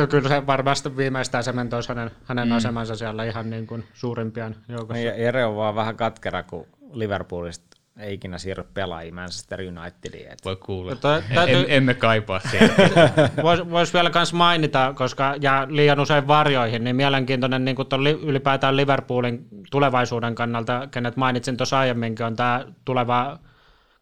kyllä 0.10 0.30
se 0.30 0.48
varmasti 0.48 0.98
viimeistään 0.98 1.44
sementoisi 1.44 1.90
hänen, 1.90 2.12
hänen 2.26 2.48
mm. 2.48 2.56
asemansa 2.56 2.96
siellä 2.96 3.24
ihan 3.24 3.50
niin 3.50 3.68
kuin 3.68 3.84
suurimpien 3.94 4.56
joukossa. 4.70 5.04
Jere 5.04 5.46
on 5.46 5.56
vaan 5.56 5.76
vähän 5.76 5.96
katkera, 5.96 6.44
kun 6.44 6.68
Liverpoolista 6.92 7.78
ei 8.00 8.14
ikinä 8.14 8.38
siirry 8.38 8.64
pelaajia 8.74 9.14
Manchester 9.14 9.60
Unitediin. 9.62 10.32
Et. 10.32 10.46
Voi 10.46 10.56
kuulla. 10.56 10.96
Täytyy... 10.96 11.56
En, 11.56 11.66
emme 11.68 11.94
kaipaa 11.94 12.40
sitä. 12.40 12.70
Voisi 13.44 13.70
vois 13.70 13.94
vielä 13.94 14.10
kans 14.10 14.34
mainita, 14.34 14.94
koska 14.98 15.36
jää 15.42 15.68
liian 15.70 16.00
usein 16.00 16.28
varjoihin, 16.28 16.84
niin 16.84 16.96
mielenkiintoinen 16.96 17.66
niin 17.66 17.76
kuin 17.76 17.88
ylipäätään 18.22 18.78
Liverpoolin 18.78 19.48
tulevaisuuden 19.72 20.36
kannalta, 20.36 20.88
kenet 20.92 21.16
mainitsin 21.16 21.58
tuossa 21.58 21.80
aiemminkin, 21.80 22.26
on 22.26 22.36
tämä 22.36 22.66
tuleva 22.86 23.40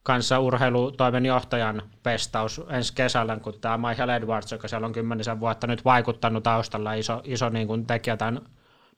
kanssa 0.04 0.40
urheilutoimenjohtajan 0.40 1.82
pestaus 2.04 2.62
ensi 2.70 2.94
kesällä, 2.96 3.38
kun 3.38 3.54
tämä 3.62 3.90
Michael 3.90 4.10
Edwards, 4.10 4.52
joka 4.52 4.68
siellä 4.68 4.88
on 4.88 4.94
kymmenisen 4.94 5.40
vuotta 5.40 5.68
nyt 5.68 5.86
vaikuttanut 5.86 6.44
taustalla, 6.44 6.94
iso, 6.94 7.22
iso 7.24 7.50
niin 7.50 7.68
kuin 7.68 7.86
tekijä 7.86 8.18
tämän 8.18 8.42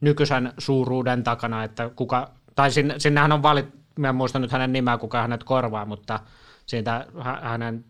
nykyisen 0.02 0.54
suuruuden 0.58 1.24
takana, 1.24 1.64
että 1.64 1.90
kuka, 1.96 2.32
tai 2.56 2.72
sinne, 2.72 2.96
sinnehän 2.98 3.32
on 3.32 3.44
valittu, 3.44 3.85
mä 4.00 4.10
en 4.10 4.16
muista 4.16 4.40
nyt 4.40 4.52
hänen 4.52 4.74
nimeä, 4.74 4.98
kuka 4.98 5.22
hänet 5.22 5.44
korvaa, 5.44 5.86
mutta 5.86 6.20
siitä 6.66 7.06
hänen 7.42 7.86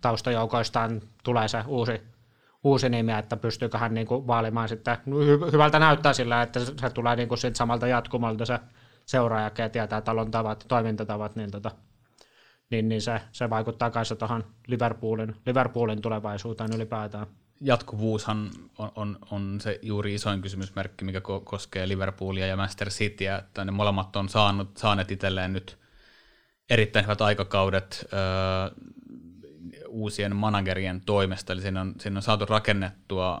taustajoukoistaan 0.00 1.00
tulee 1.24 1.48
se 1.48 1.64
uusi, 1.66 2.00
uusi 2.64 2.88
nimi, 2.88 3.12
että 3.12 3.36
pystyykö 3.36 3.78
hän 3.78 3.94
niin 3.94 4.06
kuin 4.06 4.26
vaalimaan 4.26 4.68
sitten, 4.68 4.96
hy- 4.96 5.52
hyvältä 5.52 5.78
näyttää 5.78 6.12
sillä, 6.12 6.42
että 6.42 6.60
se 6.60 6.90
tulee 6.94 7.16
niin 7.16 7.28
kuin 7.28 7.38
samalta 7.54 7.86
jatkumalta 7.86 8.44
se 8.44 8.58
seuraaja, 9.06 9.50
ja 9.58 9.68
tietää 9.68 10.00
talon 10.00 10.30
tavat, 10.30 10.64
toimintatavat, 10.68 11.36
niin 11.36 11.50
tota, 11.50 11.70
niin, 12.70 12.88
niin 12.88 13.02
se, 13.02 13.20
se 13.32 13.50
vaikuttaa 13.50 13.90
kanssa 13.90 14.16
tuohon 14.16 14.44
Liverpoolin, 14.66 15.36
Liverpoolin 15.46 16.02
tulevaisuuteen 16.02 16.70
ylipäätään. 16.76 17.26
Jatkuvuushan 17.60 18.50
on, 18.78 18.92
on, 18.94 19.18
on 19.30 19.60
se 19.60 19.78
juuri 19.82 20.14
isoin 20.14 20.42
kysymysmerkki, 20.42 21.04
mikä 21.04 21.18
ko- 21.18 21.44
koskee 21.44 21.88
Liverpoolia 21.88 22.46
ja 22.46 22.56
Manchester 22.56 22.88
Cityä, 22.88 23.38
että 23.38 23.64
ne 23.64 23.70
molemmat 23.70 24.16
on 24.16 24.28
saanut, 24.28 24.76
saaneet 24.76 25.10
itselleen 25.10 25.52
nyt 25.52 25.78
erittäin 26.70 27.04
hyvät 27.04 27.20
aikakaudet 27.20 28.08
öö, 28.12 28.18
uusien 29.88 30.36
managerien 30.36 31.00
toimesta, 31.00 31.52
eli 31.52 31.62
siinä 31.62 31.80
on, 31.80 31.94
siinä 31.98 32.18
on 32.18 32.22
saatu 32.22 32.46
rakennettua 32.46 33.40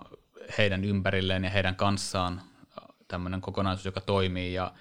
heidän 0.58 0.84
ympärilleen 0.84 1.44
ja 1.44 1.50
heidän 1.50 1.76
kanssaan 1.76 2.42
tämmöinen 3.08 3.40
kokonaisuus, 3.40 3.84
joka 3.84 4.00
toimii, 4.00 4.54
ja 4.54 4.72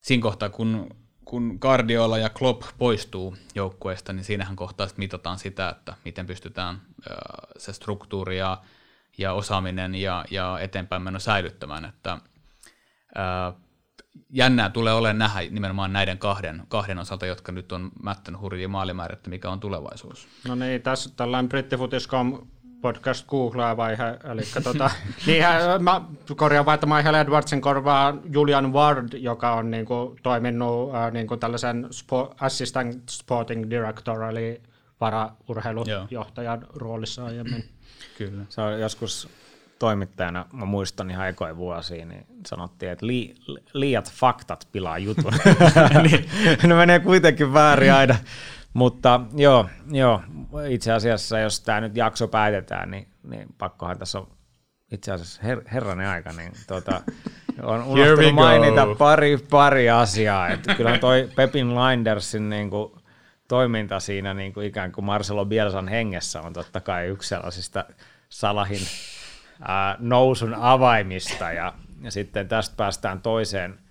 siinä 0.00 0.22
kohtaa, 0.22 0.48
kun 0.48 0.96
kun 1.28 1.58
Guardiola 1.60 2.18
ja 2.18 2.30
Klopp 2.30 2.62
poistuu 2.78 3.36
joukkueesta, 3.54 4.12
niin 4.12 4.24
siinähän 4.24 4.56
kohtaa 4.56 4.86
mitataan 4.96 5.38
sitä, 5.38 5.68
että 5.68 5.94
miten 6.04 6.26
pystytään 6.26 6.80
se 7.58 7.72
struktuuri 7.72 8.38
ja, 8.38 8.62
ja 9.18 9.32
osaaminen 9.32 9.94
ja, 9.94 10.24
ja 10.30 10.58
eteenpäin 10.60 11.20
säilyttämään. 11.20 11.84
Että, 11.84 12.18
ää, 13.14 13.52
jännää 14.30 14.70
tulee 14.70 14.92
olemaan 14.92 15.18
nähdä 15.18 15.40
nimenomaan 15.50 15.92
näiden 15.92 16.18
kahden, 16.18 16.62
kahden 16.68 16.98
osalta, 16.98 17.26
jotka 17.26 17.52
nyt 17.52 17.72
on 17.72 17.90
mättänyt 18.02 18.40
hurjia 18.40 18.68
maalimäärättä, 18.68 19.30
mikä 19.30 19.50
on 19.50 19.60
tulevaisuus. 19.60 20.28
No 20.48 20.54
niin, 20.54 20.82
tässä 20.82 21.10
tällainen 21.16 21.48
brittifutis.com 21.48 22.38
podcast 22.80 23.26
googlaa 23.26 23.76
vaihe, 23.76 24.04
eli 24.32 24.42
tota, 24.62 24.90
niin, 25.26 25.44
mä 25.80 26.00
korjaan 26.36 26.66
vaan, 26.66 26.74
että 26.74 26.86
Michael 26.86 27.14
Edwardsin 27.14 27.60
korvaa 27.60 28.16
Julian 28.32 28.72
Ward, 28.72 29.08
joka 29.12 29.52
on 29.52 29.70
niin 29.70 29.86
kuin, 29.86 30.16
toiminut 30.22 30.94
äh, 30.94 31.12
niin 31.12 31.26
kuin 31.26 31.40
tällaisen 31.40 31.86
spo, 31.90 32.34
assistant 32.40 33.08
sporting 33.08 33.70
director, 33.70 34.22
eli 34.22 34.62
varaurheilujohtajan 35.00 36.60
Joo. 36.60 36.70
roolissa 36.74 37.24
aiemmin. 37.24 37.64
Kyllä. 38.18 38.44
Se 38.48 38.60
on 38.60 38.80
joskus 38.80 39.28
toimittajana, 39.78 40.46
mä 40.52 40.64
muistan 40.64 41.10
ihan 41.10 41.28
ekoja 41.28 41.56
vuosia, 41.56 42.06
niin 42.06 42.26
sanottiin, 42.46 42.92
että 42.92 43.06
li, 43.06 43.34
liiat 43.72 44.12
faktat 44.12 44.68
pilaa 44.72 44.98
jutun. 44.98 45.32
niin, 46.02 46.30
ne 46.62 46.74
menee 46.74 46.98
kuitenkin 46.98 47.52
väärin 47.52 47.92
aina. 47.92 48.16
Mutta 48.74 49.20
joo, 49.36 49.68
joo, 49.90 50.22
itse 50.68 50.92
asiassa 50.92 51.38
jos 51.38 51.60
tämä 51.60 51.80
nyt 51.80 51.96
jakso 51.96 52.28
päätetään, 52.28 52.90
niin, 52.90 53.08
niin 53.22 53.48
pakkohan 53.58 53.98
tässä 53.98 54.18
on 54.18 54.28
itse 54.92 55.12
asiassa 55.12 55.42
her, 55.42 55.62
herranen 55.72 56.08
aika, 56.08 56.32
niin 56.32 56.52
tuota, 56.66 57.00
on 57.62 57.82
unohtunut 57.82 58.34
mainita 58.34 58.86
pari, 58.98 59.38
pari 59.50 59.90
asiaa. 59.90 60.48
Että 60.48 60.74
kyllähän 60.74 61.00
toi 61.00 61.28
Pepin 61.34 61.74
Lindersin 61.74 62.50
niin 62.50 62.70
kuin, 62.70 62.92
toiminta 63.48 64.00
siinä 64.00 64.34
niin 64.34 64.52
kuin 64.52 64.66
ikään 64.66 64.92
kuin 64.92 65.04
Marcelo 65.04 65.44
Bielsan 65.44 65.88
hengessä 65.88 66.40
on 66.40 66.52
totta 66.52 66.80
kai 66.80 67.06
yksi 67.06 67.28
sellaisista 67.28 67.84
Salahin 68.28 68.82
ää, 69.60 69.96
nousun 69.98 70.54
avaimista. 70.54 71.52
Ja, 71.52 71.72
ja 72.02 72.10
sitten 72.10 72.48
tästä 72.48 72.76
päästään 72.76 73.20
toiseen– 73.20 73.78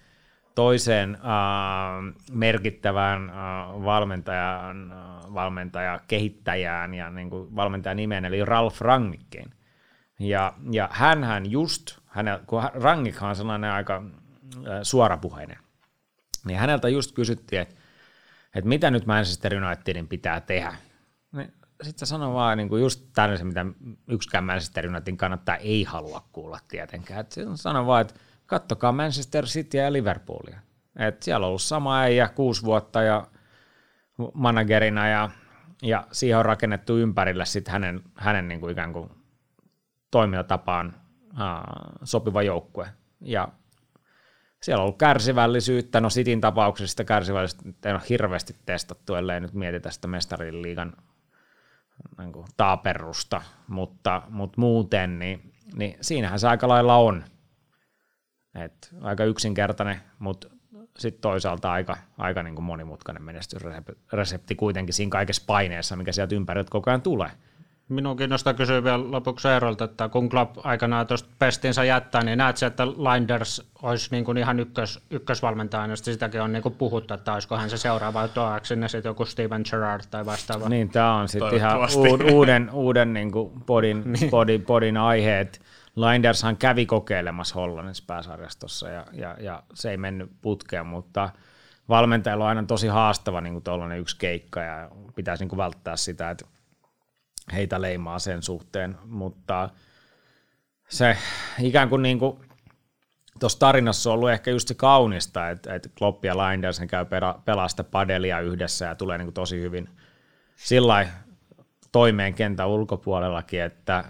toiseen 0.58 1.16
äh, 1.16 2.16
merkittävään 2.32 3.30
äh, 3.30 3.36
valmentajan, 3.84 4.92
äh, 4.92 5.34
valmentajakehittäjään 5.34 6.94
ja 6.94 7.10
niin 7.10 7.30
kuin 7.30 7.56
valmentajan 7.56 7.98
nimeen, 7.98 8.26
eli 8.26 8.46
Ralf 8.46 8.82
Rangnickeen. 8.82 9.54
Ja, 10.20 10.54
ja 10.72 10.90
hänhän 10.92 11.52
just, 11.52 11.98
hänellä, 12.06 12.40
kun 12.48 12.64
Rangnickhan 12.74 13.30
on 13.30 13.36
sellainen 13.36 13.72
aika 13.72 14.04
äh, 14.56 14.80
suorapuheinen, 14.84 15.58
niin 16.46 16.60
häneltä 16.60 16.90
just 16.90 17.12
kysyttiin, 17.12 17.62
että, 17.62 17.76
että 18.56 18.68
mitä 18.68 18.92
nyt 18.92 19.06
Manchester 19.06 19.64
Unitedin 19.64 20.08
pitää 20.08 20.42
tehdä. 20.42 20.76
Niin 21.32 21.54
sitten 21.82 22.08
sanoi 22.08 22.34
vaan 22.34 22.58
niin 22.58 22.70
kuin 22.70 22.82
just 22.82 23.06
tällaisen, 23.14 23.48
mitä 23.48 23.66
yksikään 24.08 24.44
Manchester 24.44 24.88
Unitedin 24.88 25.18
kannattaa 25.18 25.56
ei 25.56 25.84
halua 25.84 26.28
kuulla 26.32 26.60
tietenkään. 26.68 27.26
se 27.30 27.46
sanoi 27.56 27.86
vaan, 27.86 28.02
että 28.02 28.14
kattokaa 28.48 28.92
Manchester 28.92 29.46
City 29.46 29.78
ja 29.78 29.94
Liverpoolia. 29.94 30.60
Et 31.00 31.24
siellä 31.24 31.46
on 31.46 31.48
ollut 31.48 31.62
sama 31.62 32.00
äijä 32.00 32.28
kuusi 32.28 32.64
vuotta 32.64 33.02
ja 33.02 33.28
managerina 34.34 35.08
ja, 35.08 35.30
ja 35.82 36.08
siihen 36.12 36.38
on 36.38 36.46
rakennettu 36.46 36.98
ympärille 36.98 37.46
sit 37.46 37.68
hänen, 37.68 38.04
hänen 38.16 38.48
niin 38.48 38.60
kuin 38.60 38.72
ikään 38.72 38.94
kuin 38.94 39.10
toimintatapaan 40.12 40.96
ää, 41.38 41.64
sopiva 42.04 42.42
joukkue. 42.42 42.90
Ja 43.22 43.48
siellä 44.62 44.82
on 44.82 44.86
ollut 44.86 44.98
kärsivällisyyttä, 44.98 46.02
no 46.02 46.10
Sitin 46.10 46.42
tapauksessa 46.42 47.04
kärsivällisyyttä 47.04 47.90
ei 47.90 47.96
ole 47.96 48.02
hirveästi 48.10 48.56
testattu, 48.66 49.16
ellei 49.16 49.42
nyt 49.42 49.54
mietitä 49.54 49.92
sitä 49.92 50.08
mestariliigan 50.08 50.94
niin 52.18 52.34
kuin 52.34 52.48
taaperusta, 52.58 53.42
mutta, 53.68 54.22
mutta 54.30 54.62
muuten, 54.62 55.20
niin, 55.20 55.54
niin 55.76 55.98
siinähän 56.02 56.40
se 56.40 56.48
aika 56.48 56.68
lailla 56.68 56.96
on. 56.96 57.24
Et 58.58 58.90
aika 59.02 59.24
yksinkertainen, 59.24 60.02
mutta 60.20 60.48
sitten 60.98 61.22
toisaalta 61.22 61.72
aika, 61.72 61.98
aika 62.18 62.44
niin 62.44 62.56
kuin 62.56 62.66
monimutkainen 62.66 63.24
menestysresepti 63.24 64.56
kuitenkin 64.56 64.94
siinä 64.94 65.10
kaikessa 65.10 65.44
paineessa, 65.48 65.96
mikä 65.96 66.12
sieltä 66.12 66.36
ympäriltä 66.36 66.72
koko 66.72 66.90
ajan 66.90 67.02
tulee. 67.02 67.32
Minun 67.90 68.18
kiinnostaa 68.18 68.54
kysyä 68.54 68.84
vielä 68.84 69.12
lopuksi 69.12 69.48
Eerolta, 69.48 69.86
että 69.86 70.10
kun 70.10 70.30
Klopp 70.30 70.58
aikanaan 70.64 71.08
tuosta 71.08 71.30
pestinsä 71.40 71.84
jättää, 71.84 72.24
niin 72.24 72.38
näet 72.38 72.64
että 72.64 72.88
Linders 72.88 73.70
olisi 73.82 74.08
niin 74.12 74.26
kuin 74.26 74.38
ihan 74.38 74.60
ykkös, 74.60 75.00
ykkösvalmentaja, 75.10 75.88
ja 75.88 75.96
sitäkin 75.96 76.42
on 76.42 76.54
niin 76.54 76.64
kuin 76.64 76.76
puhuttu, 76.76 77.14
että 77.14 77.34
olisiko 77.34 77.58
hän 77.58 77.70
se 77.70 77.78
seuraava, 77.78 78.28
tuodaanko 78.28 78.66
sinne 78.66 78.88
sitten 78.88 79.10
joku 79.10 79.26
Steven 79.26 79.62
Gerrard 79.70 80.04
tai 80.12 80.26
vastaava. 80.26 80.70
Niin, 80.70 80.90
tämä 80.90 81.16
on 81.16 81.28
sitten 81.30 81.54
ihan 81.54 81.80
uuden, 82.32 82.70
uuden 82.74 83.14
niin 83.18 83.32
kuin 83.32 83.52
podin, 83.66 84.04
podin, 84.30 84.62
podin 84.62 84.98
aiheet. 84.98 85.62
Lindershan 85.98 86.58
kävi 86.58 86.86
kokeilemassa 86.86 87.56
Hollannissa 87.56 88.04
pääsarjastossa 88.08 88.90
ja, 88.90 89.06
ja, 89.14 89.36
ja, 89.40 89.64
se 89.74 89.92
ei 89.92 89.98
mennyt 89.98 90.32
putkeen, 90.42 90.86
mutta 90.86 91.30
valmentajalla 91.90 92.44
on 92.44 92.50
aina 92.50 92.64
tosi 92.64 92.88
haastava 92.88 93.42
niin 93.42 93.62
kuin 93.62 93.92
yksi 93.92 94.18
keikka 94.18 94.62
ja 94.62 94.92
pitäisi 95.16 95.44
niin 95.44 95.50
kuin 95.50 95.58
välttää 95.58 95.96
sitä, 95.96 96.30
että 96.30 96.46
heitä 97.54 97.82
leimaa 97.82 98.20
sen 98.20 98.44
suhteen, 98.44 98.98
mutta 99.06 99.70
se 100.90 101.18
ikään 101.60 101.90
kuin, 101.90 102.02
niin 102.02 102.20
kuin 102.20 102.40
tuossa 103.40 103.60
tarinassa 103.60 104.10
on 104.10 104.14
ollut 104.14 104.30
ehkä 104.30 104.52
just 104.52 104.68
se 104.68 104.74
kaunista, 104.74 105.50
että, 105.50 105.76
että 105.76 105.90
Klopp 105.98 106.26
ja 106.26 106.38
Lindersen 106.38 106.88
käy 106.88 107.06
pelaa 107.46 107.68
padelia 107.92 108.40
yhdessä 108.40 108.86
ja 108.86 108.96
tulee 108.96 109.18
niin 109.18 109.26
kuin 109.26 109.34
tosi 109.34 109.62
hyvin 109.62 109.90
sillä 110.56 111.08
toimeen 111.92 112.34
kentän 112.34 112.68
ulkopuolellakin, 112.68 113.62
että 113.62 114.04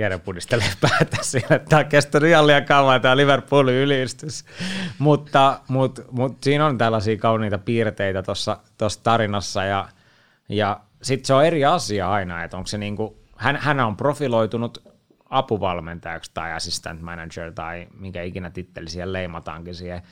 Jere 0.00 0.18
pudistelee 0.18 0.72
päätä 0.80 1.16
sille, 1.20 1.46
että 1.50 1.68
tämä 1.68 1.80
on 1.80 1.86
kestänyt 1.86 2.30
ihan 2.30 2.46
liian 2.46 2.64
kauan 2.64 3.00
tämä 3.00 3.16
Liverpoolin 3.16 3.74
ylistys. 3.74 4.44
mutta, 4.98 5.60
mutta, 5.68 6.02
mutta, 6.10 6.38
siinä 6.44 6.66
on 6.66 6.78
tällaisia 6.78 7.18
kauniita 7.18 7.58
piirteitä 7.58 8.22
tuossa 8.22 8.58
tarinassa 9.02 9.64
ja, 9.64 9.88
ja 10.48 10.80
sitten 11.02 11.26
se 11.26 11.34
on 11.34 11.44
eri 11.44 11.64
asia 11.64 12.10
aina, 12.10 12.44
että 12.44 12.56
onko 12.56 12.66
se 12.66 12.78
niinku, 12.78 13.16
hän, 13.36 13.56
hän 13.56 13.80
on 13.80 13.96
profiloitunut 13.96 14.90
apuvalmentajaksi 15.30 16.30
tai 16.34 16.52
assistant 16.52 17.02
manager 17.02 17.52
tai 17.52 17.86
minkä 17.98 18.22
ikinä 18.22 18.50
titteli 18.50 18.90
siellä 18.90 19.12
leimataankin 19.12 19.74
siihen 19.74 20.02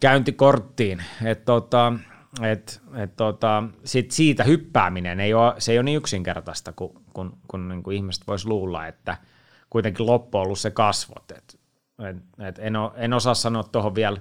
käyntikorttiin. 0.00 1.02
Et 1.24 1.44
tota, 1.44 1.92
et, 2.42 2.82
et 2.94 3.16
tota, 3.16 3.62
sit 3.84 4.10
siitä 4.10 4.44
hyppääminen 4.44 5.20
ei 5.20 5.34
ole, 5.34 5.54
se 5.58 5.72
ei 5.72 5.78
ole 5.78 5.84
niin 5.84 5.96
yksinkertaista, 5.96 6.72
kun, 6.72 7.04
kun, 7.12 7.38
kun 7.48 7.68
niin 7.68 7.82
kuin 7.82 7.96
ihmiset 7.96 8.26
vois 8.26 8.46
luulla, 8.46 8.86
että 8.86 9.16
kuitenkin 9.70 10.06
loppu 10.06 10.38
on 10.38 10.44
ollut 10.44 10.58
se 10.58 10.70
kasvot. 10.70 11.30
Et, 11.30 11.60
et, 12.08 12.16
et 12.48 12.58
en, 12.58 12.76
o, 12.76 12.92
en 12.96 13.12
osaa 13.12 13.34
sanoa 13.34 13.62
tuohon 13.62 13.94
vielä 13.94 14.20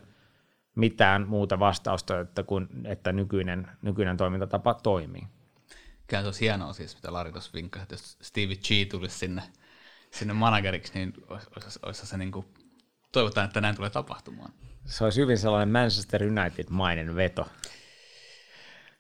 mitään 0.76 1.28
muuta 1.28 1.60
vastausta, 1.60 2.20
että, 2.20 2.44
kun, 2.44 2.70
että 2.86 3.12
nykyinen, 3.12 3.68
nykyinen 3.82 4.18
toimintatapa 4.18 4.74
toimii. 4.74 5.28
Kyllä 6.08 6.22
se 6.22 6.28
olisi 6.28 6.42
hienoa 6.42 6.74
siis, 6.74 6.96
mitä 6.96 7.14
Lari 7.14 7.32
tuossa 7.32 7.52
vinkkasi, 7.54 7.84
että 7.84 7.94
jos 7.94 8.18
Stevie 8.22 8.56
G 8.56 8.92
tulisi 8.92 9.18
sinne, 9.18 9.42
sinne 10.12 10.34
manageriksi, 10.34 10.94
niin 10.94 11.14
olisi, 11.30 11.48
olisi, 11.56 11.80
olisi 11.86 12.08
se 12.08 12.18
niin 12.18 12.32
kuin, 12.32 12.46
toivotaan, 13.12 13.46
että 13.46 13.62
näin 13.62 13.76
tulee 13.76 13.90
tapahtumaan. 13.90 14.54
Se 14.86 15.04
olisi 15.04 15.22
hyvin 15.22 15.38
sellainen 15.38 15.70
Manchester 15.70 16.24
United-mainen 16.24 17.16
veto. 17.16 17.48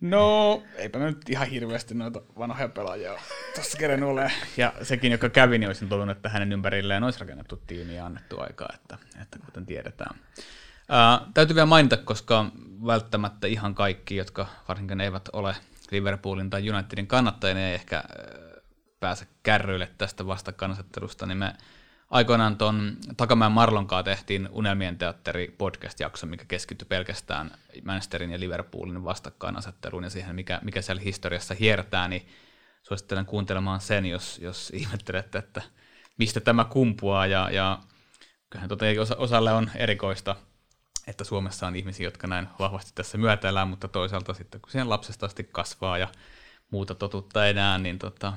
No, 0.03 0.63
eipä 0.75 0.99
nyt 0.99 1.29
ihan 1.29 1.47
hirveästi 1.47 1.93
noita 1.93 2.21
vanhoja 2.37 2.69
pelaajia 2.69 3.13
tuossa 3.55 3.77
kerran 3.77 4.03
ole. 4.03 4.31
Ja 4.57 4.73
sekin, 4.81 5.11
joka 5.11 5.29
kävi, 5.29 5.57
niin 5.57 5.67
olisin 5.69 5.89
toivonut, 5.89 6.17
että 6.17 6.29
hänen 6.29 6.51
ympärilleen 6.51 7.03
olisi 7.03 7.19
rakennettu 7.19 7.61
tiimi 7.67 7.95
ja 7.95 8.05
annettu 8.05 8.39
aikaa, 8.39 8.69
että, 8.73 8.97
että 9.21 9.39
kuten 9.45 9.65
tiedetään. 9.65 10.15
Ää, 10.89 11.19
täytyy 11.33 11.55
vielä 11.55 11.65
mainita, 11.65 11.97
koska 11.97 12.45
välttämättä 12.85 13.47
ihan 13.47 13.75
kaikki, 13.75 14.15
jotka 14.15 14.47
varsinkin 14.67 15.01
eivät 15.01 15.29
ole 15.33 15.55
Liverpoolin 15.91 16.49
tai 16.49 16.69
Unitedin 16.69 17.07
kannattajia, 17.07 17.67
ei 17.67 17.73
ehkä 17.73 18.03
pääse 18.99 19.27
kärryille 19.43 19.89
tästä 19.97 20.27
vastakkainasettelusta, 20.27 21.25
niin 21.25 21.37
me 21.37 21.53
aikoinaan 22.13 22.57
tuon 22.57 22.97
Takamäen 23.17 23.51
Marlonkaa 23.51 24.03
tehtiin 24.03 24.49
Unelmien 24.51 24.97
teatteri 24.97 25.55
podcast-jakso, 25.57 26.25
mikä 26.25 26.45
keskittyi 26.47 26.85
pelkästään 26.85 27.51
Manchesterin 27.85 28.31
ja 28.31 28.39
Liverpoolin 28.39 29.03
vastakkainasetteluun 29.03 30.03
ja 30.03 30.09
siihen, 30.09 30.35
mikä, 30.35 30.59
mikä 30.63 30.81
siellä 30.81 31.01
historiassa 31.01 31.53
hiertää, 31.53 32.07
niin 32.07 32.27
suosittelen 32.83 33.25
kuuntelemaan 33.25 33.81
sen, 33.81 34.05
jos, 34.05 34.39
jos 34.39 34.71
ihmettelette, 34.75 35.37
että 35.37 35.61
mistä 36.17 36.39
tämä 36.39 36.65
kumpuaa, 36.65 37.27
ja, 37.27 37.49
ja 37.51 37.79
kyllähän 38.49 38.69
tota 38.69 38.85
osa, 39.01 39.15
osalle 39.15 39.51
on 39.51 39.71
erikoista, 39.75 40.35
että 41.07 41.23
Suomessa 41.23 41.67
on 41.67 41.75
ihmisiä, 41.75 42.07
jotka 42.07 42.27
näin 42.27 42.47
vahvasti 42.59 42.91
tässä 42.95 43.17
myötäillään, 43.17 43.67
mutta 43.67 43.87
toisaalta 43.87 44.33
sitten 44.33 44.61
kun 44.61 44.71
siihen 44.71 44.89
lapsesta 44.89 45.25
asti 45.25 45.49
kasvaa 45.51 45.97
ja 45.97 46.07
muuta 46.71 46.95
totutta 46.95 47.47
enää, 47.47 47.77
niin 47.77 47.99
tota, 47.99 48.33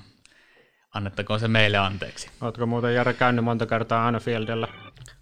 annettakoon 0.96 1.40
se 1.40 1.48
meille 1.48 1.78
anteeksi. 1.78 2.30
Oletko 2.40 2.66
muuten 2.66 2.94
Jare 2.94 3.14
käynyt 3.14 3.44
monta 3.44 3.66
kertaa 3.66 4.08
Anfieldillä? 4.08 4.68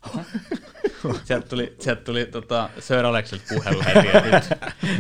sieltä 1.25 1.49
tuli, 1.49 1.77
sieltä 1.79 2.05
tuli 2.05 2.27
tota, 2.27 2.71
Sir 2.79 3.07
Alexilta 3.07 3.45
puhelu 3.55 3.83
heti. 3.87 4.09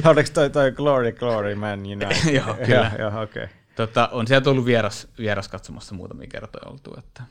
Oliko 0.08 0.30
toi, 0.34 0.50
toi 0.50 0.72
Glory 0.72 1.12
Glory 1.12 1.54
Man 1.54 1.80
United? 1.80 2.32
joo, 2.44 2.54
kyllä. 2.66 2.90
joo, 2.98 3.22
okay. 3.22 3.48
tota, 3.76 4.08
on 4.12 4.26
sieltä 4.26 4.50
ollut 4.50 4.64
vieras, 4.64 5.08
vieras 5.18 5.48
katsomassa 5.48 5.94
muutamia 5.94 6.28
kertoja 6.28 6.70
oltu, 6.70 6.94
että 6.98 7.22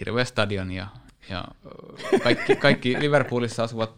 hirveä 0.00 0.24
stadion 0.24 0.70
ja, 0.70 0.86
ja 1.30 1.44
kaikki, 2.22 2.56
kaikki 2.56 3.00
Liverpoolissa 3.00 3.62
asuvat, 3.62 3.90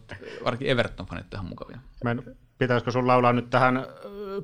varsinkin 0.45 0.77
Everton-fanit 0.77 1.29
tähän 1.29 1.45
mukavia. 1.45 1.77
Men, 2.03 2.23
pitäisikö 2.57 2.91
sun 2.91 3.07
laulaa 3.07 3.33
nyt 3.33 3.49
tähän 3.49 3.85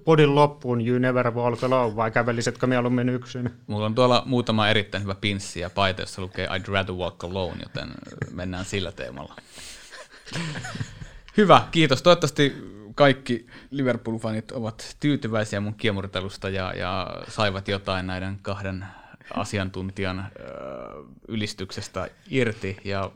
podin 0.03 0.35
loppuun 0.35 0.87
You 0.87 0.99
Never 0.99 1.31
Walk 1.31 1.63
Alone, 1.63 1.95
vai 1.95 2.11
kävelisitkö 2.11 2.67
mieluummin 2.67 3.09
yksin? 3.09 3.49
Mulla 3.67 3.85
on 3.85 3.95
tuolla 3.95 4.23
muutama 4.25 4.69
erittäin 4.69 5.03
hyvä 5.03 5.15
pinssi 5.15 5.59
ja 5.59 5.69
paita, 5.69 6.01
jossa 6.01 6.21
lukee 6.21 6.47
I'd 6.47 6.73
rather 6.73 6.95
walk 6.95 7.23
alone, 7.23 7.63
joten 7.63 7.89
mennään 8.33 8.65
sillä 8.65 8.91
teemalla. 8.91 9.35
hyvä, 11.37 11.67
kiitos. 11.71 12.01
Toivottavasti 12.01 12.53
kaikki 12.95 13.47
Liverpool-fanit 13.71 14.51
ovat 14.51 14.95
tyytyväisiä 14.99 15.59
mun 15.59 15.75
kiemurtelusta 15.75 16.49
ja, 16.49 16.73
ja 16.73 17.07
saivat 17.27 17.67
jotain 17.67 18.07
näiden 18.07 18.39
kahden 18.41 18.85
asiantuntijan 19.33 20.31
ylistyksestä 21.27 22.07
irti. 22.29 22.77
Ja 22.83 23.11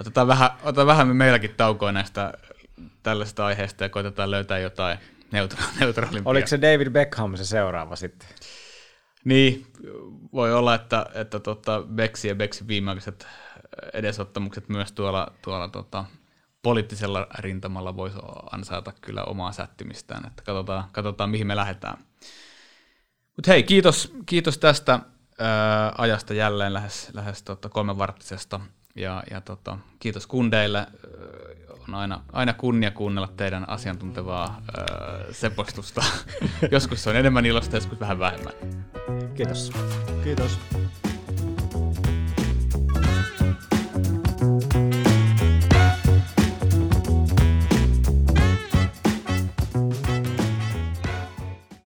otetaan 0.00 0.28
vähän, 0.28 0.50
otetaan 0.62 0.86
vähän 0.86 1.16
meilläkin 1.16 1.54
taukoa 1.56 1.92
näistä 1.92 2.32
tällaista 3.02 3.46
aiheesta 3.46 3.84
ja 3.84 3.88
koitetaan 3.88 4.30
löytää 4.30 4.58
jotain 4.58 4.98
neutra- 5.32 5.64
neutraalimpia. 5.80 6.30
Oliko 6.30 6.46
se 6.46 6.60
David 6.60 6.90
Beckham 6.90 7.36
se 7.36 7.44
seuraava 7.44 7.96
sitten? 7.96 8.28
Niin, 9.24 9.66
voi 10.32 10.54
olla, 10.54 10.74
että, 10.74 11.06
että 11.14 11.40
tota 11.40 11.82
Beksi 11.82 12.28
ja 12.28 12.34
Beksi 12.34 12.66
viimeaikaiset 12.66 13.26
edesottamukset 13.92 14.68
myös 14.68 14.92
tuolla, 14.92 15.32
tuolla 15.42 15.68
tota, 15.68 16.04
poliittisella 16.62 17.26
rintamalla 17.38 17.96
voisi 17.96 18.18
ansaita 18.50 18.92
kyllä 19.00 19.24
omaa 19.24 19.52
sättimistään, 19.52 20.26
että 20.26 20.42
katsotaan, 20.42 20.84
katsotaan 20.92 21.30
mihin 21.30 21.46
me 21.46 21.56
lähdetään. 21.56 21.98
Mutta 23.36 23.50
hei, 23.50 23.62
kiitos, 23.62 24.14
kiitos 24.26 24.58
tästä 24.58 25.00
ää, 25.38 25.92
ajasta 25.98 26.34
jälleen 26.34 26.72
lähes, 26.72 27.10
lähes 27.14 27.42
tota, 27.42 27.68
kolmenvarttisesta 27.68 28.60
ja, 28.96 29.22
ja 29.30 29.40
tota, 29.40 29.78
kiitos 29.98 30.26
kundeille 30.26 30.86
on 31.94 32.00
aina, 32.00 32.20
aina 32.32 32.52
kunnia 32.52 32.90
kuunnella 32.90 33.28
teidän 33.36 33.68
asiantuntevaa 33.68 34.60
öö, 34.78 35.32
sepostusta. 35.32 36.04
joskus 36.70 37.02
se 37.04 37.10
on 37.10 37.16
enemmän 37.16 37.46
ilosta, 37.46 37.76
joskus 37.76 38.00
vähän 38.00 38.18
vähemmän. 38.18 38.52
Kiitos. 39.34 39.72
Kiitos. 40.24 40.58